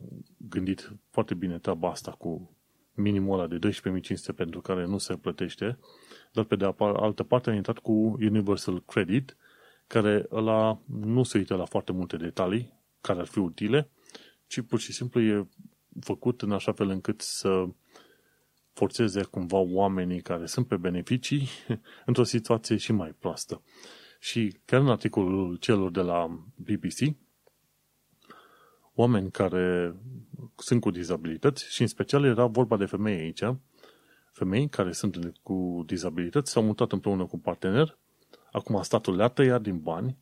gândit 0.53 0.93
foarte 1.09 1.33
bine 1.33 1.57
treaba 1.59 1.89
asta 1.89 2.11
cu 2.11 2.55
minimul 2.93 3.39
ăla 3.39 3.47
de 3.47 3.69
12.500 3.69 4.35
pentru 4.35 4.61
care 4.61 4.85
nu 4.85 4.97
se 4.97 5.15
plătește, 5.15 5.79
dar 6.31 6.43
pe 6.43 6.55
de 6.55 6.65
altă 6.77 7.23
parte 7.23 7.49
a 7.49 7.53
intrat 7.53 7.77
cu 7.77 7.91
Universal 8.19 8.83
Credit, 8.83 9.37
care 9.87 10.25
ăla 10.31 10.79
nu 10.85 11.23
se 11.23 11.37
uită 11.37 11.55
la 11.55 11.65
foarte 11.65 11.91
multe 11.91 12.17
detalii 12.17 12.73
care 13.01 13.19
ar 13.19 13.25
fi 13.25 13.39
utile, 13.39 13.89
ci 14.47 14.61
pur 14.61 14.79
și 14.79 14.93
simplu 14.93 15.21
e 15.21 15.47
făcut 15.99 16.41
în 16.41 16.51
așa 16.51 16.71
fel 16.71 16.89
încât 16.89 17.21
să 17.21 17.67
forțeze 18.73 19.23
cumva 19.23 19.57
oamenii 19.57 20.21
care 20.21 20.45
sunt 20.45 20.67
pe 20.67 20.77
beneficii 20.77 21.47
într-o 22.05 22.23
situație 22.23 22.77
și 22.77 22.91
mai 22.91 23.15
proastă. 23.19 23.61
Și 24.19 24.57
chiar 24.65 24.81
în 24.81 24.89
articolul 24.89 25.55
celor 25.55 25.91
de 25.91 26.01
la 26.01 26.45
BBC, 26.55 27.15
oameni 28.95 29.31
care 29.31 29.95
sunt 30.55 30.81
cu 30.81 30.91
dizabilități 30.91 31.73
și 31.73 31.81
în 31.81 31.87
special 31.87 32.23
era 32.23 32.45
vorba 32.45 32.77
de 32.77 32.85
femei 32.85 33.19
aici, 33.19 33.43
femei 34.31 34.69
care 34.69 34.91
sunt 34.91 35.33
cu 35.41 35.83
dizabilități 35.85 36.51
s-au 36.51 36.63
mutat 36.63 36.91
împreună 36.91 37.25
cu 37.25 37.39
partener, 37.39 37.97
acum 38.51 38.81
statul 38.81 39.15
le-a 39.15 39.27
tăiat 39.27 39.61
din 39.61 39.79
bani 39.79 40.17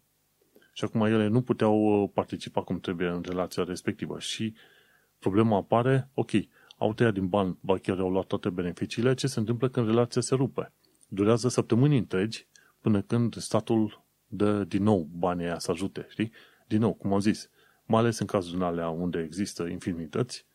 și 0.73 0.84
acum 0.84 1.01
ele 1.01 1.27
nu 1.27 1.41
puteau 1.41 2.03
uh, 2.03 2.10
participa 2.13 2.63
cum 2.63 2.79
trebuie 2.79 3.07
în 3.07 3.21
relația 3.25 3.63
respectivă. 3.63 4.19
Și 4.19 4.53
problema 5.19 5.55
apare, 5.55 6.10
ok, 6.13 6.31
au 6.77 6.93
tăiat 6.93 7.13
din 7.13 7.27
bani, 7.27 7.57
ba 7.62 7.77
chiar 7.77 7.99
au 7.99 8.10
luat 8.10 8.25
toate 8.25 8.49
beneficiile, 8.49 9.13
ce 9.13 9.27
se 9.27 9.39
întâmplă 9.39 9.69
când 9.69 9.88
relația 9.88 10.21
se 10.21 10.36
rupe? 10.36 10.71
Durează 11.07 11.49
săptămâni 11.49 11.97
întregi 11.97 12.47
până 12.81 13.01
când 13.01 13.36
statul 13.36 14.03
dă 14.27 14.63
din 14.63 14.84
nou 14.84 15.07
banii 15.17 15.45
aia 15.45 15.60
să 15.60 15.71
ajute, 15.71 16.05
știi? 16.10 16.31
Din 16.67 16.79
nou, 16.79 16.93
cum 16.93 17.13
am 17.13 17.19
zis, 17.19 17.49
mai 17.86 18.00
ales 18.00 18.20
în 18.20 18.26
cazul 18.26 18.63
alea 18.63 18.89
unde 18.89 19.20
există 19.20 19.63
infirmități, 19.63 20.46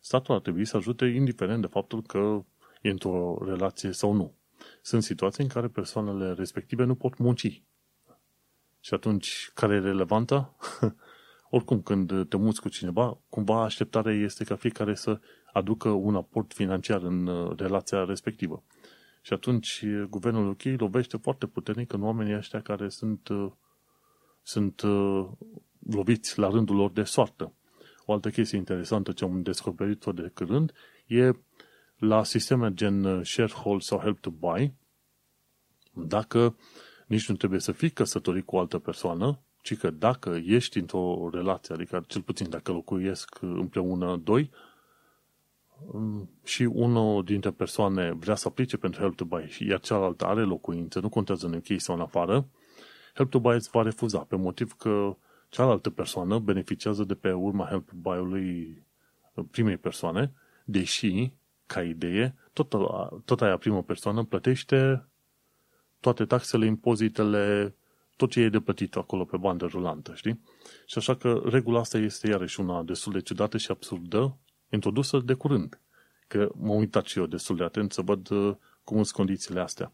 statul 0.00 0.34
ar 0.34 0.40
trebui 0.40 0.64
să 0.64 0.76
ajute 0.76 1.04
indiferent 1.06 1.60
de 1.60 1.66
faptul 1.66 2.02
că 2.02 2.44
e 2.82 2.90
într-o 2.90 3.38
relație 3.44 3.92
sau 3.92 4.12
nu. 4.12 4.34
Sunt 4.82 5.02
situații 5.02 5.42
în 5.42 5.48
care 5.48 5.68
persoanele 5.68 6.32
respective 6.32 6.84
nu 6.84 6.94
pot 6.94 7.18
munci. 7.18 7.62
Și 8.80 8.94
atunci, 8.94 9.50
care 9.54 9.74
e 9.74 9.78
relevantă? 9.78 10.56
Oricum, 11.50 11.82
când 11.82 12.28
te 12.28 12.36
muți 12.36 12.60
cu 12.60 12.68
cineva, 12.68 13.18
cumva 13.28 13.62
așteptarea 13.62 14.12
este 14.12 14.44
ca 14.44 14.56
fiecare 14.56 14.94
să 14.94 15.20
aducă 15.52 15.88
un 15.88 16.14
aport 16.14 16.52
financiar 16.52 17.02
în 17.02 17.26
uh, 17.26 17.56
relația 17.56 18.04
respectivă. 18.04 18.62
Și 19.22 19.32
atunci, 19.32 19.84
guvernul 20.08 20.48
UK 20.48 20.62
lovește 20.62 21.16
foarte 21.16 21.46
puternic 21.46 21.92
în 21.92 22.02
oamenii 22.02 22.36
ăștia 22.36 22.60
care 22.62 22.88
sunt, 22.88 23.28
uh, 23.28 23.50
sunt 24.42 24.80
uh, 24.80 25.28
loviți 25.90 26.38
la 26.38 26.48
rândul 26.48 26.76
lor 26.76 26.90
de 26.90 27.02
soartă. 27.02 27.52
O 28.06 28.12
altă 28.12 28.30
chestie 28.30 28.58
interesantă 28.58 29.12
ce 29.12 29.24
am 29.24 29.42
descoperit-o 29.42 30.12
de 30.12 30.32
curând 30.34 30.72
e 31.06 31.30
la 31.98 32.24
sisteme 32.24 32.74
gen 32.74 33.24
Sharehold 33.24 33.82
sau 33.82 33.98
Help 33.98 34.20
to 34.20 34.30
Buy, 34.30 34.74
dacă 35.92 36.56
nici 37.06 37.28
nu 37.28 37.34
trebuie 37.34 37.60
să 37.60 37.72
fii 37.72 37.90
căsătorit 37.90 38.46
cu 38.46 38.56
o 38.56 38.58
altă 38.58 38.78
persoană, 38.78 39.40
ci 39.62 39.76
că 39.76 39.90
dacă 39.90 40.40
ești 40.44 40.78
într-o 40.78 41.28
relație, 41.32 41.74
adică 41.74 42.04
cel 42.06 42.22
puțin 42.22 42.48
dacă 42.48 42.72
locuiesc 42.72 43.38
împreună 43.40 44.16
doi, 44.16 44.50
mm, 45.92 46.30
și 46.44 46.62
unul 46.62 47.24
dintre 47.24 47.50
persoane 47.50 48.12
vrea 48.12 48.34
să 48.34 48.48
aplice 48.48 48.76
pentru 48.76 49.00
Help 49.00 49.16
to 49.16 49.24
Buy, 49.24 49.56
iar 49.58 49.80
cealaltă 49.80 50.26
are 50.26 50.42
locuință, 50.42 51.00
nu 51.00 51.08
contează 51.08 51.46
în 51.46 51.54
UK 51.54 51.80
sau 51.80 51.94
în 51.94 52.00
afară, 52.00 52.48
Help 53.14 53.30
to 53.30 53.40
Buy 53.40 53.54
îți 53.54 53.70
va 53.70 53.82
refuza, 53.82 54.18
pe 54.18 54.36
motiv 54.36 54.72
că 54.72 55.16
cealaltă 55.54 55.90
persoană 55.90 56.38
beneficiază 56.38 57.04
de 57.04 57.14
pe 57.14 57.32
urma 57.32 57.66
help 57.66 57.92
buy-ului 57.92 58.82
primei 59.50 59.76
persoane, 59.76 60.32
deși, 60.64 61.32
ca 61.66 61.82
idee, 61.82 62.34
tot, 62.52 62.74
tot 63.24 63.42
aia 63.42 63.56
primă 63.56 63.82
persoană 63.82 64.24
plătește 64.24 65.08
toate 66.00 66.24
taxele, 66.24 66.66
impozitele, 66.66 67.74
tot 68.16 68.30
ce 68.30 68.40
e 68.40 68.48
de 68.48 68.60
plătit 68.60 68.96
acolo 68.96 69.24
pe 69.24 69.36
bandă 69.36 69.66
rulantă, 69.66 70.14
știi? 70.14 70.40
Și 70.86 70.98
așa 70.98 71.16
că 71.16 71.42
regula 71.44 71.78
asta 71.78 71.98
este 71.98 72.28
iarăși 72.28 72.60
una 72.60 72.82
destul 72.82 73.12
de 73.12 73.20
ciudată 73.20 73.58
și 73.58 73.70
absurdă, 73.70 74.36
introdusă 74.70 75.18
de 75.18 75.34
curând. 75.34 75.80
Că 76.26 76.50
m-am 76.54 76.76
uitat 76.76 77.06
și 77.06 77.18
eu 77.18 77.26
destul 77.26 77.56
de 77.56 77.64
atent 77.64 77.92
să 77.92 78.02
văd 78.02 78.30
uh, 78.30 78.54
cum 78.84 78.96
sunt 78.96 79.16
condițiile 79.16 79.60
astea. 79.60 79.92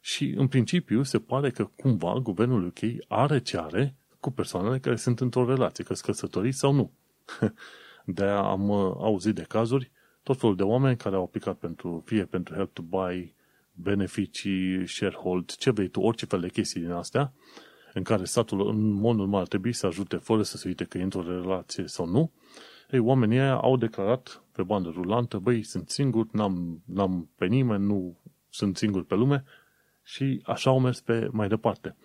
Și, 0.00 0.34
în 0.36 0.48
principiu, 0.48 1.02
se 1.02 1.18
pare 1.18 1.50
că 1.50 1.64
cumva 1.64 2.14
guvernul 2.14 2.66
UK 2.66 2.80
are 3.08 3.40
ce 3.40 3.58
are 3.58 3.94
cu 4.24 4.30
persoanele 4.30 4.78
care 4.78 4.96
sunt 4.96 5.20
într-o 5.20 5.46
relație, 5.46 5.84
că 5.84 5.94
sunt 5.94 6.06
căsătoriți 6.06 6.58
sau 6.58 6.72
nu. 6.72 6.92
de 8.18 8.24
am 8.24 8.68
uh, 8.68 8.94
auzit 8.98 9.34
de 9.34 9.42
cazuri, 9.42 9.90
tot 10.22 10.38
felul 10.38 10.56
de 10.56 10.62
oameni 10.62 10.96
care 10.96 11.16
au 11.16 11.22
aplicat 11.22 11.56
pentru, 11.56 12.02
fie 12.04 12.24
pentru 12.24 12.54
Help 12.54 12.72
to 12.72 12.82
Buy, 12.82 13.34
beneficii, 13.72 14.88
sharehold, 14.88 15.54
ce 15.54 15.70
vrei 15.70 15.88
tu, 15.88 16.00
orice 16.00 16.26
fel 16.26 16.40
de 16.40 16.48
chestii 16.48 16.80
din 16.80 16.90
astea, 16.90 17.32
în 17.92 18.02
care 18.02 18.24
statul 18.24 18.68
în 18.68 18.90
mod 18.90 19.16
normal 19.16 19.46
trebuie 19.46 19.72
să 19.72 19.86
ajute 19.86 20.16
fără 20.16 20.42
să 20.42 20.56
se 20.56 20.68
uite 20.68 20.84
că 20.84 20.98
e 20.98 21.02
într-o 21.02 21.22
relație 21.22 21.86
sau 21.86 22.06
nu, 22.06 22.32
ei, 22.90 22.98
oamenii 22.98 23.38
aia 23.38 23.54
au 23.54 23.76
declarat 23.76 24.42
pe 24.52 24.62
bandă 24.62 24.90
rulantă, 24.94 25.38
băi, 25.38 25.62
sunt 25.62 25.90
singur, 25.90 26.26
n-am, 26.32 26.82
n-am 26.84 27.30
pe 27.36 27.46
nimeni, 27.46 27.84
nu 27.84 28.16
sunt 28.48 28.76
singur 28.76 29.04
pe 29.04 29.14
lume 29.14 29.44
și 30.02 30.40
așa 30.44 30.70
au 30.70 30.80
mers 30.80 31.00
pe 31.00 31.28
mai 31.32 31.48
departe. 31.48 31.96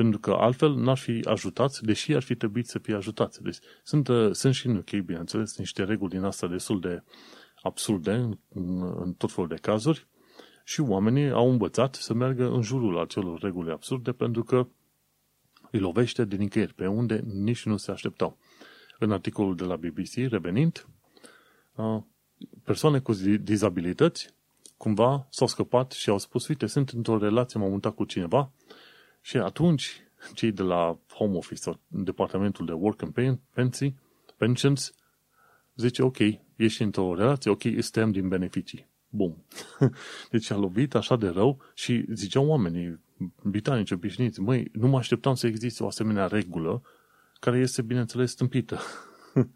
Pentru 0.00 0.18
că 0.18 0.30
altfel 0.30 0.74
n-ar 0.74 0.96
fi 0.96 1.20
ajutați, 1.24 1.84
deși 1.84 2.14
ar 2.14 2.22
fi 2.22 2.34
trebuit 2.34 2.66
să 2.66 2.78
fie 2.78 2.94
ajutați. 2.94 3.42
Deci 3.42 3.58
sunt, 3.82 4.08
uh, 4.08 4.32
sunt 4.32 4.54
și 4.54 4.66
în 4.66 4.76
UK, 4.76 4.90
bineînțeles, 4.90 5.56
niște 5.56 5.84
reguli 5.84 6.10
din 6.10 6.22
asta 6.22 6.46
destul 6.46 6.80
de 6.80 7.02
absurde 7.62 8.10
în, 8.12 8.38
în 9.00 9.12
tot 9.12 9.32
felul 9.32 9.48
de 9.48 9.54
cazuri 9.54 10.06
și 10.64 10.80
oamenii 10.80 11.30
au 11.30 11.50
învățat 11.50 11.94
să 11.94 12.14
meargă 12.14 12.50
în 12.50 12.62
jurul 12.62 12.98
acelor 12.98 13.40
reguli 13.40 13.70
absurde 13.70 14.12
pentru 14.12 14.42
că 14.42 14.66
îi 15.70 15.78
lovește 15.78 16.24
de 16.24 16.36
nicăieri, 16.36 16.74
pe 16.74 16.86
unde 16.86 17.20
nici 17.24 17.64
nu 17.64 17.76
se 17.76 17.90
așteptau. 17.90 18.38
În 18.98 19.12
articolul 19.12 19.56
de 19.56 19.64
la 19.64 19.76
BBC, 19.76 20.14
revenind, 20.14 20.86
persoane 22.64 23.00
cu 23.00 23.12
dizabilități 23.40 24.34
cumva 24.76 25.26
s-au 25.30 25.46
scăpat 25.46 25.92
și 25.92 26.10
au 26.10 26.18
spus, 26.18 26.48
uite, 26.48 26.66
sunt 26.66 26.88
într-o 26.88 27.18
relație, 27.18 27.60
m-am 27.60 27.70
mutat 27.70 27.94
cu 27.94 28.04
cineva 28.04 28.52
și 29.20 29.36
atunci 29.36 30.02
cei 30.34 30.52
de 30.52 30.62
la 30.62 30.98
Home 31.14 31.36
Office 31.36 31.60
sau 31.60 31.80
Departamentul 31.86 32.66
de 32.66 32.72
Work 32.72 33.02
and 33.02 33.38
Pensii, 33.52 33.98
Pensions 34.36 34.94
zice, 35.76 36.02
ok, 36.02 36.18
ești 36.56 36.82
într-o 36.82 37.14
relație, 37.14 37.50
ok, 37.50 37.64
îți 37.64 37.92
din 37.92 38.28
beneficii. 38.28 38.88
Bun. 39.08 39.36
Deci 40.30 40.50
a 40.50 40.56
lovit 40.56 40.94
așa 40.94 41.16
de 41.16 41.28
rău 41.28 41.60
și 41.74 42.04
ziceau 42.12 42.46
oamenii 42.46 43.00
britanici 43.42 43.90
obișnuiți, 43.90 44.40
măi, 44.40 44.70
nu 44.72 44.88
mă 44.88 44.96
așteptam 44.96 45.34
să 45.34 45.46
existe 45.46 45.82
o 45.82 45.86
asemenea 45.86 46.26
regulă 46.26 46.82
care 47.40 47.58
este, 47.58 47.82
bineînțeles, 47.82 48.30
stâmpită. 48.30 48.78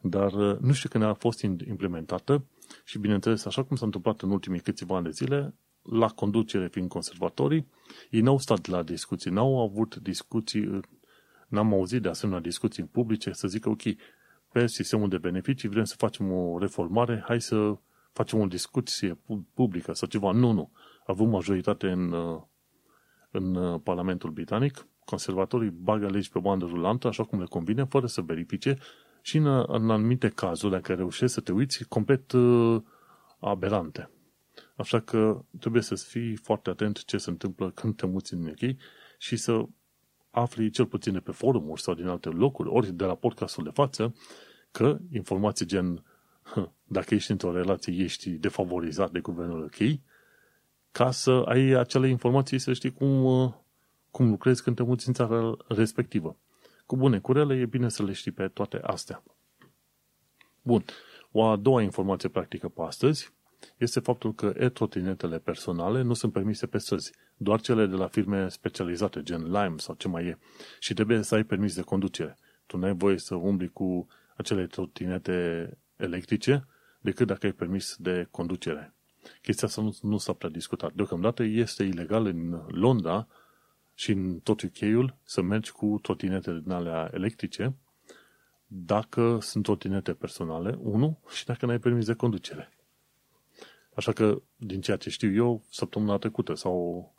Dar 0.00 0.32
uh, 0.32 0.58
nu 0.58 0.72
știu 0.72 0.88
când 0.88 1.04
a 1.04 1.14
fost 1.14 1.42
implementată 1.42 2.44
și, 2.84 2.98
bineînțeles, 2.98 3.44
așa 3.44 3.62
cum 3.62 3.76
s-a 3.76 3.84
întâmplat 3.84 4.20
în 4.20 4.30
ultimii 4.30 4.60
câțiva 4.60 4.96
ani 4.96 5.04
de 5.04 5.10
zile, 5.10 5.54
la 5.90 6.08
conducere 6.08 6.68
fiind 6.68 6.88
conservatorii, 6.88 7.66
ei 8.10 8.20
n-au 8.20 8.38
stat 8.38 8.66
la 8.66 8.82
discuții, 8.82 9.30
n-au 9.30 9.62
avut 9.62 9.96
discuții, 9.96 10.80
n-am 11.48 11.72
auzit 11.72 12.02
de 12.02 12.08
asemenea 12.08 12.40
discuții 12.40 12.82
în 12.82 12.88
publice 12.88 13.32
să 13.32 13.48
zică, 13.48 13.68
ok, 13.68 13.82
pe 14.52 14.66
sistemul 14.66 15.08
de 15.08 15.18
beneficii 15.18 15.68
vrem 15.68 15.84
să 15.84 15.94
facem 15.98 16.32
o 16.32 16.58
reformare, 16.58 17.22
hai 17.26 17.40
să 17.40 17.76
facem 18.12 18.40
o 18.40 18.46
discuție 18.46 19.18
publică 19.54 19.92
sau 19.92 20.08
ceva. 20.08 20.32
Nu, 20.32 20.50
nu. 20.50 20.70
Avem 21.06 21.28
majoritate 21.28 21.90
în, 21.90 22.12
uh, 22.12 22.42
în 23.30 23.54
uh, 23.54 23.80
Parlamentul 23.82 24.30
Britanic, 24.30 24.86
conservatorii 25.04 25.70
bagă 25.70 26.06
legi 26.06 26.30
pe 26.30 26.38
bandă 26.38 26.64
rulantă, 26.64 27.08
așa 27.08 27.24
cum 27.24 27.38
le 27.38 27.44
convine, 27.44 27.84
fără 27.84 28.06
să 28.06 28.20
verifice 28.20 28.78
și 29.22 29.36
în, 29.36 29.46
în 29.66 29.90
anumite 29.90 30.28
cazuri, 30.28 30.72
dacă 30.72 30.94
reușești 30.94 31.34
să 31.34 31.40
te 31.40 31.52
uiți, 31.52 31.84
complet 31.88 32.32
uh, 32.32 32.82
aberante. 33.40 34.13
Așa 34.76 35.00
că 35.00 35.44
trebuie 35.60 35.82
să 35.82 35.94
fii 35.94 36.36
foarte 36.36 36.70
atent 36.70 37.04
ce 37.04 37.16
se 37.16 37.30
întâmplă 37.30 37.70
când 37.70 37.96
te 37.96 38.06
muți 38.06 38.34
în 38.34 38.46
UK 38.46 38.76
și 39.18 39.36
să 39.36 39.64
afli 40.30 40.70
cel 40.70 40.86
puțin 40.86 41.12
de 41.12 41.20
pe 41.20 41.32
forumuri 41.32 41.82
sau 41.82 41.94
din 41.94 42.06
alte 42.06 42.28
locuri, 42.28 42.68
ori 42.68 42.92
de 42.92 43.04
la 43.04 43.14
podcastul 43.14 43.64
de 43.64 43.70
față, 43.70 44.14
că 44.70 44.98
informații 45.12 45.66
gen 45.66 46.04
dacă 46.96 47.14
ești 47.14 47.30
într-o 47.30 47.52
relație, 47.52 48.02
ești 48.02 48.30
defavorizat 48.30 49.10
de 49.10 49.20
guvernul 49.20 49.64
UK, 49.64 50.00
ca 50.90 51.10
să 51.10 51.30
ai 51.30 51.60
acele 51.60 52.08
informații 52.08 52.58
să 52.58 52.72
știi 52.72 52.92
cum, 52.92 53.24
uh, 53.24 53.52
cum 54.10 54.28
lucrezi 54.28 54.62
când 54.62 54.76
te 54.76 54.82
muți 54.82 55.08
în 55.08 55.14
țara 55.14 55.56
respectivă. 55.68 56.36
Cu 56.86 56.96
bune 56.96 57.18
curele, 57.18 57.54
e 57.54 57.66
bine 57.66 57.88
să 57.88 58.02
le 58.02 58.12
știi 58.12 58.30
pe 58.30 58.48
toate 58.48 58.78
astea. 58.82 59.22
Bun. 60.62 60.84
O 61.30 61.44
a 61.44 61.56
doua 61.56 61.82
informație 61.82 62.28
practică 62.28 62.68
pe 62.68 62.82
astăzi 62.82 63.32
este 63.76 64.00
faptul 64.00 64.34
că 64.34 64.54
e-trotinetele 64.56 65.38
personale 65.38 66.02
nu 66.02 66.14
sunt 66.14 66.32
permise 66.32 66.66
pe 66.66 66.78
străzi, 66.78 67.12
doar 67.36 67.60
cele 67.60 67.86
de 67.86 67.96
la 67.96 68.06
firme 68.06 68.48
specializate, 68.48 69.22
gen 69.22 69.42
Lime 69.42 69.74
sau 69.76 69.94
ce 69.94 70.08
mai 70.08 70.24
e. 70.24 70.38
Și 70.78 70.94
trebuie 70.94 71.22
să 71.22 71.34
ai 71.34 71.44
permis 71.44 71.74
de 71.74 71.82
conducere. 71.82 72.36
Tu 72.66 72.76
nu 72.76 72.84
ai 72.84 72.94
voie 72.94 73.18
să 73.18 73.34
umbli 73.34 73.68
cu 73.68 74.06
acele 74.36 74.66
trotinete 74.66 75.70
electrice 75.96 76.66
decât 77.00 77.26
dacă 77.26 77.46
ai 77.46 77.52
permis 77.52 77.96
de 77.98 78.26
conducere. 78.30 78.94
Chestia 79.42 79.68
asta 79.68 79.82
nu, 79.82 79.96
nu 80.02 80.18
s-a 80.18 80.32
prea 80.32 80.50
discutat. 80.50 80.92
Deocamdată 80.92 81.42
este 81.42 81.82
ilegal 81.82 82.26
în 82.26 82.62
Londra 82.68 83.26
și 83.94 84.10
în 84.10 84.38
tot 84.38 84.60
UK-ul 84.60 85.16
să 85.22 85.42
mergi 85.42 85.72
cu 85.72 85.98
trotinete 86.02 86.60
din 86.62 86.72
alea 86.72 87.10
electrice 87.12 87.74
dacă 88.66 89.38
sunt 89.40 89.64
trotinete 89.64 90.12
personale, 90.12 90.78
unu, 90.78 91.20
și 91.34 91.44
dacă 91.44 91.66
n-ai 91.66 91.78
permis 91.78 92.06
de 92.06 92.14
conducere. 92.14 92.73
Așa 93.94 94.12
că, 94.12 94.42
din 94.56 94.80
ceea 94.80 94.96
ce 94.96 95.10
știu 95.10 95.34
eu, 95.34 95.64
săptămâna 95.70 96.18
trecută 96.18 96.54
s-au, 96.54 97.12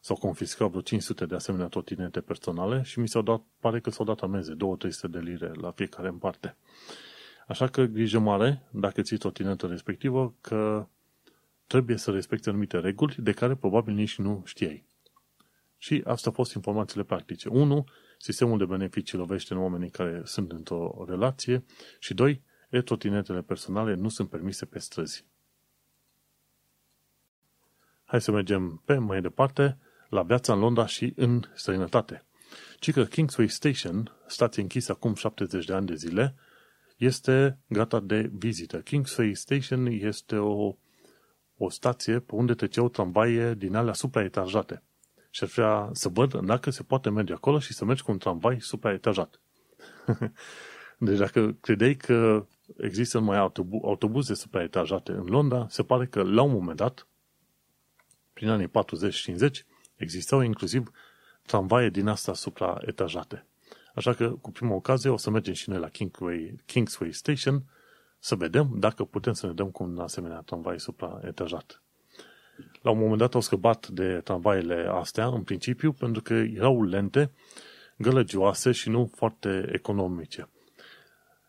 s-au 0.00 0.16
confiscat 0.16 0.68
vreo 0.68 0.80
500 0.80 1.26
de 1.26 1.34
asemenea 1.34 1.66
trotinete 1.66 2.20
personale 2.20 2.82
și 2.82 2.98
mi 2.98 3.08
s-au 3.08 3.22
dat, 3.22 3.42
pare 3.60 3.80
că 3.80 3.90
s-au 3.90 4.04
dat 4.04 4.20
ameze, 4.20 4.54
2-300 4.54 4.56
de 5.10 5.18
lire 5.18 5.52
la 5.54 5.70
fiecare 5.70 6.08
în 6.08 6.18
parte. 6.18 6.56
Așa 7.46 7.66
că 7.66 7.84
grijă 7.84 8.18
mare, 8.18 8.68
dacă 8.70 9.02
ții 9.02 9.16
trotinetul 9.16 9.68
respectivă, 9.68 10.34
că 10.40 10.88
trebuie 11.66 11.96
să 11.96 12.10
respecte 12.10 12.48
anumite 12.48 12.78
reguli 12.78 13.14
de 13.18 13.32
care 13.32 13.54
probabil 13.54 13.94
nici 13.94 14.18
nu 14.18 14.42
știai. 14.44 14.86
Și 15.76 16.02
asta 16.04 16.28
au 16.28 16.34
fost 16.34 16.54
informațiile 16.54 17.04
practice. 17.04 17.48
1. 17.48 17.84
Sistemul 18.18 18.58
de 18.58 18.64
beneficii 18.64 19.18
lovește 19.18 19.54
în 19.54 19.60
oamenii 19.60 19.90
care 19.90 20.22
sunt 20.24 20.52
într-o 20.52 21.04
relație 21.08 21.64
și 21.98 22.14
2. 22.14 22.42
E-trotinetele 22.70 23.42
personale 23.42 23.94
nu 23.94 24.08
sunt 24.08 24.28
permise 24.28 24.64
pe 24.64 24.78
străzi. 24.78 25.26
Hai 28.10 28.20
să 28.20 28.30
mergem 28.30 28.82
pe 28.84 28.96
mai 28.96 29.20
departe 29.20 29.78
la 30.08 30.22
viața 30.22 30.52
în 30.52 30.58
Londra 30.58 30.86
și 30.86 31.12
în 31.16 31.42
străinătate. 31.54 32.24
Ci 32.78 32.92
că 32.92 33.04
Kingsway 33.04 33.48
Station, 33.48 34.12
stație 34.26 34.62
închisă 34.62 34.92
acum 34.92 35.14
70 35.14 35.64
de 35.64 35.72
ani 35.72 35.86
de 35.86 35.94
zile, 35.94 36.34
este 36.96 37.58
gata 37.66 38.00
de 38.00 38.30
vizită. 38.32 38.78
Kingsway 38.78 39.34
Station 39.34 39.86
este 39.86 40.36
o, 40.36 40.76
o 41.56 41.70
stație 41.70 42.18
pe 42.18 42.34
unde 42.34 42.54
treceau 42.54 42.88
tramvaie 42.88 43.54
din 43.54 43.74
alea 43.74 43.92
supraetajate. 43.92 44.82
Și 45.30 45.42
ar 45.42 45.48
vrea 45.48 45.88
să 45.92 46.08
văd 46.08 46.34
dacă 46.34 46.70
se 46.70 46.82
poate 46.82 47.10
merge 47.10 47.32
acolo 47.32 47.58
și 47.58 47.72
să 47.72 47.84
mergi 47.84 48.02
cu 48.02 48.10
un 48.10 48.18
tramvai 48.18 48.60
supraetajat. 48.60 49.40
deci 50.98 51.18
dacă 51.18 51.56
credeai 51.60 51.94
că 51.94 52.46
există 52.76 53.18
numai 53.18 53.38
autobu- 53.38 53.86
autobuze 53.86 54.34
supraetajate 54.34 55.12
în 55.12 55.24
Londra, 55.26 55.66
se 55.68 55.82
pare 55.82 56.06
că 56.06 56.22
la 56.22 56.42
un 56.42 56.52
moment 56.52 56.76
dat, 56.76 57.06
prin 58.38 58.50
anii 58.50 58.68
40-50, 58.68 58.70
existau 59.96 60.40
inclusiv 60.40 60.90
tramvaie 61.46 61.88
din 61.88 62.06
asta 62.06 62.34
supraetajate. 62.34 63.46
Așa 63.94 64.14
că, 64.14 64.30
cu 64.30 64.50
prima 64.50 64.74
ocazie, 64.74 65.10
o 65.10 65.16
să 65.16 65.30
mergem 65.30 65.54
și 65.54 65.68
noi 65.68 65.78
la 65.78 65.88
Kingsway, 65.88 66.60
Kingsway 66.66 67.12
Station 67.12 67.62
să 68.18 68.34
vedem 68.34 68.74
dacă 68.76 69.04
putem 69.04 69.32
să 69.32 69.46
ne 69.46 69.52
dăm 69.52 69.70
cu 69.70 69.82
un 69.82 69.98
asemenea 69.98 70.40
tramvai 70.40 70.80
supraetajat. 70.80 71.82
La 72.82 72.90
un 72.90 72.98
moment 72.98 73.18
dat 73.18 73.34
au 73.34 73.40
scăpat 73.40 73.88
de 73.88 74.20
tramvaiele 74.24 74.88
astea, 74.90 75.26
în 75.26 75.42
principiu, 75.42 75.92
pentru 75.92 76.22
că 76.22 76.34
erau 76.34 76.82
lente, 76.82 77.30
gălăgioase 77.96 78.72
și 78.72 78.88
nu 78.88 79.10
foarte 79.14 79.70
economice. 79.72 80.48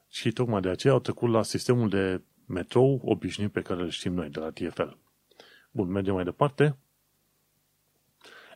Și 0.10 0.32
tocmai 0.32 0.62
de 0.62 0.70
aceea 0.70 0.94
au 0.94 1.00
trecut 1.00 1.30
la 1.30 1.44
sistemul 1.44 1.90
de 1.90 2.22
metrou 2.46 3.02
obișnuit 3.04 3.52
pe 3.52 3.62
care 3.62 3.82
îl 3.82 3.90
știm 3.90 4.14
noi 4.14 4.30
de 4.30 4.40
la 4.40 4.50
TFL. 4.50 4.90
Bun, 5.72 5.91
mergem 5.91 6.13
mai 6.13 6.24
departe. 6.24 6.78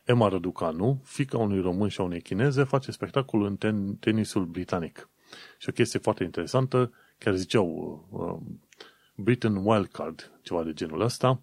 Emma 0.04 0.28
Răducanu, 0.28 1.00
fica 1.04 1.38
unui 1.38 1.60
român 1.60 1.88
și 1.88 2.00
a 2.00 2.04
unei 2.04 2.20
chineze, 2.20 2.64
face 2.64 2.90
spectacol 2.90 3.42
în 3.42 3.56
ten- 3.56 3.98
tenisul 4.00 4.44
britanic. 4.44 5.08
Și 5.58 5.68
o 5.68 5.72
chestie 5.72 5.98
foarte 5.98 6.24
interesantă, 6.24 6.92
chiar 7.18 7.34
ziceau 7.34 7.68
uh, 8.10 8.56
Britain 9.14 9.56
Wildcard, 9.56 10.38
ceva 10.42 10.62
de 10.62 10.72
genul 10.72 11.00
ăsta, 11.00 11.42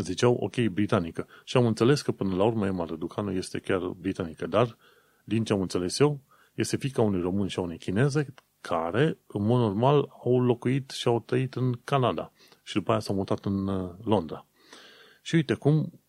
ziceau, 0.00 0.34
ok, 0.34 0.60
britanică. 0.60 1.26
Și 1.44 1.56
am 1.56 1.66
înțeles 1.66 2.02
că 2.02 2.12
până 2.12 2.34
la 2.34 2.44
urmă 2.44 2.66
Emma 2.66 2.84
Răducanu 2.84 3.32
este 3.32 3.58
chiar 3.58 3.80
britanică, 3.80 4.46
dar, 4.46 4.76
din 5.24 5.44
ce 5.44 5.52
am 5.52 5.60
înțeles 5.60 5.98
eu, 5.98 6.20
este 6.54 6.76
fica 6.76 7.02
unui 7.02 7.20
român 7.20 7.48
și 7.48 7.58
a 7.58 7.62
unei 7.62 7.78
chineze 7.78 8.34
care, 8.60 9.18
în 9.26 9.44
mod 9.44 9.60
normal, 9.60 10.12
au 10.24 10.40
locuit 10.40 10.90
și 10.90 11.08
au 11.08 11.20
trăit 11.20 11.54
în 11.54 11.72
Canada 11.84 12.32
și 12.64 12.74
după 12.74 12.90
aia 12.90 13.00
s-au 13.00 13.14
mutat 13.14 13.44
în 13.44 13.66
uh, 13.66 13.90
Londra. 14.04 14.46
Și 15.22 15.34
uite 15.34 15.54
cum 15.54 16.00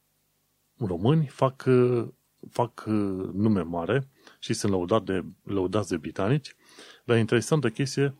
români 0.77 1.27
fac, 1.27 1.63
uh, 1.67 2.07
fac 2.49 2.83
uh, 2.87 3.29
nume 3.33 3.61
mare 3.61 4.07
și 4.39 4.53
sunt 4.53 4.71
lăudat 4.71 5.03
de, 5.03 5.23
lăudați 5.43 5.89
de 5.89 5.97
britanici, 5.97 6.55
dar 7.03 7.17
interesantă 7.17 7.69
chestie, 7.69 8.15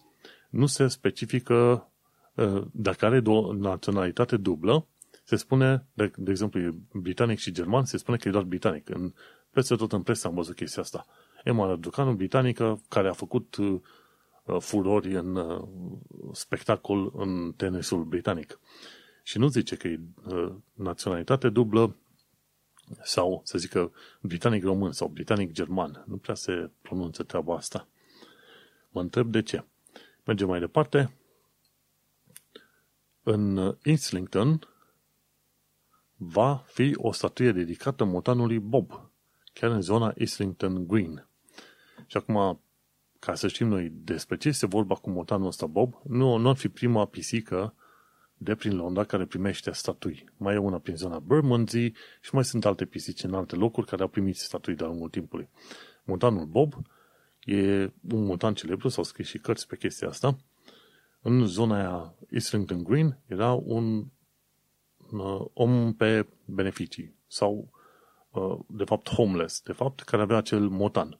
nu 0.49 0.65
se 0.65 0.87
specifică 0.87 1.89
uh, 2.35 2.63
dacă 2.71 3.05
are 3.05 3.21
o 3.25 3.53
naționalitate 3.53 4.37
dublă, 4.37 4.87
Se 5.27 5.35
spune, 5.35 5.85
de, 5.93 6.11
de 6.17 6.31
exemplu, 6.31 6.59
e 6.59 6.75
britanic 6.93 7.39
și 7.39 7.51
german, 7.51 7.85
se 7.85 7.97
spune 7.97 8.17
că 8.17 8.27
e 8.27 8.31
doar 8.31 8.43
britanic. 8.43 8.89
În, 8.89 9.13
peste 9.51 9.75
tot 9.75 9.91
în 9.91 10.01
presă 10.01 10.27
am 10.27 10.33
văzut 10.33 10.55
chestia 10.55 10.81
asta. 10.81 11.05
Emma 11.43 11.67
Raducanu, 11.67 12.13
britanică, 12.13 12.81
care 12.89 13.07
a 13.07 13.13
făcut 13.13 13.55
uh, 13.55 13.81
furori 14.59 15.15
în 15.15 15.35
uh, 15.35 15.67
spectacol 16.31 17.11
în 17.15 17.53
tenisul 17.57 18.03
britanic. 18.03 18.59
Și 19.23 19.37
nu 19.37 19.47
zice 19.47 19.75
că 19.75 19.87
e 19.87 19.99
uh, 20.25 20.53
naționalitate 20.73 21.49
dublă 21.49 21.95
sau, 23.03 23.41
să 23.43 23.57
zică, 23.57 23.91
britanic-român 24.21 24.91
sau 24.91 25.07
britanic-german. 25.07 26.03
Nu 26.07 26.17
prea 26.17 26.35
se 26.35 26.71
pronunță 26.81 27.23
treaba 27.23 27.55
asta. 27.55 27.87
Mă 28.89 29.01
întreb 29.01 29.31
de 29.31 29.41
ce. 29.41 29.65
Mergem 30.23 30.47
mai 30.47 30.59
departe. 30.59 31.17
În 33.23 33.75
Islington 33.83 34.67
va 36.15 36.63
fi 36.67 36.93
o 36.95 37.11
statuie 37.11 37.51
dedicată 37.51 38.03
motanului 38.03 38.59
Bob, 38.59 39.09
chiar 39.53 39.71
în 39.71 39.81
zona 39.81 40.13
Islington 40.17 40.87
Green. 40.87 41.27
Și 42.05 42.17
acum, 42.17 42.61
ca 43.25 43.35
să 43.35 43.47
știm 43.47 43.67
noi 43.67 43.91
despre 44.03 44.37
ce 44.37 44.47
este 44.47 44.65
vorba 44.65 44.95
cu 44.95 45.09
motanul 45.09 45.47
ăsta 45.47 45.65
Bob, 45.65 46.01
nu, 46.03 46.37
nu 46.37 46.49
ar 46.49 46.55
fi 46.55 46.69
prima 46.69 47.05
pisică 47.05 47.73
de 48.37 48.55
prin 48.55 48.75
Londra 48.75 49.03
care 49.03 49.25
primește 49.25 49.71
statui. 49.71 50.29
Mai 50.37 50.53
e 50.53 50.57
una 50.57 50.77
prin 50.77 50.95
zona 50.95 51.19
Bermondsey 51.19 51.93
și 52.21 52.33
mai 52.33 52.45
sunt 52.45 52.65
alte 52.65 52.85
pisici 52.85 53.23
în 53.23 53.33
alte 53.33 53.55
locuri 53.55 53.87
care 53.87 54.01
au 54.01 54.07
primit 54.07 54.35
statui 54.35 54.75
de-a 54.75 54.87
lungul 54.87 55.09
timpului. 55.09 55.49
Montanul 56.03 56.45
Bob 56.45 56.73
e 57.43 57.91
un 58.11 58.25
montan 58.25 58.53
celebru, 58.53 58.87
s-au 58.87 59.03
scris 59.03 59.27
și 59.27 59.37
cărți 59.37 59.67
pe 59.67 59.77
chestia 59.77 60.07
asta. 60.07 60.37
În 61.21 61.45
zona 61.45 61.77
aia 61.77 62.15
Islington 62.29 62.83
Green 62.83 63.19
era 63.27 63.53
un 63.53 64.05
uh, 65.11 65.45
om 65.53 65.93
pe 65.93 66.27
beneficii 66.45 67.15
sau 67.27 67.71
uh, 68.29 68.59
de 68.67 68.83
fapt 68.83 69.09
homeless, 69.09 69.61
de 69.61 69.71
fapt, 69.71 70.01
care 70.01 70.21
avea 70.21 70.37
acel 70.37 70.67
motan. 70.67 71.19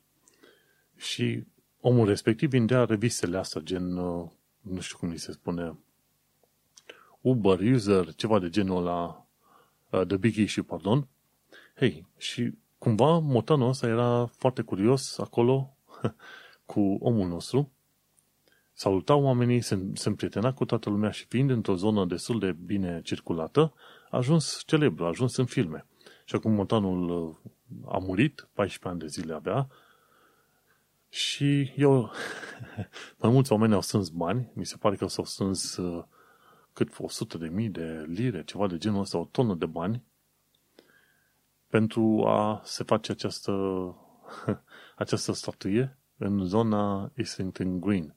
Și 0.96 1.44
omul 1.88 2.08
respectiv 2.08 2.50
vindea 2.50 2.86
revistele 2.86 3.38
astea, 3.38 3.62
gen, 3.62 3.98
uh, 3.98 4.30
nu 4.62 4.80
știu 4.80 4.98
cum 4.98 5.10
li 5.10 5.18
se 5.18 5.32
spune, 5.32 5.78
Uber, 7.22 7.60
User, 7.60 8.14
ceva 8.14 8.40
de 8.40 8.50
genul 8.50 8.84
la 8.84 9.26
uh, 9.90 10.08
The 10.08 10.18
Big 10.18 10.36
Issue, 10.36 10.64
pardon. 10.64 11.08
Hei, 11.76 12.06
și 12.18 12.54
cumva 12.78 13.18
motanul 13.18 13.70
ăsta 13.70 13.88
era 13.88 14.26
foarte 14.26 14.62
curios 14.62 15.18
acolo 15.18 15.78
cu 16.72 16.98
omul 17.00 17.28
nostru. 17.28 17.72
Salutau 18.74 19.24
oamenii, 19.24 19.62
se, 19.62 19.80
se 19.94 20.10
împrietena 20.10 20.54
cu 20.54 20.66
toată 20.66 20.90
lumea 20.90 21.12
și 21.12 21.26
fiind 21.26 21.50
într-o 21.50 21.76
zonă 21.76 22.06
destul 22.06 22.40
de 22.40 22.52
bine 22.52 23.02
circulată, 23.04 23.74
a 24.10 24.18
ajuns 24.18 24.62
celebru, 24.66 25.04
a 25.04 25.08
ajuns 25.08 25.36
în 25.36 25.46
filme. 25.46 25.86
Și 26.24 26.36
acum 26.36 26.52
montanul 26.52 27.10
uh, 27.10 27.36
a 27.94 27.98
murit, 27.98 28.48
14 28.54 28.88
ani 28.88 29.00
de 29.00 29.08
zile 29.08 29.34
avea, 29.34 29.70
și 31.16 31.74
eu, 31.76 32.12
mai 33.22 33.32
mulți 33.32 33.52
oameni 33.52 33.74
au 33.74 33.82
strâns 33.82 34.10
bani, 34.10 34.52
mi 34.54 34.66
se 34.66 34.78
pare 34.78 34.96
că 34.96 35.08
s-au 35.08 35.26
strâns 35.26 35.78
uh, 35.78 36.04
cât 36.74 36.90
100 36.98 37.38
de 37.38 37.48
mii 37.48 37.70
de 37.70 38.06
lire, 38.08 38.44
ceva 38.44 38.68
de 38.68 38.78
genul 38.78 39.00
ăsta, 39.00 39.18
o 39.18 39.28
tonă 39.32 39.54
de 39.54 39.66
bani, 39.66 40.04
pentru 41.68 42.24
a 42.28 42.62
se 42.64 42.84
face 42.84 43.12
această, 43.12 43.52
această 44.96 45.32
statuie 45.32 45.98
în 46.18 46.46
zona 46.46 47.12
Islington 47.18 47.80
Green. 47.80 48.16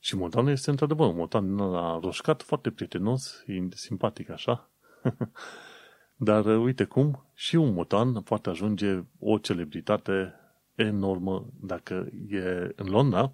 Și 0.00 0.16
montanul 0.16 0.50
este 0.50 0.70
într-adevăr 0.70 1.08
un 1.08 1.16
montan 1.16 1.56
la 1.56 1.98
roșcat, 2.02 2.42
foarte 2.42 2.70
prietenos, 2.70 3.44
simpatic 3.70 4.30
așa. 4.30 4.70
Dar 6.16 6.44
uite 6.44 6.84
cum, 6.84 7.26
și 7.34 7.56
un 7.56 7.72
motan 7.72 8.22
poate 8.22 8.48
ajunge 8.48 9.02
o 9.18 9.38
celebritate 9.38 10.34
enormă 10.82 11.46
dacă 11.60 12.08
e 12.28 12.72
în 12.76 12.86
Londra 12.86 13.32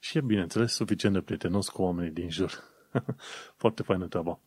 și 0.00 0.18
e, 0.18 0.20
bineînțeles, 0.20 0.72
suficient 0.72 1.14
de 1.14 1.20
prietenos 1.20 1.68
cu 1.68 1.82
oamenii 1.82 2.10
din 2.10 2.30
jur. 2.30 2.62
Foarte 3.62 3.82
faină 3.82 4.06
treaba. 4.06 4.40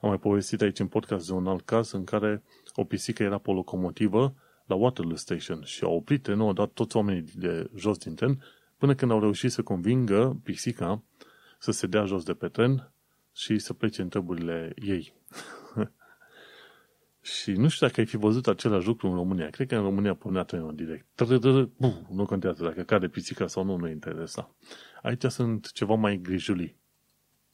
Am 0.00 0.08
mai 0.08 0.18
povestit 0.18 0.60
aici 0.60 0.78
în 0.78 0.86
podcast 0.86 1.26
de 1.26 1.32
un 1.32 1.46
alt 1.46 1.64
caz 1.64 1.92
în 1.92 2.04
care 2.04 2.42
o 2.74 2.84
pisică 2.84 3.22
era 3.22 3.38
pe 3.38 3.50
o 3.50 3.54
locomotivă 3.54 4.34
la 4.66 4.74
Waterloo 4.74 5.16
Station 5.16 5.62
și 5.62 5.84
a 5.84 5.88
oprit 5.88 6.22
trenul, 6.22 6.48
a 6.48 6.52
dat 6.52 6.70
toți 6.70 6.96
oamenii 6.96 7.24
de 7.34 7.70
jos 7.74 7.98
din 7.98 8.14
tren 8.14 8.42
până 8.76 8.94
când 8.94 9.10
au 9.10 9.20
reușit 9.20 9.52
să 9.52 9.62
convingă 9.62 10.40
pisica 10.42 11.02
să 11.58 11.70
se 11.70 11.86
dea 11.86 12.04
jos 12.04 12.24
de 12.24 12.32
pe 12.32 12.48
tren 12.48 12.90
și 13.32 13.58
să 13.58 13.72
plece 13.72 14.02
în 14.02 14.08
treburile 14.08 14.74
ei. 14.82 15.12
și 17.26 17.52
nu 17.52 17.68
știu 17.68 17.86
dacă 17.86 18.00
ai 18.00 18.06
fi 18.06 18.16
văzut 18.16 18.46
același 18.46 18.86
lucru 18.86 19.08
în 19.08 19.14
România. 19.14 19.50
Cred 19.50 19.68
că 19.68 19.76
în 19.76 19.82
România 19.82 20.14
pornea 20.14 20.42
trenul 20.42 20.74
direct. 20.74 21.20
Nu 22.08 22.24
contează 22.26 22.62
dacă 22.64 22.82
cade 22.82 23.08
pisica 23.08 23.46
sau 23.46 23.64
nu, 23.64 23.76
nu 23.76 23.88
interesa. 23.88 24.54
Aici 25.02 25.24
sunt 25.24 25.72
ceva 25.72 25.94
mai 25.94 26.16
grijulii. 26.22 26.76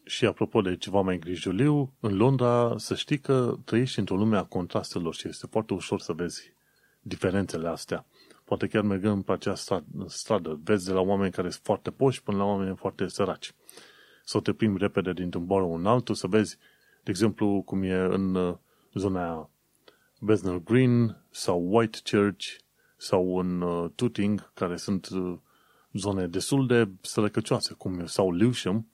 Și 0.04 0.26
apropo 0.26 0.60
de 0.60 0.76
ceva 0.76 1.00
mai 1.00 1.18
grijuliu, 1.18 1.94
în 2.00 2.16
Londra 2.16 2.74
să 2.76 2.94
știi 2.94 3.18
că 3.18 3.56
trăiești 3.64 3.98
într-o 3.98 4.16
lume 4.16 4.36
a 4.36 4.44
contrastelor 4.44 5.14
și 5.14 5.28
este 5.28 5.46
foarte 5.50 5.74
ușor 5.74 6.00
să 6.00 6.12
vezi 6.12 6.54
diferențele 7.00 7.68
astea. 7.68 8.06
Poate 8.44 8.66
chiar 8.66 8.82
mergând 8.82 9.24
pe 9.24 9.32
acea 9.32 9.54
stradă, 10.06 10.60
vezi 10.64 10.86
de 10.86 10.92
la 10.92 11.00
oameni 11.00 11.32
care 11.32 11.50
sunt 11.50 11.64
foarte 11.64 11.90
poși 11.90 12.22
până 12.22 12.36
la 12.36 12.44
oameni 12.44 12.76
foarte 12.76 13.06
săraci. 13.06 13.54
Să 14.24 14.40
te 14.40 14.52
plimbi 14.52 14.78
repede 14.78 15.12
dintr-un 15.12 15.46
borough 15.46 15.78
în 15.78 15.86
altul, 15.86 16.14
să 16.14 16.26
vezi, 16.26 16.56
de 17.02 17.10
exemplu, 17.10 17.62
cum 17.62 17.82
e 17.82 17.94
în 17.94 18.34
uh, 18.34 18.56
zona 18.94 19.22
aia 19.22 19.50
Bethnal 20.24 20.60
Green 20.60 21.24
sau 21.30 21.76
Whitechurch 21.76 22.46
sau 22.96 23.38
în 23.38 23.60
uh, 23.60 23.90
Tooting, 23.94 24.52
care 24.54 24.76
sunt 24.76 25.08
uh, 25.08 25.38
zone 25.92 26.26
destul 26.26 26.66
de 26.66 26.88
sărăcăcioase, 27.00 27.74
cum 27.74 28.00
e, 28.00 28.06
sau 28.06 28.32
Lewisham, 28.32 28.88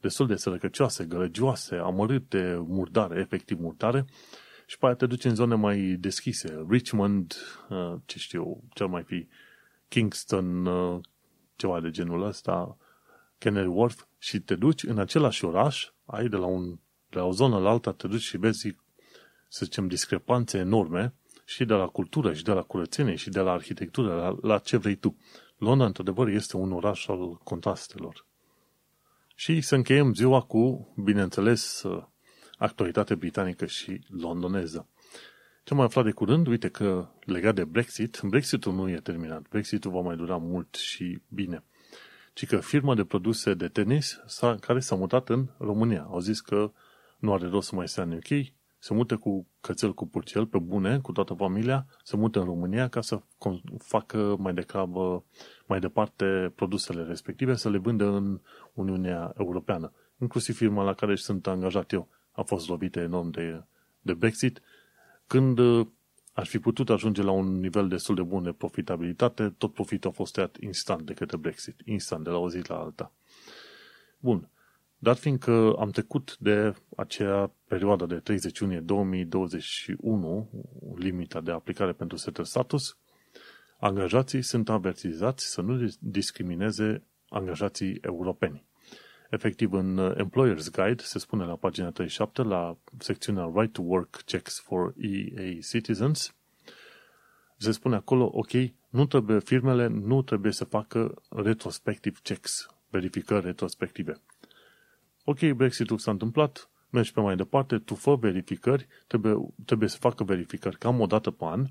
destul 0.00 0.26
de 0.26 0.36
sărăcăcioase, 0.36 1.04
gălăgioase, 1.04 1.76
amărâte, 1.76 2.64
murdare, 2.66 3.20
efectiv 3.20 3.58
murdare, 3.60 4.04
și 4.66 4.78
pe 4.78 4.86
aia 4.86 4.94
te 4.94 5.06
duci 5.06 5.24
în 5.24 5.34
zone 5.34 5.54
mai 5.54 5.78
deschise. 5.78 6.64
Richmond, 6.68 7.34
uh, 7.68 7.94
ce 8.04 8.18
știu, 8.18 8.62
cel 8.74 8.86
mai 8.86 9.02
fi 9.02 9.28
Kingston, 9.88 10.66
uh, 10.66 11.00
ceva 11.56 11.80
de 11.80 11.90
genul 11.90 12.22
ăsta, 12.22 12.76
Canary 13.38 13.68
Wharf, 13.68 14.04
și 14.18 14.40
te 14.40 14.54
duci 14.54 14.82
în 14.82 14.98
același 14.98 15.44
oraș, 15.44 15.90
ai 16.04 16.28
de 16.28 16.36
la, 16.36 16.46
un, 16.46 16.78
de 17.10 17.18
la 17.18 17.24
o 17.24 17.32
zonă 17.32 17.58
la 17.58 17.70
alta, 17.70 17.92
te 17.92 18.08
duci 18.08 18.20
și 18.20 18.36
vezi, 18.36 18.76
să 19.54 19.64
zicem, 19.64 19.88
discrepanțe 19.88 20.58
enorme 20.58 21.14
și 21.44 21.64
de 21.64 21.74
la 21.74 21.86
cultură, 21.86 22.32
și 22.32 22.42
de 22.42 22.52
la 22.52 22.62
curățenie, 22.62 23.14
și 23.14 23.30
de 23.30 23.40
la 23.40 23.52
arhitectură, 23.52 24.14
la, 24.14 24.36
la 24.48 24.58
ce 24.58 24.76
vrei 24.76 24.94
tu. 24.94 25.16
Londra, 25.58 25.86
într-adevăr, 25.86 26.28
este 26.28 26.56
un 26.56 26.72
oraș 26.72 27.06
al 27.06 27.34
contrastelor. 27.34 28.26
Și 29.34 29.60
să 29.60 29.74
încheiem 29.74 30.14
ziua 30.14 30.40
cu, 30.40 30.94
bineînțeles, 31.04 31.84
actualitate 32.56 33.14
britanică 33.14 33.66
și 33.66 34.00
londoneză. 34.08 34.88
Ce 35.64 35.72
am 35.72 35.76
mai 35.76 35.86
aflat 35.86 36.04
de 36.04 36.10
curând, 36.10 36.46
uite 36.46 36.68
că 36.68 37.08
legat 37.24 37.54
de 37.54 37.64
Brexit, 37.64 38.20
Brexitul 38.22 38.72
nu 38.72 38.90
e 38.90 38.96
terminat. 38.96 39.48
Brexitul 39.48 39.90
va 39.90 40.00
mai 40.00 40.16
dura 40.16 40.36
mult 40.36 40.74
și 40.74 41.20
bine. 41.28 41.64
Ci 42.32 42.46
că 42.46 42.56
firma 42.56 42.94
de 42.94 43.04
produse 43.04 43.54
de 43.54 43.68
tenis 43.68 44.20
care 44.60 44.80
s-a 44.80 44.94
mutat 44.94 45.28
în 45.28 45.48
România. 45.58 46.02
Au 46.02 46.18
zis 46.18 46.40
că 46.40 46.72
nu 47.18 47.32
are 47.32 47.46
rost 47.46 47.68
să 47.68 47.74
mai 47.74 47.88
stea 47.88 48.02
în 48.02 48.12
UK, 48.12 48.52
se 48.84 48.94
mută 48.94 49.16
cu 49.16 49.46
cățel 49.60 49.94
cu 49.94 50.06
purcel, 50.06 50.46
pe 50.46 50.58
bune, 50.58 50.98
cu 50.98 51.12
toată 51.12 51.34
familia, 51.34 51.86
se 52.02 52.16
mută 52.16 52.38
în 52.38 52.44
România 52.44 52.88
ca 52.88 53.00
să 53.00 53.20
facă 53.78 54.36
mai 54.38 54.54
degrabă, 54.54 55.24
mai 55.66 55.80
departe 55.80 56.52
produsele 56.54 57.02
respective, 57.02 57.54
să 57.54 57.70
le 57.70 57.78
vândă 57.78 58.04
în 58.04 58.40
Uniunea 58.72 59.32
Europeană. 59.38 59.92
Inclusiv 60.20 60.56
firma 60.56 60.82
la 60.82 60.94
care 60.94 61.14
sunt 61.14 61.46
angajat 61.46 61.92
eu 61.92 62.08
a 62.32 62.42
fost 62.42 62.68
lovită 62.68 63.00
enorm 63.00 63.30
de, 63.30 63.62
de 64.00 64.14
Brexit, 64.14 64.60
când 65.26 65.58
uh, 65.58 65.86
aș 66.32 66.48
fi 66.48 66.58
putut 66.58 66.90
ajunge 66.90 67.22
la 67.22 67.30
un 67.30 67.60
nivel 67.60 67.88
destul 67.88 68.14
de 68.14 68.22
bun 68.22 68.42
de 68.42 68.52
profitabilitate, 68.52 69.54
tot 69.58 69.72
profitul 69.72 70.10
a 70.10 70.12
fost 70.12 70.32
tăiat 70.32 70.56
instant 70.60 71.02
de 71.02 71.12
către 71.12 71.36
Brexit, 71.36 71.80
instant, 71.84 72.24
de 72.24 72.30
la 72.30 72.38
o 72.38 72.50
zi 72.50 72.60
la 72.68 72.76
alta. 72.76 73.12
Bun. 74.18 74.48
Dar 75.04 75.16
fiindcă 75.16 75.74
am 75.78 75.90
trecut 75.90 76.36
de 76.38 76.74
acea 76.96 77.50
perioadă 77.68 78.06
de 78.06 78.14
30 78.14 78.58
iunie 78.58 78.80
2021, 78.80 80.50
limita 80.96 81.40
de 81.40 81.50
aplicare 81.50 81.92
pentru 81.92 82.16
setul 82.16 82.44
status, 82.44 82.96
angajații 83.78 84.42
sunt 84.42 84.68
avertizați 84.68 85.46
să 85.46 85.60
nu 85.60 85.88
discrimineze 85.98 87.02
angajații 87.28 87.98
europeni. 88.00 88.64
Efectiv, 89.30 89.72
în 89.72 90.14
Employer's 90.16 90.70
Guide 90.72 91.02
se 91.02 91.18
spune 91.18 91.44
la 91.44 91.56
pagina 91.56 91.90
37, 91.90 92.42
la 92.42 92.76
secțiunea 92.98 93.52
Right 93.54 93.72
to 93.72 93.82
Work 93.82 94.22
Checks 94.24 94.60
for 94.60 94.94
EA 94.96 95.58
Citizens, 95.70 96.34
se 97.56 97.70
spune 97.72 97.96
acolo, 97.96 98.30
ok, 98.32 98.50
nu 98.88 99.06
trebuie, 99.06 99.38
firmele 99.38 99.86
nu 99.86 100.22
trebuie 100.22 100.52
să 100.52 100.64
facă 100.64 101.14
retrospective 101.28 102.16
checks, 102.22 102.66
verificări 102.90 103.44
retrospective. 103.44 104.20
Ok, 105.24 105.50
Brexitul 105.50 105.98
s-a 105.98 106.10
întâmplat, 106.10 106.70
mergi 106.90 107.12
pe 107.12 107.20
mai 107.20 107.36
departe, 107.36 107.78
tu 107.78 107.94
fă 107.94 108.14
verificări, 108.16 108.86
trebuie, 109.06 109.52
trebuie 109.64 109.88
să 109.88 109.96
facă 109.96 110.24
verificări 110.24 110.78
cam 110.78 111.00
o 111.00 111.06
dată 111.06 111.30
pe 111.30 111.44
an, 111.44 111.66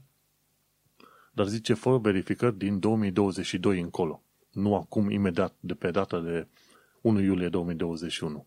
dar 1.31 1.45
zice 1.45 1.73
fă 1.73 1.97
verificări 1.97 2.57
din 2.57 2.79
2022 2.79 3.79
încolo. 3.79 4.23
Nu 4.51 4.75
acum, 4.75 5.09
imediat, 5.09 5.55
de 5.59 5.73
pe 5.73 5.91
data 5.91 6.19
de 6.19 6.47
1 7.01 7.19
iulie 7.19 7.49
2021. 7.49 8.45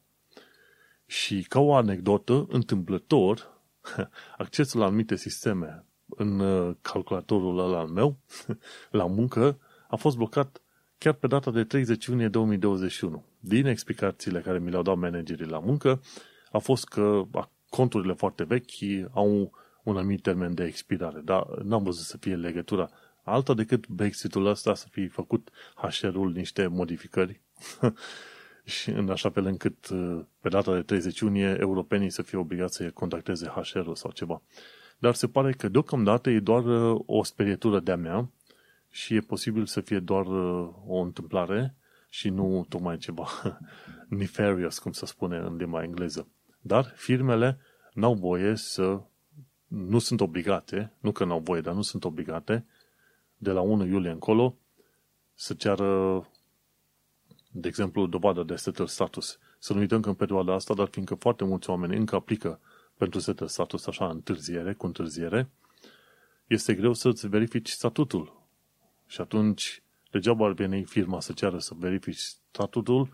Și 1.07 1.43
ca 1.43 1.61
o 1.61 1.75
anecdotă, 1.75 2.47
întâmplător, 2.49 3.61
accesul 4.39 4.81
la 4.81 4.87
anumite 4.87 5.17
sisteme 5.17 5.85
în 6.07 6.41
uh, 6.41 6.77
calculatorul 6.81 7.59
ăla 7.59 7.79
al 7.79 7.89
meu, 7.89 8.17
la 8.91 9.07
muncă, 9.07 9.59
a 9.89 9.97
fost 9.97 10.17
blocat 10.17 10.63
chiar 10.99 11.13
pe 11.13 11.27
data 11.27 11.51
de 11.51 11.65
30 11.65 12.07
iunie 12.07 12.29
2021. 12.29 13.25
Din 13.41 13.67
explicațiile 13.67 14.41
care 14.41 14.59
mi 14.59 14.71
le-au 14.71 14.83
dat 14.83 14.97
managerii 14.97 15.47
la 15.47 15.59
muncă, 15.59 16.01
a 16.51 16.59
fost 16.59 16.89
că 16.89 17.23
conturile 17.69 18.13
foarte 18.13 18.45
vechi 18.45 19.11
au 19.11 19.53
un 19.83 19.97
anumit 19.97 20.23
termen 20.23 20.55
de 20.55 20.65
expirare, 20.65 21.21
dar 21.25 21.47
n-am 21.63 21.83
văzut 21.83 22.05
să 22.05 22.17
fie 22.17 22.35
legătura 22.35 22.91
alta 23.23 23.55
decât 23.55 23.89
Brexitul 23.89 24.47
ăsta 24.47 24.75
să 24.75 24.87
fie 24.91 25.09
făcut 25.09 25.51
HR-ul 25.75 26.33
niște 26.33 26.67
modificări 26.67 27.41
și 28.65 28.91
în 28.91 29.11
așa 29.11 29.31
fel 29.31 29.47
încât 29.47 29.89
uh, 29.89 30.21
pe 30.41 30.49
data 30.49 30.75
de 30.75 30.83
30 30.83 31.19
iunie 31.19 31.57
europenii 31.61 32.11
să 32.11 32.23
fie 32.23 32.39
obligați 32.39 32.77
să 32.77 32.91
contacteze 32.91 33.47
HR-ul 33.47 33.95
sau 33.95 34.11
ceva. 34.11 34.43
Dar 34.99 35.15
se 35.15 35.29
pare 35.29 35.53
că 35.53 35.69
deocamdată 35.69 36.31
e 36.31 36.41
doar 36.41 36.65
uh, 36.65 37.01
o 37.07 37.23
sperietură 37.23 37.81
de-a 37.81 37.97
mea 37.97 38.31
și 38.97 39.15
e 39.15 39.21
posibil 39.21 39.67
să 39.67 39.81
fie 39.81 39.99
doar 39.99 40.27
uh, 40.27 40.69
o 40.87 40.97
întâmplare 40.97 41.75
și 42.09 42.29
nu 42.29 42.67
tocmai 42.69 42.97
ceva 42.97 43.29
nefarious, 44.09 44.79
cum 44.79 44.93
se 44.93 45.07
spune 45.07 45.37
în 45.37 45.57
limba 45.57 45.83
engleză. 45.83 46.29
Dar 46.61 46.93
firmele 46.95 47.59
n-au 47.93 48.15
voie 48.15 48.55
să, 48.55 49.01
nu 49.67 49.99
sunt 49.99 50.21
obligate, 50.21 50.93
nu 51.01 51.13
că 51.13 51.25
n-au 51.25 51.39
voie, 51.39 51.61
dar 51.61 51.75
nu 51.75 51.83
sunt 51.83 52.05
obligate, 52.05 52.67
de 53.37 53.51
la 53.51 53.61
1 53.61 53.87
iulie 53.87 54.11
încolo, 54.11 54.57
să 55.35 55.55
ceară, 55.55 56.21
de 57.51 57.69
exemplu, 57.69 58.07
dovadă 58.07 58.43
de 58.43 58.57
settled 58.57 58.89
status. 58.89 59.39
Să 59.59 59.73
nu 59.73 59.79
uităm 59.79 60.01
că 60.01 60.09
în 60.09 60.15
perioada 60.15 60.55
asta, 60.55 60.75
dar 60.75 60.89
fiindcă 60.89 61.15
foarte 61.15 61.45
mulți 61.45 61.71
oameni 61.71 61.97
încă 61.97 62.15
aplică 62.15 62.61
pentru 62.97 63.21
settled 63.21 63.49
status 63.49 63.87
așa 63.87 64.09
întârziere, 64.09 64.73
cu 64.73 64.87
întârziere, 64.87 65.51
este 66.47 66.75
greu 66.75 66.93
să-ți 66.93 67.29
verifici 67.29 67.69
statutul. 67.69 68.45
Și 69.07 69.21
atunci, 69.21 69.83
degeaba 70.11 70.47
ar 70.47 70.53
veni 70.53 70.85
firma 70.85 71.21
să 71.21 71.33
ceară 71.33 71.59
să 71.59 71.75
verifici 71.79 72.19
statutul 72.19 73.09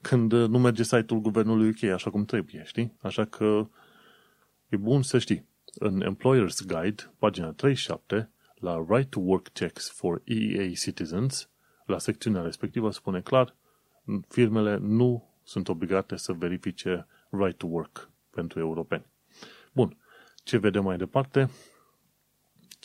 când 0.00 0.32
nu 0.32 0.58
merge 0.58 0.82
site-ul 0.82 1.20
guvernului 1.20 1.68
UK 1.68 1.82
așa 1.82 2.10
cum 2.10 2.24
trebuie, 2.24 2.62
știi? 2.66 2.92
Așa 3.00 3.24
că 3.24 3.68
e 4.68 4.76
bun 4.76 5.02
să 5.02 5.18
știi. 5.18 5.46
În 5.74 6.02
Employer's 6.02 6.66
Guide, 6.66 7.12
pagina 7.18 7.52
37, 7.52 8.30
la 8.54 8.84
Right 8.88 9.10
to 9.10 9.20
Work 9.20 9.48
Checks 9.48 9.90
for 9.90 10.22
EEA 10.24 10.70
Citizens, 10.72 11.48
la 11.84 11.98
secțiunea 11.98 12.42
respectivă 12.42 12.90
spune 12.90 13.20
clar, 13.20 13.54
firmele 14.28 14.76
nu 14.76 15.28
sunt 15.42 15.68
obligate 15.68 16.16
să 16.16 16.32
verifice 16.32 17.06
Right 17.30 17.56
to 17.56 17.66
Work 17.66 18.10
pentru 18.30 18.58
europeni. 18.58 19.06
Bun. 19.72 19.96
Ce 20.44 20.56
vedem 20.56 20.82
mai 20.82 20.96
departe? 20.96 21.50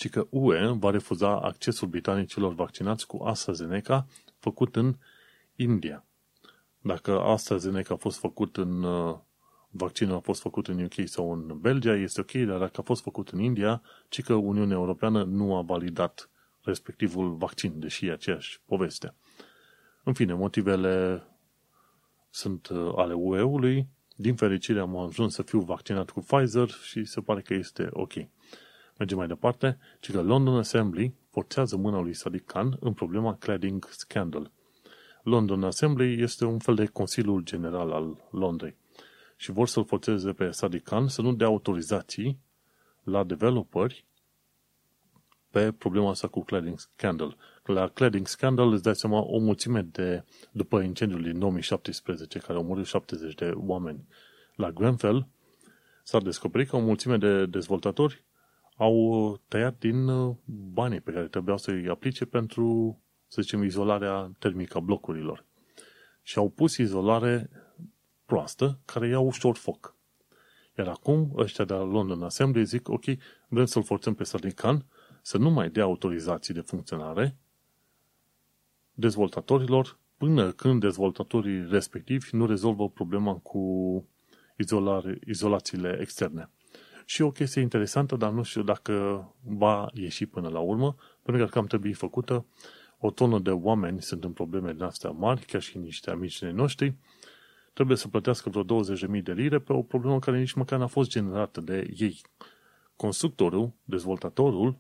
Ci 0.04 0.10
că 0.10 0.28
UE 0.30 0.72
va 0.72 0.90
refuza 0.90 1.40
accesul 1.40 1.88
britanicilor 1.88 2.54
vaccinați 2.54 3.08
cu 3.08 3.24
AstraZeneca 3.24 4.08
făcut 4.40 4.76
în 4.76 4.96
India. 5.56 6.06
Dacă 6.80 7.20
AstraZeneca 7.20 7.94
a 7.94 7.98
fost 7.98 8.18
făcut 8.20 8.58
în 8.58 8.84
uh, 8.84 9.18
vaccinul 9.70 10.16
a 10.16 10.20
fost 10.20 10.42
făcut 10.42 10.68
în 10.68 10.84
UK 10.84 11.08
sau 11.08 11.32
în 11.32 11.60
Belgia, 11.60 11.96
este 11.96 12.22
ok, 12.22 12.32
dar 12.32 12.60
dacă 12.60 12.80
a 12.80 12.82
fost 12.82 13.02
făcut 13.02 13.30
în 13.30 13.40
India, 13.40 13.82
ci 14.10 14.22
că 14.22 14.34
Uniunea 14.34 14.76
Europeană 14.76 15.24
nu 15.24 15.56
a 15.56 15.62
validat 15.62 16.30
respectivul 16.62 17.36
vaccin, 17.36 17.80
deși 17.80 18.06
e 18.06 18.12
aceeași 18.12 18.62
poveste. 18.66 19.14
În 20.04 20.14
fine, 20.14 20.34
motivele 20.34 21.24
sunt 22.30 22.68
uh, 22.68 22.94
ale 22.96 23.14
UE-ului. 23.14 23.88
Din 24.16 24.36
fericire 24.36 24.80
am 24.80 24.98
ajuns 24.98 25.34
să 25.34 25.42
fiu 25.42 25.60
vaccinat 25.60 26.10
cu 26.10 26.20
Pfizer 26.20 26.70
și 26.70 27.04
se 27.04 27.22
pare 27.22 27.42
că 27.42 27.54
este 27.54 27.88
ok. 27.92 28.14
Mergem 28.98 29.18
mai 29.18 29.28
departe, 29.28 29.78
ci 30.00 30.12
că 30.12 30.22
London 30.22 30.58
Assembly 30.58 31.14
forțează 31.30 31.78
mâna 31.78 32.00
lui 32.00 32.14
Sadiq 32.14 32.46
Khan 32.46 32.78
în 32.80 32.94
problema 32.94 33.36
cladding 33.36 33.88
scandal– 33.92 34.52
London 35.24 35.64
Assembly 35.64 36.22
este 36.22 36.46
un 36.46 36.60
fel 36.60 36.76
de 36.76 36.86
Consiliul 36.86 37.44
General 37.44 37.92
al 37.92 38.28
Londrei 38.32 38.76
și 39.36 39.52
vor 39.52 39.68
să-l 39.68 39.86
forțeze 39.86 40.32
pe 40.32 40.50
Sadiq 40.50 40.84
Khan 40.84 41.08
să 41.08 41.22
nu 41.22 41.34
dea 41.34 41.48
autorizații 41.48 42.40
la 43.04 43.24
developeri 43.24 44.06
pe 45.50 45.72
problema 45.72 46.10
asta 46.10 46.28
cu 46.28 46.44
Cladding 46.44 46.80
Scandal. 46.80 47.38
La 47.64 47.88
Cladding 47.88 48.28
Scandal 48.28 48.72
îți 48.72 48.84
dai 48.84 48.96
seama 48.96 49.22
o 49.22 49.38
mulțime 49.38 49.82
de, 49.82 50.24
după 50.52 50.80
incendiul 50.80 51.22
din 51.22 51.40
2017 51.40 52.40
care 52.40 52.58
au 52.58 52.64
murit 52.64 52.86
70 52.86 53.34
de 53.36 53.52
oameni. 53.56 54.08
La 54.56 54.72
Grenfell, 54.72 55.28
s-a 56.04 56.20
descoperit 56.20 56.70
că 56.70 56.76
o 56.76 56.80
mulțime 56.80 57.18
de 57.18 57.46
dezvoltatori 57.46 58.24
au 58.76 59.42
tăiat 59.48 59.80
din 59.80 60.08
uh, 60.08 60.36
banii 60.74 61.02
pe 61.02 61.12
care 61.12 61.28
trebuiau 61.28 61.58
să-i 61.58 61.88
aplice 61.88 62.26
pentru 62.26 62.98
să 63.34 63.42
zicem, 63.42 63.64
izolarea 63.64 64.32
termică 64.40 64.78
a 64.78 64.82
blocurilor. 64.82 65.46
Și 66.22 66.38
au 66.38 66.50
pus 66.50 66.78
izolare 66.78 67.50
proastă, 68.26 68.80
care 68.86 69.08
ia 69.08 69.20
ușor 69.20 69.56
foc. 69.56 69.96
Iar 70.78 70.88
acum, 70.88 71.32
ăștia 71.36 71.66
de 71.66 71.74
la 71.74 71.84
London 71.84 72.24
Assembly 72.24 72.66
zic, 72.66 72.90
ok, 72.90 73.04
vrem 73.48 73.66
să-l 73.66 73.84
forțăm 73.84 74.14
pe 74.14 74.24
Sarnican 74.24 74.86
să 75.22 75.38
nu 75.38 75.50
mai 75.50 75.70
dea 75.70 75.84
autorizații 75.84 76.54
de 76.54 76.62
funcționare 76.62 77.38
dezvoltatorilor 78.94 79.98
până 80.18 80.52
când 80.52 80.80
dezvoltatorii 80.80 81.68
respectivi 81.70 82.36
nu 82.36 82.46
rezolvă 82.46 82.90
problema 82.90 83.34
cu 83.34 83.62
izolare, 84.58 85.20
izolațiile 85.26 85.98
externe. 86.02 86.50
Și 87.06 87.22
o 87.22 87.32
chestie 87.32 87.62
interesantă, 87.62 88.16
dar 88.16 88.32
nu 88.32 88.44
știu 88.44 88.64
dacă 88.64 89.26
va 89.42 89.90
ieși 89.94 90.26
până 90.26 90.50
la 90.50 90.60
urmă, 90.60 90.96
pentru 91.22 91.46
că 91.46 91.50
cam 91.50 91.66
trebuie 91.66 91.94
făcută 91.94 92.46
o 93.00 93.12
tonă 93.12 93.40
de 93.40 93.52
oameni 93.52 94.02
sunt 94.02 94.24
în 94.24 94.32
probleme 94.32 94.72
din 94.72 94.84
astea 94.84 95.10
mari, 95.10 95.46
chiar 95.46 95.62
și 95.62 95.78
niște 95.78 96.10
amici 96.10 96.44
noștri, 96.44 96.96
trebuie 97.74 97.98
să 97.98 98.08
plătească 98.08 98.50
vreo 98.50 98.84
20.000 98.84 99.24
de 99.24 99.34
lire 99.34 99.60
pe 99.60 99.74
o 99.74 99.82
problemă 99.82 100.20
care 100.20 100.40
nici 100.40 100.54
măcar 100.54 100.80
n-a 100.80 100.88
fost 100.88 101.10
generată 101.10 101.62
de 101.62 101.94
ei. 101.98 102.22
Constructorul, 102.96 103.72
dezvoltatorul, 103.84 104.78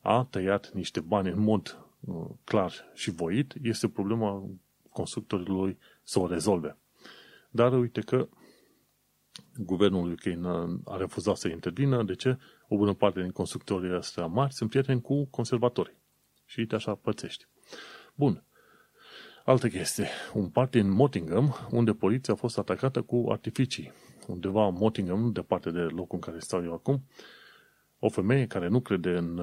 a 0.00 0.26
tăiat 0.30 0.70
niște 0.72 1.00
bani 1.00 1.30
în 1.30 1.40
mod 1.40 1.84
uh, 2.00 2.26
clar 2.44 2.72
și 2.94 3.10
voit, 3.10 3.54
este 3.62 3.88
problema 3.88 4.42
constructorului 4.90 5.78
să 6.02 6.18
o 6.18 6.26
rezolve. 6.26 6.76
Dar 7.50 7.78
uite 7.78 8.00
că 8.00 8.28
guvernul 9.56 10.12
UK 10.12 10.44
a 10.84 10.96
refuzat 10.96 11.36
să 11.36 11.48
intervină. 11.48 12.02
De 12.02 12.14
ce? 12.14 12.38
O 12.68 12.76
bună 12.76 12.92
parte 12.94 13.20
din 13.20 13.30
constructorii 13.30 13.90
astea 13.90 14.26
mari 14.26 14.52
sunt 14.52 14.70
prieteni 14.70 15.00
cu 15.00 15.24
conservatorii. 15.24 15.98
Și 16.44 16.58
uite 16.58 16.74
așa 16.74 16.94
pățești. 16.94 17.46
Bun. 18.14 18.44
Altă 19.44 19.68
chestie. 19.68 20.08
Un 20.34 20.48
party 20.48 20.78
în 20.78 20.90
Mottingham, 20.90 21.54
unde 21.70 21.92
poliția 21.92 22.34
a 22.34 22.36
fost 22.36 22.58
atacată 22.58 23.02
cu 23.02 23.26
artificii. 23.28 23.92
Undeva 24.26 24.66
în 24.66 24.74
Mottingham, 24.74 25.32
departe 25.32 25.70
de 25.70 25.80
locul 25.80 26.14
în 26.14 26.20
care 26.20 26.38
stau 26.38 26.64
eu 26.64 26.72
acum, 26.72 27.04
o 27.98 28.08
femeie 28.08 28.46
care 28.46 28.68
nu 28.68 28.80
crede 28.80 29.10
în, 29.10 29.38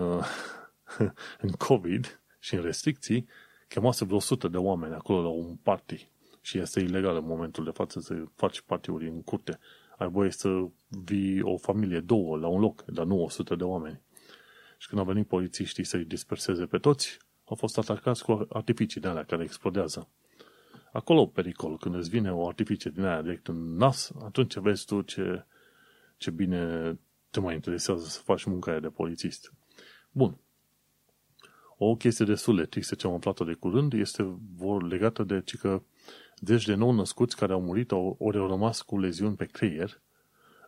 în 1.45 1.49
COVID 1.57 2.21
și 2.39 2.55
în 2.55 2.61
restricții, 2.61 3.27
chemase 3.67 4.05
vreo 4.05 4.17
100 4.17 4.47
de 4.47 4.57
oameni 4.57 4.93
acolo 4.93 5.21
la 5.21 5.27
un 5.27 5.55
party. 5.55 6.09
Și 6.47 6.57
este 6.57 6.79
ilegal 6.79 7.15
în 7.15 7.25
momentul 7.25 7.63
de 7.63 7.69
față 7.69 7.99
să 7.99 8.23
faci 8.35 8.61
partiuri 8.61 9.07
în 9.07 9.23
curte. 9.23 9.59
Ai 9.97 10.09
voie 10.09 10.31
să 10.31 10.67
vii 10.87 11.41
o 11.41 11.57
familie, 11.57 11.99
două, 11.99 12.37
la 12.37 12.47
un 12.47 12.59
loc, 12.59 12.85
dar 12.85 13.05
nu 13.05 13.23
100 13.23 13.55
de 13.55 13.63
oameni. 13.63 14.01
Și 14.77 14.87
când 14.87 15.01
au 15.01 15.07
venit 15.07 15.27
polițiștii 15.27 15.83
să-i 15.83 16.05
disperseze 16.05 16.65
pe 16.65 16.77
toți, 16.77 17.17
au 17.45 17.55
fost 17.55 17.77
atacați 17.77 18.23
cu 18.23 18.45
artificii 18.49 19.01
de 19.01 19.07
alea 19.07 19.23
care 19.23 19.43
explodează. 19.43 20.09
Acolo 20.91 21.25
pericol, 21.25 21.77
când 21.77 21.95
îți 21.95 22.09
vine 22.09 22.33
o 22.33 22.47
artificie 22.47 22.91
din 22.91 23.03
aia 23.03 23.21
direct 23.21 23.47
în 23.47 23.75
nas, 23.75 24.11
atunci 24.23 24.55
vezi 24.55 24.85
tu 24.85 25.01
ce, 25.01 25.45
ce 26.17 26.31
bine 26.31 26.93
te 27.29 27.39
mai 27.39 27.53
interesează 27.53 28.05
să 28.05 28.21
faci 28.23 28.43
munca 28.43 28.71
aia 28.71 28.79
de 28.79 28.89
polițist. 28.89 29.53
Bun. 30.11 30.37
O 31.77 31.95
chestie 31.95 32.25
destul 32.25 32.55
de 32.55 32.65
tristă 32.65 32.95
ce 32.95 33.07
am 33.07 33.13
aflat 33.13 33.45
de 33.45 33.53
curând 33.53 33.93
este 33.93 34.39
vor 34.55 34.83
legată 34.83 35.23
de 35.23 35.41
ci 35.41 35.57
că 35.57 35.81
zeci 36.39 36.65
de 36.65 36.73
nou 36.73 36.91
născuți 36.91 37.35
care 37.35 37.53
au 37.53 37.61
murit 37.61 37.91
ori 38.17 38.37
au 38.37 38.47
rămas 38.47 38.81
cu 38.81 38.99
leziuni 38.99 39.35
pe 39.35 39.45
creier 39.45 40.01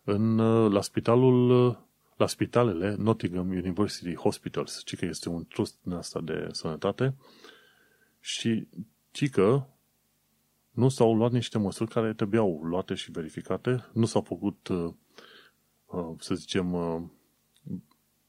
în, 0.03 0.35
la 0.71 0.81
spitalul 0.81 1.77
la 2.19 2.27
spitalele 2.27 2.95
Nottingham 2.97 3.49
University 3.49 4.15
Hospitals, 4.15 4.81
ci 4.85 4.95
că 4.95 5.05
este 5.05 5.29
un 5.29 5.45
trust 5.45 5.77
din 5.81 5.93
asta 5.93 6.21
de 6.21 6.47
sănătate, 6.51 7.15
și 8.19 8.67
ci 9.11 9.29
că 9.29 9.63
nu 10.71 10.89
s-au 10.89 11.15
luat 11.15 11.31
niște 11.31 11.57
măsuri 11.57 11.89
care 11.89 12.13
trebuiau 12.13 12.61
luate 12.63 12.93
și 12.93 13.11
verificate, 13.11 13.85
nu 13.93 14.05
s-au 14.05 14.21
făcut, 14.21 14.67
uh, 14.67 14.93
uh, 15.85 16.15
să 16.17 16.35
zicem, 16.35 16.73
uh, 16.73 17.01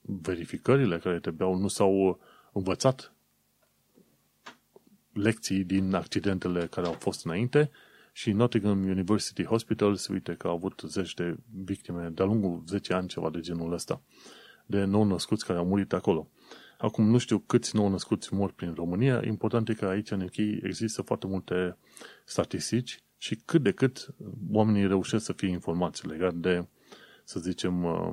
verificările 0.00 0.98
care 0.98 1.20
trebuiau, 1.20 1.54
nu 1.54 1.68
s-au 1.68 2.20
învățat 2.52 3.14
lecții 5.12 5.64
din 5.64 5.94
accidentele 5.94 6.66
care 6.66 6.86
au 6.86 6.92
fost 6.92 7.24
înainte 7.24 7.70
și 8.12 8.32
Nottingham 8.32 8.82
University 8.82 9.44
Hospitals, 9.44 10.06
uite 10.06 10.34
că 10.34 10.46
au 10.46 10.54
avut 10.54 10.82
zeci 10.86 11.14
de 11.14 11.36
victime 11.64 12.08
de-a 12.08 12.24
lungul 12.24 12.62
10 12.66 12.92
ani, 12.94 13.08
ceva 13.08 13.30
de 13.30 13.40
genul 13.40 13.72
ăsta, 13.72 14.02
de 14.66 14.84
nou-născuți 14.84 15.46
care 15.46 15.58
au 15.58 15.66
murit 15.66 15.92
acolo. 15.92 16.28
Acum 16.78 17.08
nu 17.08 17.18
știu 17.18 17.38
câți 17.38 17.76
nou-născuți 17.76 18.34
mor 18.34 18.52
prin 18.52 18.74
România, 18.74 19.22
important 19.24 19.68
e 19.68 19.74
că 19.74 19.86
aici 19.86 20.10
în 20.10 20.20
UK 20.20 20.36
există 20.36 21.02
foarte 21.02 21.26
multe 21.26 21.76
statistici 22.24 23.02
și 23.16 23.34
cât 23.44 23.62
de 23.62 23.72
cât 23.72 24.14
oamenii 24.50 24.86
reușesc 24.86 25.24
să 25.24 25.32
fie 25.32 25.48
informați 25.48 26.06
legat 26.06 26.34
de, 26.34 26.66
să 27.24 27.40
zicem, 27.40 27.84
uh, 27.84 28.10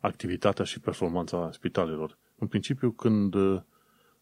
activitatea 0.00 0.64
și 0.64 0.80
performanța 0.80 1.50
spitalelor. 1.52 2.18
În 2.38 2.46
principiu, 2.46 2.90
când 2.90 3.34
uh, 3.34 3.62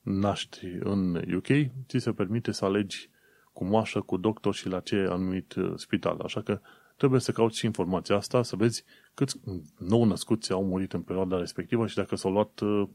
naști 0.03 0.67
în 0.81 1.15
UK, 1.35 1.47
ți 1.87 1.99
se 1.99 2.13
permite 2.13 2.53
să 2.53 2.65
alegi 2.65 3.11
cu 3.53 3.65
moașă, 3.65 4.01
cu 4.01 4.17
doctor 4.17 4.55
și 4.55 4.69
la 4.69 4.81
ce 4.81 4.97
anumit 4.97 5.55
uh, 5.55 5.73
spital. 5.77 6.21
Așa 6.21 6.43
că 6.43 6.61
trebuie 6.97 7.21
să 7.21 7.33
cauți 7.33 7.59
și 7.59 7.65
informația 7.65 8.17
asta, 8.17 8.43
să 8.43 8.57
vezi 8.57 8.85
câți 9.15 9.41
nou 9.79 10.05
născuți 10.05 10.53
au 10.53 10.65
murit 10.65 10.93
în 10.93 11.03
perioada 11.03 11.39
respectivă 11.39 11.87
și 11.87 11.97
dacă 11.97 12.17
s-au 12.17 12.33
luat, 12.33 12.61
uh, 12.61 12.89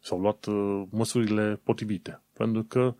s-au 0.00 0.20
luat 0.20 0.46
uh, 0.46 0.82
măsurile 0.90 1.60
potrivite. 1.64 2.22
Pentru 2.32 2.64
că 2.64 2.94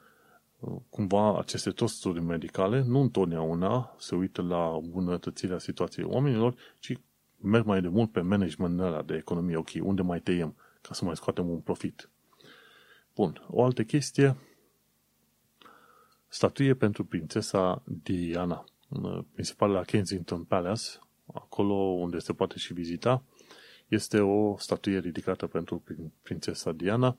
cumva 0.89 1.39
aceste 1.39 1.71
tosturi 1.71 2.21
medicale 2.23 2.83
nu 2.87 3.01
întotdeauna 3.01 3.95
se 3.99 4.15
uită 4.15 4.43
la 4.43 4.79
bunătățirea 4.89 5.59
situației 5.59 6.05
oamenilor, 6.05 6.55
ci 6.79 6.99
merg 7.37 7.65
mai 7.65 7.81
de 7.81 7.89
mult 7.89 8.13
pe 8.13 8.21
management 8.21 8.81
ăla 8.81 9.03
de 9.03 9.15
economie, 9.15 9.57
ok, 9.57 9.71
unde 9.83 10.03
mai 10.03 10.21
tăiem 10.21 10.55
ca 10.81 10.95
să 10.95 11.05
mai 11.05 11.17
scoatem 11.17 11.49
un 11.49 11.59
profit. 11.59 12.11
Bun, 13.15 13.47
o 13.49 13.65
altă 13.65 13.85
chestie, 13.85 14.37
statuie 16.29 16.75
pentru 16.75 17.05
prințesa 17.05 17.83
Diana. 17.87 18.65
Principalul 19.33 19.85
Kensington 19.85 20.45
Palace, 20.45 20.83
acolo 21.35 21.75
unde 21.75 22.19
se 22.19 22.33
poate 22.33 22.59
și 22.59 22.73
vizita, 22.73 23.23
este 23.89 24.21
o 24.21 24.59
statuie 24.59 24.99
ridicată 24.99 25.47
pentru 25.47 25.83
prințesa 26.23 26.73
Diana. 26.73 27.17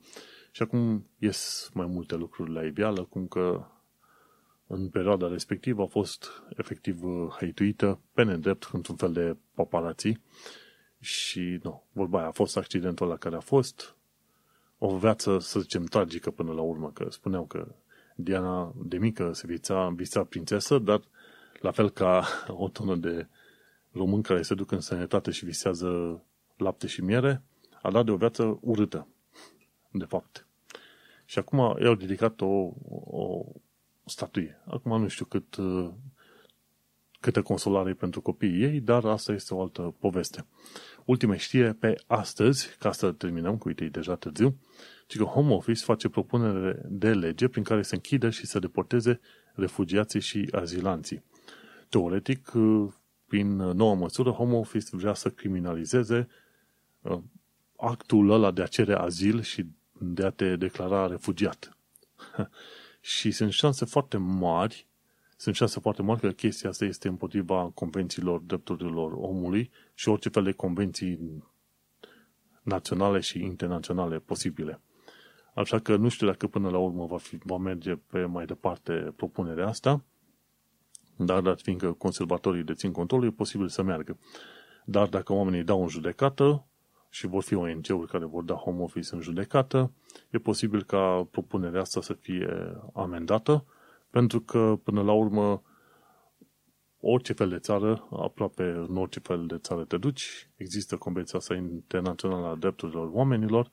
Și 0.50 0.62
acum 0.62 1.06
ies 1.18 1.70
mai 1.74 1.86
multe 1.86 2.14
lucruri 2.14 2.52
la 2.52 2.64
iveală, 2.64 3.04
cum 3.04 3.26
că 3.26 3.66
în 4.66 4.88
perioada 4.88 5.28
respectivă 5.28 5.82
a 5.82 5.86
fost 5.86 6.42
efectiv 6.56 7.00
hăituită 7.38 8.00
pe 8.12 8.22
nedrept 8.22 8.68
într-un 8.72 8.96
fel 8.96 9.12
de 9.12 9.36
paparații. 9.54 10.22
Și 11.00 11.58
nu, 11.62 11.84
vorba 11.92 12.18
aia 12.18 12.28
a 12.28 12.32
fost 12.32 12.56
accidentul 12.56 13.06
la 13.06 13.16
care 13.16 13.36
a 13.36 13.40
fost, 13.40 13.96
o 14.84 14.96
viață, 14.96 15.38
să 15.38 15.60
zicem, 15.60 15.84
tragică 15.84 16.30
până 16.30 16.52
la 16.52 16.60
urmă, 16.60 16.90
că 16.90 17.06
spuneau 17.10 17.44
că 17.44 17.74
Diana 18.14 18.74
de 18.76 18.98
mică 18.98 19.32
se 19.32 19.46
visa, 19.46 19.88
visa 19.88 20.24
prințesă, 20.24 20.78
dar 20.78 21.00
la 21.60 21.70
fel 21.70 21.90
ca 21.90 22.24
o 22.48 22.68
tonă 22.68 22.96
de 22.96 23.26
român 23.92 24.22
care 24.22 24.42
se 24.42 24.54
duc 24.54 24.70
în 24.70 24.80
sănătate 24.80 25.30
și 25.30 25.44
visează 25.44 26.22
lapte 26.56 26.86
și 26.86 27.02
miere, 27.02 27.42
a 27.82 27.90
dat 27.90 28.04
de 28.04 28.10
o 28.10 28.16
viață 28.16 28.58
urâtă, 28.60 29.06
de 29.90 30.04
fapt. 30.04 30.46
Și 31.24 31.38
acum 31.38 31.58
i-au 31.58 31.94
dedicat 31.94 32.40
o, 32.40 32.70
o 33.04 33.44
statuie. 34.04 34.60
Acum 34.66 35.00
nu 35.00 35.08
știu 35.08 35.24
cât, 35.24 35.56
câtă 37.20 37.42
consolare 37.42 37.92
pentru 37.92 38.20
copiii 38.20 38.62
ei, 38.62 38.80
dar 38.80 39.04
asta 39.04 39.32
este 39.32 39.54
o 39.54 39.60
altă 39.60 39.94
poveste. 39.98 40.46
Ultima 41.04 41.36
știre 41.36 41.72
pe 41.72 42.02
astăzi, 42.06 42.76
ca 42.78 42.92
să 42.92 43.12
terminăm, 43.12 43.58
cu 43.58 43.68
uite, 43.68 43.84
deja 43.84 44.14
târziu, 44.14 44.56
ci 45.12 45.18
că 45.18 45.24
Home 45.24 45.52
Office 45.52 45.84
face 45.84 46.08
propunere 46.08 46.82
de 46.88 47.14
lege 47.14 47.48
prin 47.48 47.62
care 47.62 47.82
se 47.82 47.94
închidă 47.94 48.30
și 48.30 48.46
să 48.46 48.58
deporteze 48.58 49.20
refugiații 49.54 50.20
și 50.20 50.48
azilanții. 50.52 51.24
Teoretic, 51.88 52.52
prin 53.26 53.56
noua 53.56 53.94
măsură, 53.94 54.30
Home 54.30 54.54
Office 54.54 54.96
vrea 54.96 55.14
să 55.14 55.30
criminalizeze 55.30 56.28
uh, 57.00 57.18
actul 57.76 58.30
ăla 58.30 58.50
de 58.50 58.62
a 58.62 58.66
cere 58.66 58.94
azil 58.94 59.40
și 59.40 59.66
de 59.92 60.24
a 60.24 60.30
te 60.30 60.56
declara 60.56 61.06
refugiat. 61.06 61.76
și 63.00 63.30
sunt 63.30 63.52
șanse 63.52 63.84
foarte 63.84 64.16
mari 64.16 64.86
sunt 65.36 65.54
șanse 65.54 65.80
foarte 65.80 66.02
mari 66.02 66.20
că 66.20 66.30
chestia 66.30 66.68
asta 66.68 66.84
este 66.84 67.08
împotriva 67.08 67.70
convențiilor 67.74 68.40
drepturilor 68.40 69.12
omului 69.12 69.70
și 69.94 70.08
orice 70.08 70.28
fel 70.28 70.42
de 70.42 70.52
convenții 70.52 71.42
naționale 72.62 73.20
și 73.20 73.42
internaționale 73.42 74.18
posibile. 74.18 74.80
Așa 75.54 75.78
că 75.78 75.96
nu 75.96 76.08
știu 76.08 76.26
dacă 76.26 76.46
până 76.46 76.70
la 76.70 76.78
urmă 76.78 77.06
va, 77.06 77.18
fi, 77.18 77.38
va 77.44 77.56
merge 77.56 77.94
pe 77.94 78.24
mai 78.24 78.46
departe 78.46 79.12
propunerea 79.16 79.68
asta, 79.68 80.04
dar 81.16 81.40
dat 81.40 81.60
fiindcă 81.60 81.92
conservatorii 81.92 82.62
dețin 82.62 82.92
controlul, 82.92 83.26
e 83.26 83.30
posibil 83.30 83.68
să 83.68 83.82
meargă. 83.82 84.18
Dar 84.84 85.08
dacă 85.08 85.32
oamenii 85.32 85.64
dau 85.64 85.82
în 85.82 85.88
judecată 85.88 86.66
și 87.08 87.26
vor 87.26 87.42
fi 87.42 87.54
ONG-uri 87.54 88.10
care 88.10 88.24
vor 88.24 88.42
da 88.42 88.54
home 88.54 88.82
office 88.82 89.14
în 89.14 89.20
judecată, 89.20 89.92
e 90.30 90.38
posibil 90.38 90.82
ca 90.82 91.28
propunerea 91.30 91.80
asta 91.80 92.00
să 92.00 92.12
fie 92.12 92.76
amendată 92.92 93.64
pentru 94.12 94.40
că, 94.40 94.78
până 94.82 95.02
la 95.02 95.12
urmă, 95.12 95.62
orice 97.00 97.32
fel 97.32 97.48
de 97.48 97.58
țară, 97.58 98.08
aproape 98.10 98.62
în 98.62 98.96
orice 98.96 99.20
fel 99.20 99.46
de 99.46 99.58
țară 99.58 99.84
te 99.84 99.96
duci, 99.96 100.50
există 100.56 100.96
Convenția 100.96 101.38
asta 101.38 101.54
internațională 101.54 102.46
a 102.46 102.54
drepturilor 102.54 103.10
oamenilor, 103.12 103.70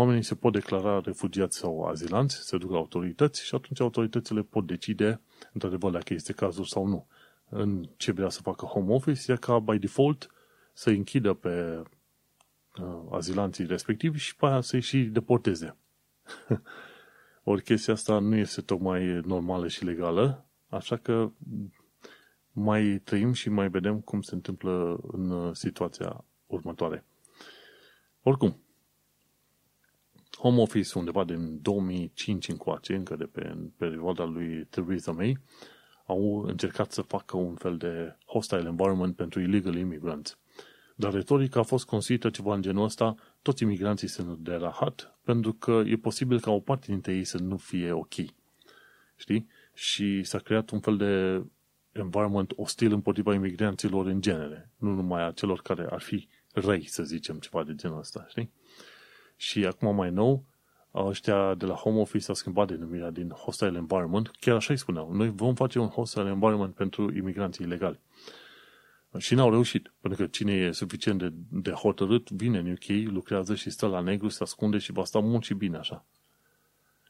oamenii 0.00 0.22
se 0.22 0.34
pot 0.34 0.52
declara 0.52 1.00
refugiați 1.04 1.58
sau 1.58 1.84
azilanți, 1.84 2.36
se 2.36 2.56
duc 2.56 2.70
la 2.70 2.76
autorități 2.76 3.44
și 3.44 3.54
atunci 3.54 3.80
autoritățile 3.80 4.42
pot 4.42 4.66
decide, 4.66 5.20
într-adevăr, 5.52 5.90
dacă 5.90 6.14
este 6.14 6.32
cazul 6.32 6.64
sau 6.64 6.86
nu. 6.86 7.06
În 7.48 7.88
ce 7.96 8.12
vrea 8.12 8.28
să 8.28 8.40
facă 8.42 8.66
home 8.66 8.92
office, 8.92 9.32
e 9.32 9.36
ca, 9.36 9.58
by 9.58 9.78
default, 9.78 10.30
să 10.72 10.90
închidă 10.90 11.32
pe 11.32 11.82
uh, 12.80 13.02
azilanții 13.10 13.66
respectivi 13.66 14.18
și 14.18 14.36
pe 14.36 14.46
aia 14.46 14.60
să-i 14.60 14.80
și 14.80 14.98
deporteze. 14.98 15.76
Ori 17.42 17.62
chestia 17.62 17.92
asta 17.92 18.18
nu 18.18 18.36
este 18.36 18.60
tocmai 18.60 19.04
normală 19.24 19.68
și 19.68 19.84
legală, 19.84 20.44
așa 20.68 20.96
că 20.96 21.30
mai 22.52 23.00
trăim 23.04 23.32
și 23.32 23.48
mai 23.48 23.68
vedem 23.68 24.00
cum 24.00 24.20
se 24.22 24.34
întâmplă 24.34 25.00
în 25.12 25.30
uh, 25.30 25.54
situația 25.54 26.24
următoare. 26.46 27.04
Oricum, 28.22 28.56
Home 30.40 30.60
Office 30.60 30.98
undeva 30.98 31.24
din 31.24 31.62
2005 31.62 32.48
încoace, 32.48 32.94
încă 32.94 33.16
de 33.16 33.24
pe 33.24 33.56
perioada 33.76 34.24
lui 34.24 34.66
Theresa 34.70 35.12
May, 35.12 35.38
au 36.06 36.42
încercat 36.42 36.92
să 36.92 37.02
facă 37.02 37.36
un 37.36 37.54
fel 37.54 37.76
de 37.76 38.16
hostile 38.26 38.68
environment 38.68 39.16
pentru 39.16 39.40
illegal 39.40 39.76
immigrants. 39.76 40.38
Dar 40.94 41.12
retorica 41.12 41.60
a 41.60 41.62
fost 41.62 41.86
construită 41.86 42.30
ceva 42.30 42.54
în 42.54 42.62
genul 42.62 42.84
ăsta, 42.84 43.14
toți 43.42 43.62
imigranții 43.62 44.08
sunt 44.08 44.38
de 44.38 44.54
rahat, 44.54 45.18
pentru 45.24 45.52
că 45.52 45.82
e 45.86 45.96
posibil 45.96 46.40
ca 46.40 46.50
o 46.50 46.60
parte 46.60 46.86
dintre 46.88 47.14
ei 47.14 47.24
să 47.24 47.38
nu 47.38 47.56
fie 47.56 47.92
ok. 47.92 48.14
Știi? 49.16 49.46
Și 49.74 50.22
s-a 50.22 50.38
creat 50.38 50.70
un 50.70 50.80
fel 50.80 50.96
de 50.96 51.44
environment 51.92 52.52
ostil 52.56 52.92
împotriva 52.92 53.34
imigranților 53.34 54.06
în 54.06 54.20
genere, 54.20 54.70
nu 54.76 54.94
numai 54.94 55.26
a 55.26 55.30
celor 55.30 55.60
care 55.60 55.86
ar 55.90 56.00
fi 56.00 56.28
răi, 56.52 56.86
să 56.86 57.02
zicem, 57.02 57.38
ceva 57.38 57.64
de 57.64 57.74
genul 57.74 57.98
ăsta, 57.98 58.26
știi? 58.28 58.52
Și 59.40 59.66
acum 59.66 59.94
mai 59.94 60.10
nou, 60.10 60.44
ăștia 60.94 61.54
de 61.54 61.64
la 61.64 61.74
Home 61.74 62.00
Office 62.00 62.24
au 62.28 62.34
schimbat 62.34 62.68
denumirea 62.68 63.10
din 63.10 63.28
hostile 63.28 63.76
environment, 63.76 64.30
chiar 64.40 64.56
așa 64.56 64.72
îi 64.72 64.78
spuneau, 64.78 65.12
noi 65.12 65.30
vom 65.30 65.54
face 65.54 65.78
un 65.78 65.88
hostile 65.88 66.28
environment 66.28 66.74
pentru 66.74 67.16
imigranții 67.16 67.64
ilegali. 67.66 68.00
Și 69.18 69.34
n-au 69.34 69.50
reușit, 69.50 69.92
pentru 70.00 70.22
că 70.22 70.28
cine 70.28 70.52
e 70.52 70.72
suficient 70.72 71.18
de, 71.18 71.32
de 71.48 71.70
hotărât, 71.70 72.30
vine 72.30 72.58
în 72.58 72.70
UK, 72.70 73.12
lucrează 73.12 73.54
și 73.54 73.70
stă 73.70 73.86
la 73.86 74.00
negru, 74.00 74.28
se 74.28 74.42
ascunde 74.42 74.78
și 74.78 74.92
va 74.92 75.04
sta 75.04 75.18
mult 75.18 75.44
și 75.44 75.54
bine 75.54 75.76
așa. 75.76 76.04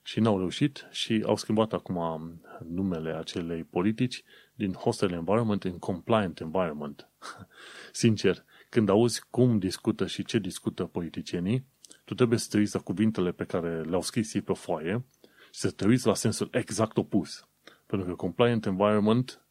Și 0.02 0.20
n-au 0.20 0.38
reușit 0.38 0.88
și 0.90 1.22
au 1.26 1.36
schimbat 1.36 1.72
acum 1.72 2.40
numele 2.68 3.16
acelei 3.16 3.64
politici 3.64 4.22
din 4.54 4.72
hostile 4.72 5.14
environment 5.14 5.64
în 5.64 5.78
compliant 5.78 6.40
environment. 6.40 7.08
Sincer, 7.92 8.44
când 8.68 8.88
auzi 8.88 9.22
cum 9.30 9.58
discută 9.58 10.06
și 10.06 10.24
ce 10.24 10.38
discută 10.38 10.84
politicienii, 10.84 11.64
tu 12.10 12.16
trebuie 12.16 12.38
să 12.38 12.48
te 12.50 12.58
uiți 12.58 12.74
la 12.74 12.80
cuvintele 12.80 13.32
pe 13.32 13.44
care 13.44 13.80
le-au 13.82 14.02
scris 14.02 14.34
ei 14.34 14.40
pe 14.40 14.52
foaie 14.52 15.04
și 15.44 15.60
să 15.60 15.70
te 15.70 15.86
uiți 15.86 16.06
la 16.06 16.14
sensul 16.14 16.48
exact 16.52 16.96
opus. 16.96 17.48
Pentru 17.86 18.08
că 18.08 18.14
compliant 18.14 18.66
environment 18.66 19.44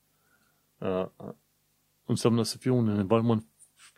uh, 0.77 1.05
înseamnă 2.05 2.43
să 2.43 2.57
fie 2.57 2.71
un 2.71 2.87
environment 2.87 3.45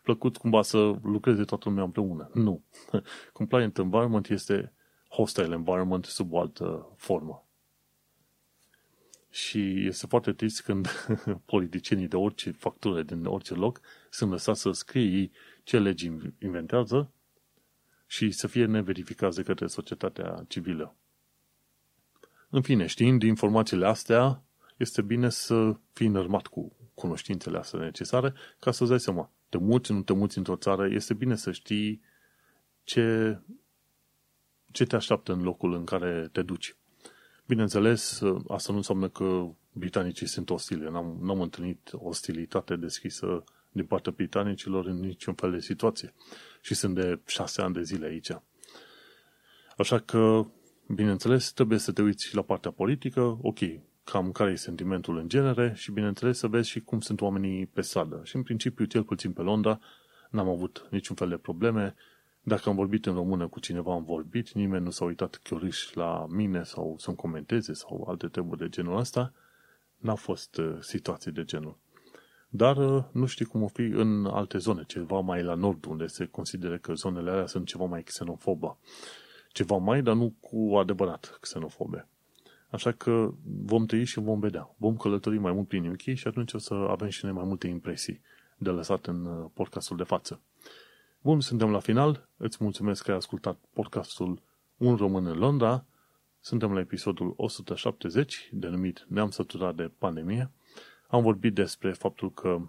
plăcut 0.03 0.37
cumva 0.37 0.61
să 0.61 0.77
lucreze 1.03 1.43
toată 1.43 1.69
lumea 1.69 1.83
împreună. 1.83 2.29
Nu. 2.33 2.63
Compliant 3.33 3.77
environment 3.77 4.29
este 4.29 4.73
hostile 5.09 5.53
environment 5.53 6.05
sub 6.05 6.33
o 6.33 6.39
altă 6.39 6.93
formă. 6.97 7.47
Și 9.29 9.85
este 9.85 10.07
foarte 10.07 10.33
trist 10.33 10.61
când 10.61 10.87
politicienii 11.45 12.07
de 12.07 12.15
orice 12.15 12.51
factură, 12.51 13.03
din 13.03 13.25
orice 13.25 13.53
loc, 13.53 13.81
sunt 14.09 14.31
lăsați 14.31 14.61
să 14.61 14.71
scrie 14.71 15.05
ei 15.05 15.31
ce 15.63 15.79
legi 15.79 16.11
inventează 16.39 17.11
și 18.11 18.31
să 18.31 18.47
fie 18.47 18.65
neverificați 18.65 19.35
de 19.35 19.43
către 19.43 19.67
societatea 19.67 20.45
civilă. 20.47 20.95
În 22.49 22.61
fine, 22.61 22.85
știind 22.85 23.23
informațiile 23.23 23.87
astea, 23.87 24.43
este 24.77 25.01
bine 25.01 25.29
să 25.29 25.75
fii 25.93 26.07
înărmat 26.07 26.47
cu 26.47 26.71
cunoștințele 26.93 27.57
astea 27.57 27.79
necesare 27.79 28.33
ca 28.59 28.71
să-ți 28.71 28.89
dai 28.89 28.99
seama. 28.99 29.31
Te 29.49 29.57
muți, 29.57 29.91
nu 29.91 30.01
te 30.01 30.13
muți 30.13 30.37
într-o 30.37 30.55
țară, 30.55 30.87
este 30.87 31.13
bine 31.13 31.35
să 31.35 31.51
știi 31.51 32.01
ce, 32.83 33.39
ce 34.71 34.85
te 34.85 34.95
așteaptă 34.95 35.33
în 35.33 35.41
locul 35.41 35.73
în 35.73 35.85
care 35.85 36.29
te 36.31 36.41
duci. 36.41 36.75
Bineînțeles, 37.45 38.21
asta 38.47 38.71
nu 38.71 38.77
înseamnă 38.77 39.09
că 39.09 39.47
britanicii 39.73 40.27
sunt 40.27 40.49
ostile. 40.49 40.89
N-am, 40.89 41.17
n-am 41.21 41.41
întâlnit 41.41 41.89
ostilitate 41.93 42.75
deschisă 42.75 43.43
din 43.71 43.85
partea 43.85 44.11
britanicilor 44.15 44.85
în 44.85 44.99
niciun 44.99 45.33
fel 45.33 45.51
de 45.51 45.59
situație. 45.59 46.13
Și 46.61 46.73
sunt 46.73 46.95
de 46.95 47.19
șase 47.25 47.61
ani 47.61 47.73
de 47.73 47.81
zile 47.81 48.05
aici. 48.05 48.31
Așa 49.77 49.99
că, 49.99 50.45
bineînțeles, 50.87 51.51
trebuie 51.51 51.79
să 51.79 51.91
te 51.91 52.01
uiți 52.01 52.25
și 52.25 52.35
la 52.35 52.41
partea 52.41 52.71
politică. 52.71 53.37
Ok, 53.41 53.59
cam 54.03 54.31
care 54.31 54.51
e 54.51 54.55
sentimentul 54.55 55.17
în 55.17 55.27
genere 55.27 55.73
și, 55.75 55.91
bineînțeles, 55.91 56.37
să 56.37 56.47
vezi 56.47 56.69
și 56.69 56.81
cum 56.81 56.99
sunt 56.99 57.21
oamenii 57.21 57.65
pe 57.65 57.81
stradă. 57.81 58.21
Și, 58.23 58.35
în 58.35 58.43
principiu, 58.43 58.85
cel 58.85 59.03
puțin 59.03 59.31
pe 59.31 59.41
Londra, 59.41 59.79
n-am 60.29 60.49
avut 60.49 60.87
niciun 60.89 61.15
fel 61.15 61.29
de 61.29 61.37
probleme. 61.37 61.95
Dacă 62.41 62.69
am 62.69 62.75
vorbit 62.75 63.05
în 63.05 63.13
română 63.13 63.47
cu 63.47 63.59
cineva, 63.59 63.93
am 63.93 64.03
vorbit, 64.03 64.51
nimeni 64.51 64.83
nu 64.83 64.89
s-a 64.89 65.05
uitat 65.05 65.39
chioriș 65.43 65.93
la 65.93 66.25
mine 66.29 66.63
sau 66.63 66.95
să-mi 66.97 67.15
comenteze 67.15 67.73
sau 67.73 68.05
alte 68.07 68.27
treburi 68.27 68.59
de 68.59 68.69
genul 68.69 68.97
ăsta. 68.97 69.33
N-a 69.97 70.15
fost 70.15 70.57
uh, 70.57 70.77
situații 70.79 71.31
de 71.31 71.43
genul. 71.43 71.77
Dar 72.53 72.77
uh, 72.77 73.03
nu 73.11 73.25
știu 73.25 73.47
cum 73.47 73.63
o 73.63 73.67
fi 73.67 73.81
în 73.81 74.25
alte 74.25 74.57
zone, 74.57 74.83
ceva 74.87 75.19
mai 75.19 75.43
la 75.43 75.53
nord, 75.53 75.85
unde 75.85 76.07
se 76.07 76.25
consideră 76.25 76.77
că 76.77 76.93
zonele 76.93 77.29
alea 77.29 77.45
sunt 77.45 77.65
ceva 77.67 77.85
mai 77.85 78.03
xenofobe. 78.03 78.77
Ceva 79.51 79.77
mai, 79.77 80.01
dar 80.01 80.15
nu 80.15 80.33
cu 80.39 80.75
adevărat 80.77 81.37
xenofobe. 81.41 82.07
Așa 82.69 82.91
că 82.91 83.33
vom 83.65 83.85
trăi 83.85 84.03
și 84.03 84.19
vom 84.19 84.39
vedea. 84.39 84.75
Vom 84.77 84.97
călători 84.97 85.37
mai 85.37 85.51
mult 85.51 85.67
prin 85.67 85.89
UK 85.89 86.01
și 86.01 86.27
atunci 86.27 86.53
o 86.53 86.57
să 86.57 86.73
avem 86.73 87.09
și 87.09 87.25
noi 87.25 87.33
mai 87.33 87.43
multe 87.43 87.67
impresii 87.67 88.21
de 88.57 88.69
lăsat 88.69 89.05
în 89.05 89.25
uh, 89.25 89.49
podcastul 89.53 89.97
de 89.97 90.03
față. 90.03 90.39
Bun, 91.21 91.41
suntem 91.41 91.71
la 91.71 91.79
final. 91.79 92.27
Îți 92.37 92.57
mulțumesc 92.63 93.03
că 93.03 93.11
ai 93.11 93.17
ascultat 93.17 93.57
podcastul 93.73 94.41
Un 94.77 94.95
român 94.95 95.25
în 95.25 95.37
Londra. 95.37 95.85
Suntem 96.39 96.73
la 96.73 96.79
episodul 96.79 97.33
170, 97.37 98.49
denumit 98.51 99.05
Ne-am 99.07 99.29
săturat 99.29 99.75
de 99.75 99.91
pandemie. 99.97 100.51
Am 101.11 101.21
vorbit 101.21 101.53
despre 101.53 101.91
faptul 101.93 102.33
că 102.33 102.61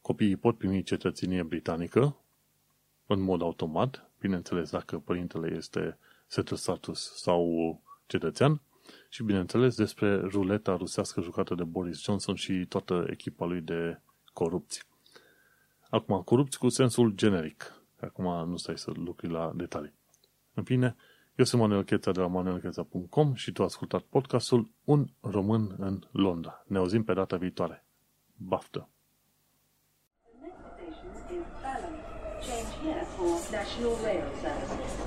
copiii 0.00 0.36
pot 0.36 0.58
primi 0.58 0.82
cetățenie 0.82 1.42
britanică 1.42 2.16
în 3.06 3.20
mod 3.20 3.42
automat, 3.42 4.10
bineînțeles 4.20 4.70
dacă 4.70 4.98
părintele 4.98 5.56
este 5.56 5.98
settled 6.26 6.58
status 6.58 7.12
sau 7.14 7.80
cetățean 8.06 8.60
și, 9.08 9.22
bineînțeles, 9.22 9.76
despre 9.76 10.20
ruleta 10.20 10.76
rusească 10.76 11.20
jucată 11.20 11.54
de 11.54 11.64
Boris 11.64 12.02
Johnson 12.02 12.34
și 12.34 12.66
toată 12.68 13.06
echipa 13.10 13.44
lui 13.44 13.60
de 13.60 14.00
corupți. 14.32 14.86
Acum, 15.90 16.22
corupți 16.22 16.58
cu 16.58 16.68
sensul 16.68 17.10
generic. 17.10 17.74
Acum 18.00 18.48
nu 18.48 18.56
stai 18.56 18.78
să 18.78 18.90
lucri 18.94 19.28
la 19.28 19.52
detalii. 19.54 19.92
În 20.54 20.64
fine, 20.64 20.96
eu 21.38 21.44
sunt 21.44 21.60
Manuel 21.60 21.84
Cheța 21.84 22.10
de 22.10 22.20
la 22.20 22.26
manuelcheța.com 22.26 23.34
și 23.34 23.52
tu 23.52 23.60
ai 23.60 23.66
ascultat 23.66 24.00
podcastul 24.00 24.70
Un 24.84 25.06
român 25.20 25.74
în 25.78 25.98
Londra. 26.10 26.64
Ne 26.66 26.78
auzim 26.78 27.04
pe 27.04 27.12
data 27.12 27.36
viitoare. 27.36 27.84
Baftă! 28.36 28.88
Change 32.40 32.72
here 32.82 33.04
for 33.16 33.30
National 33.50 33.94
Rail 34.04 34.24
Service. 34.42 34.97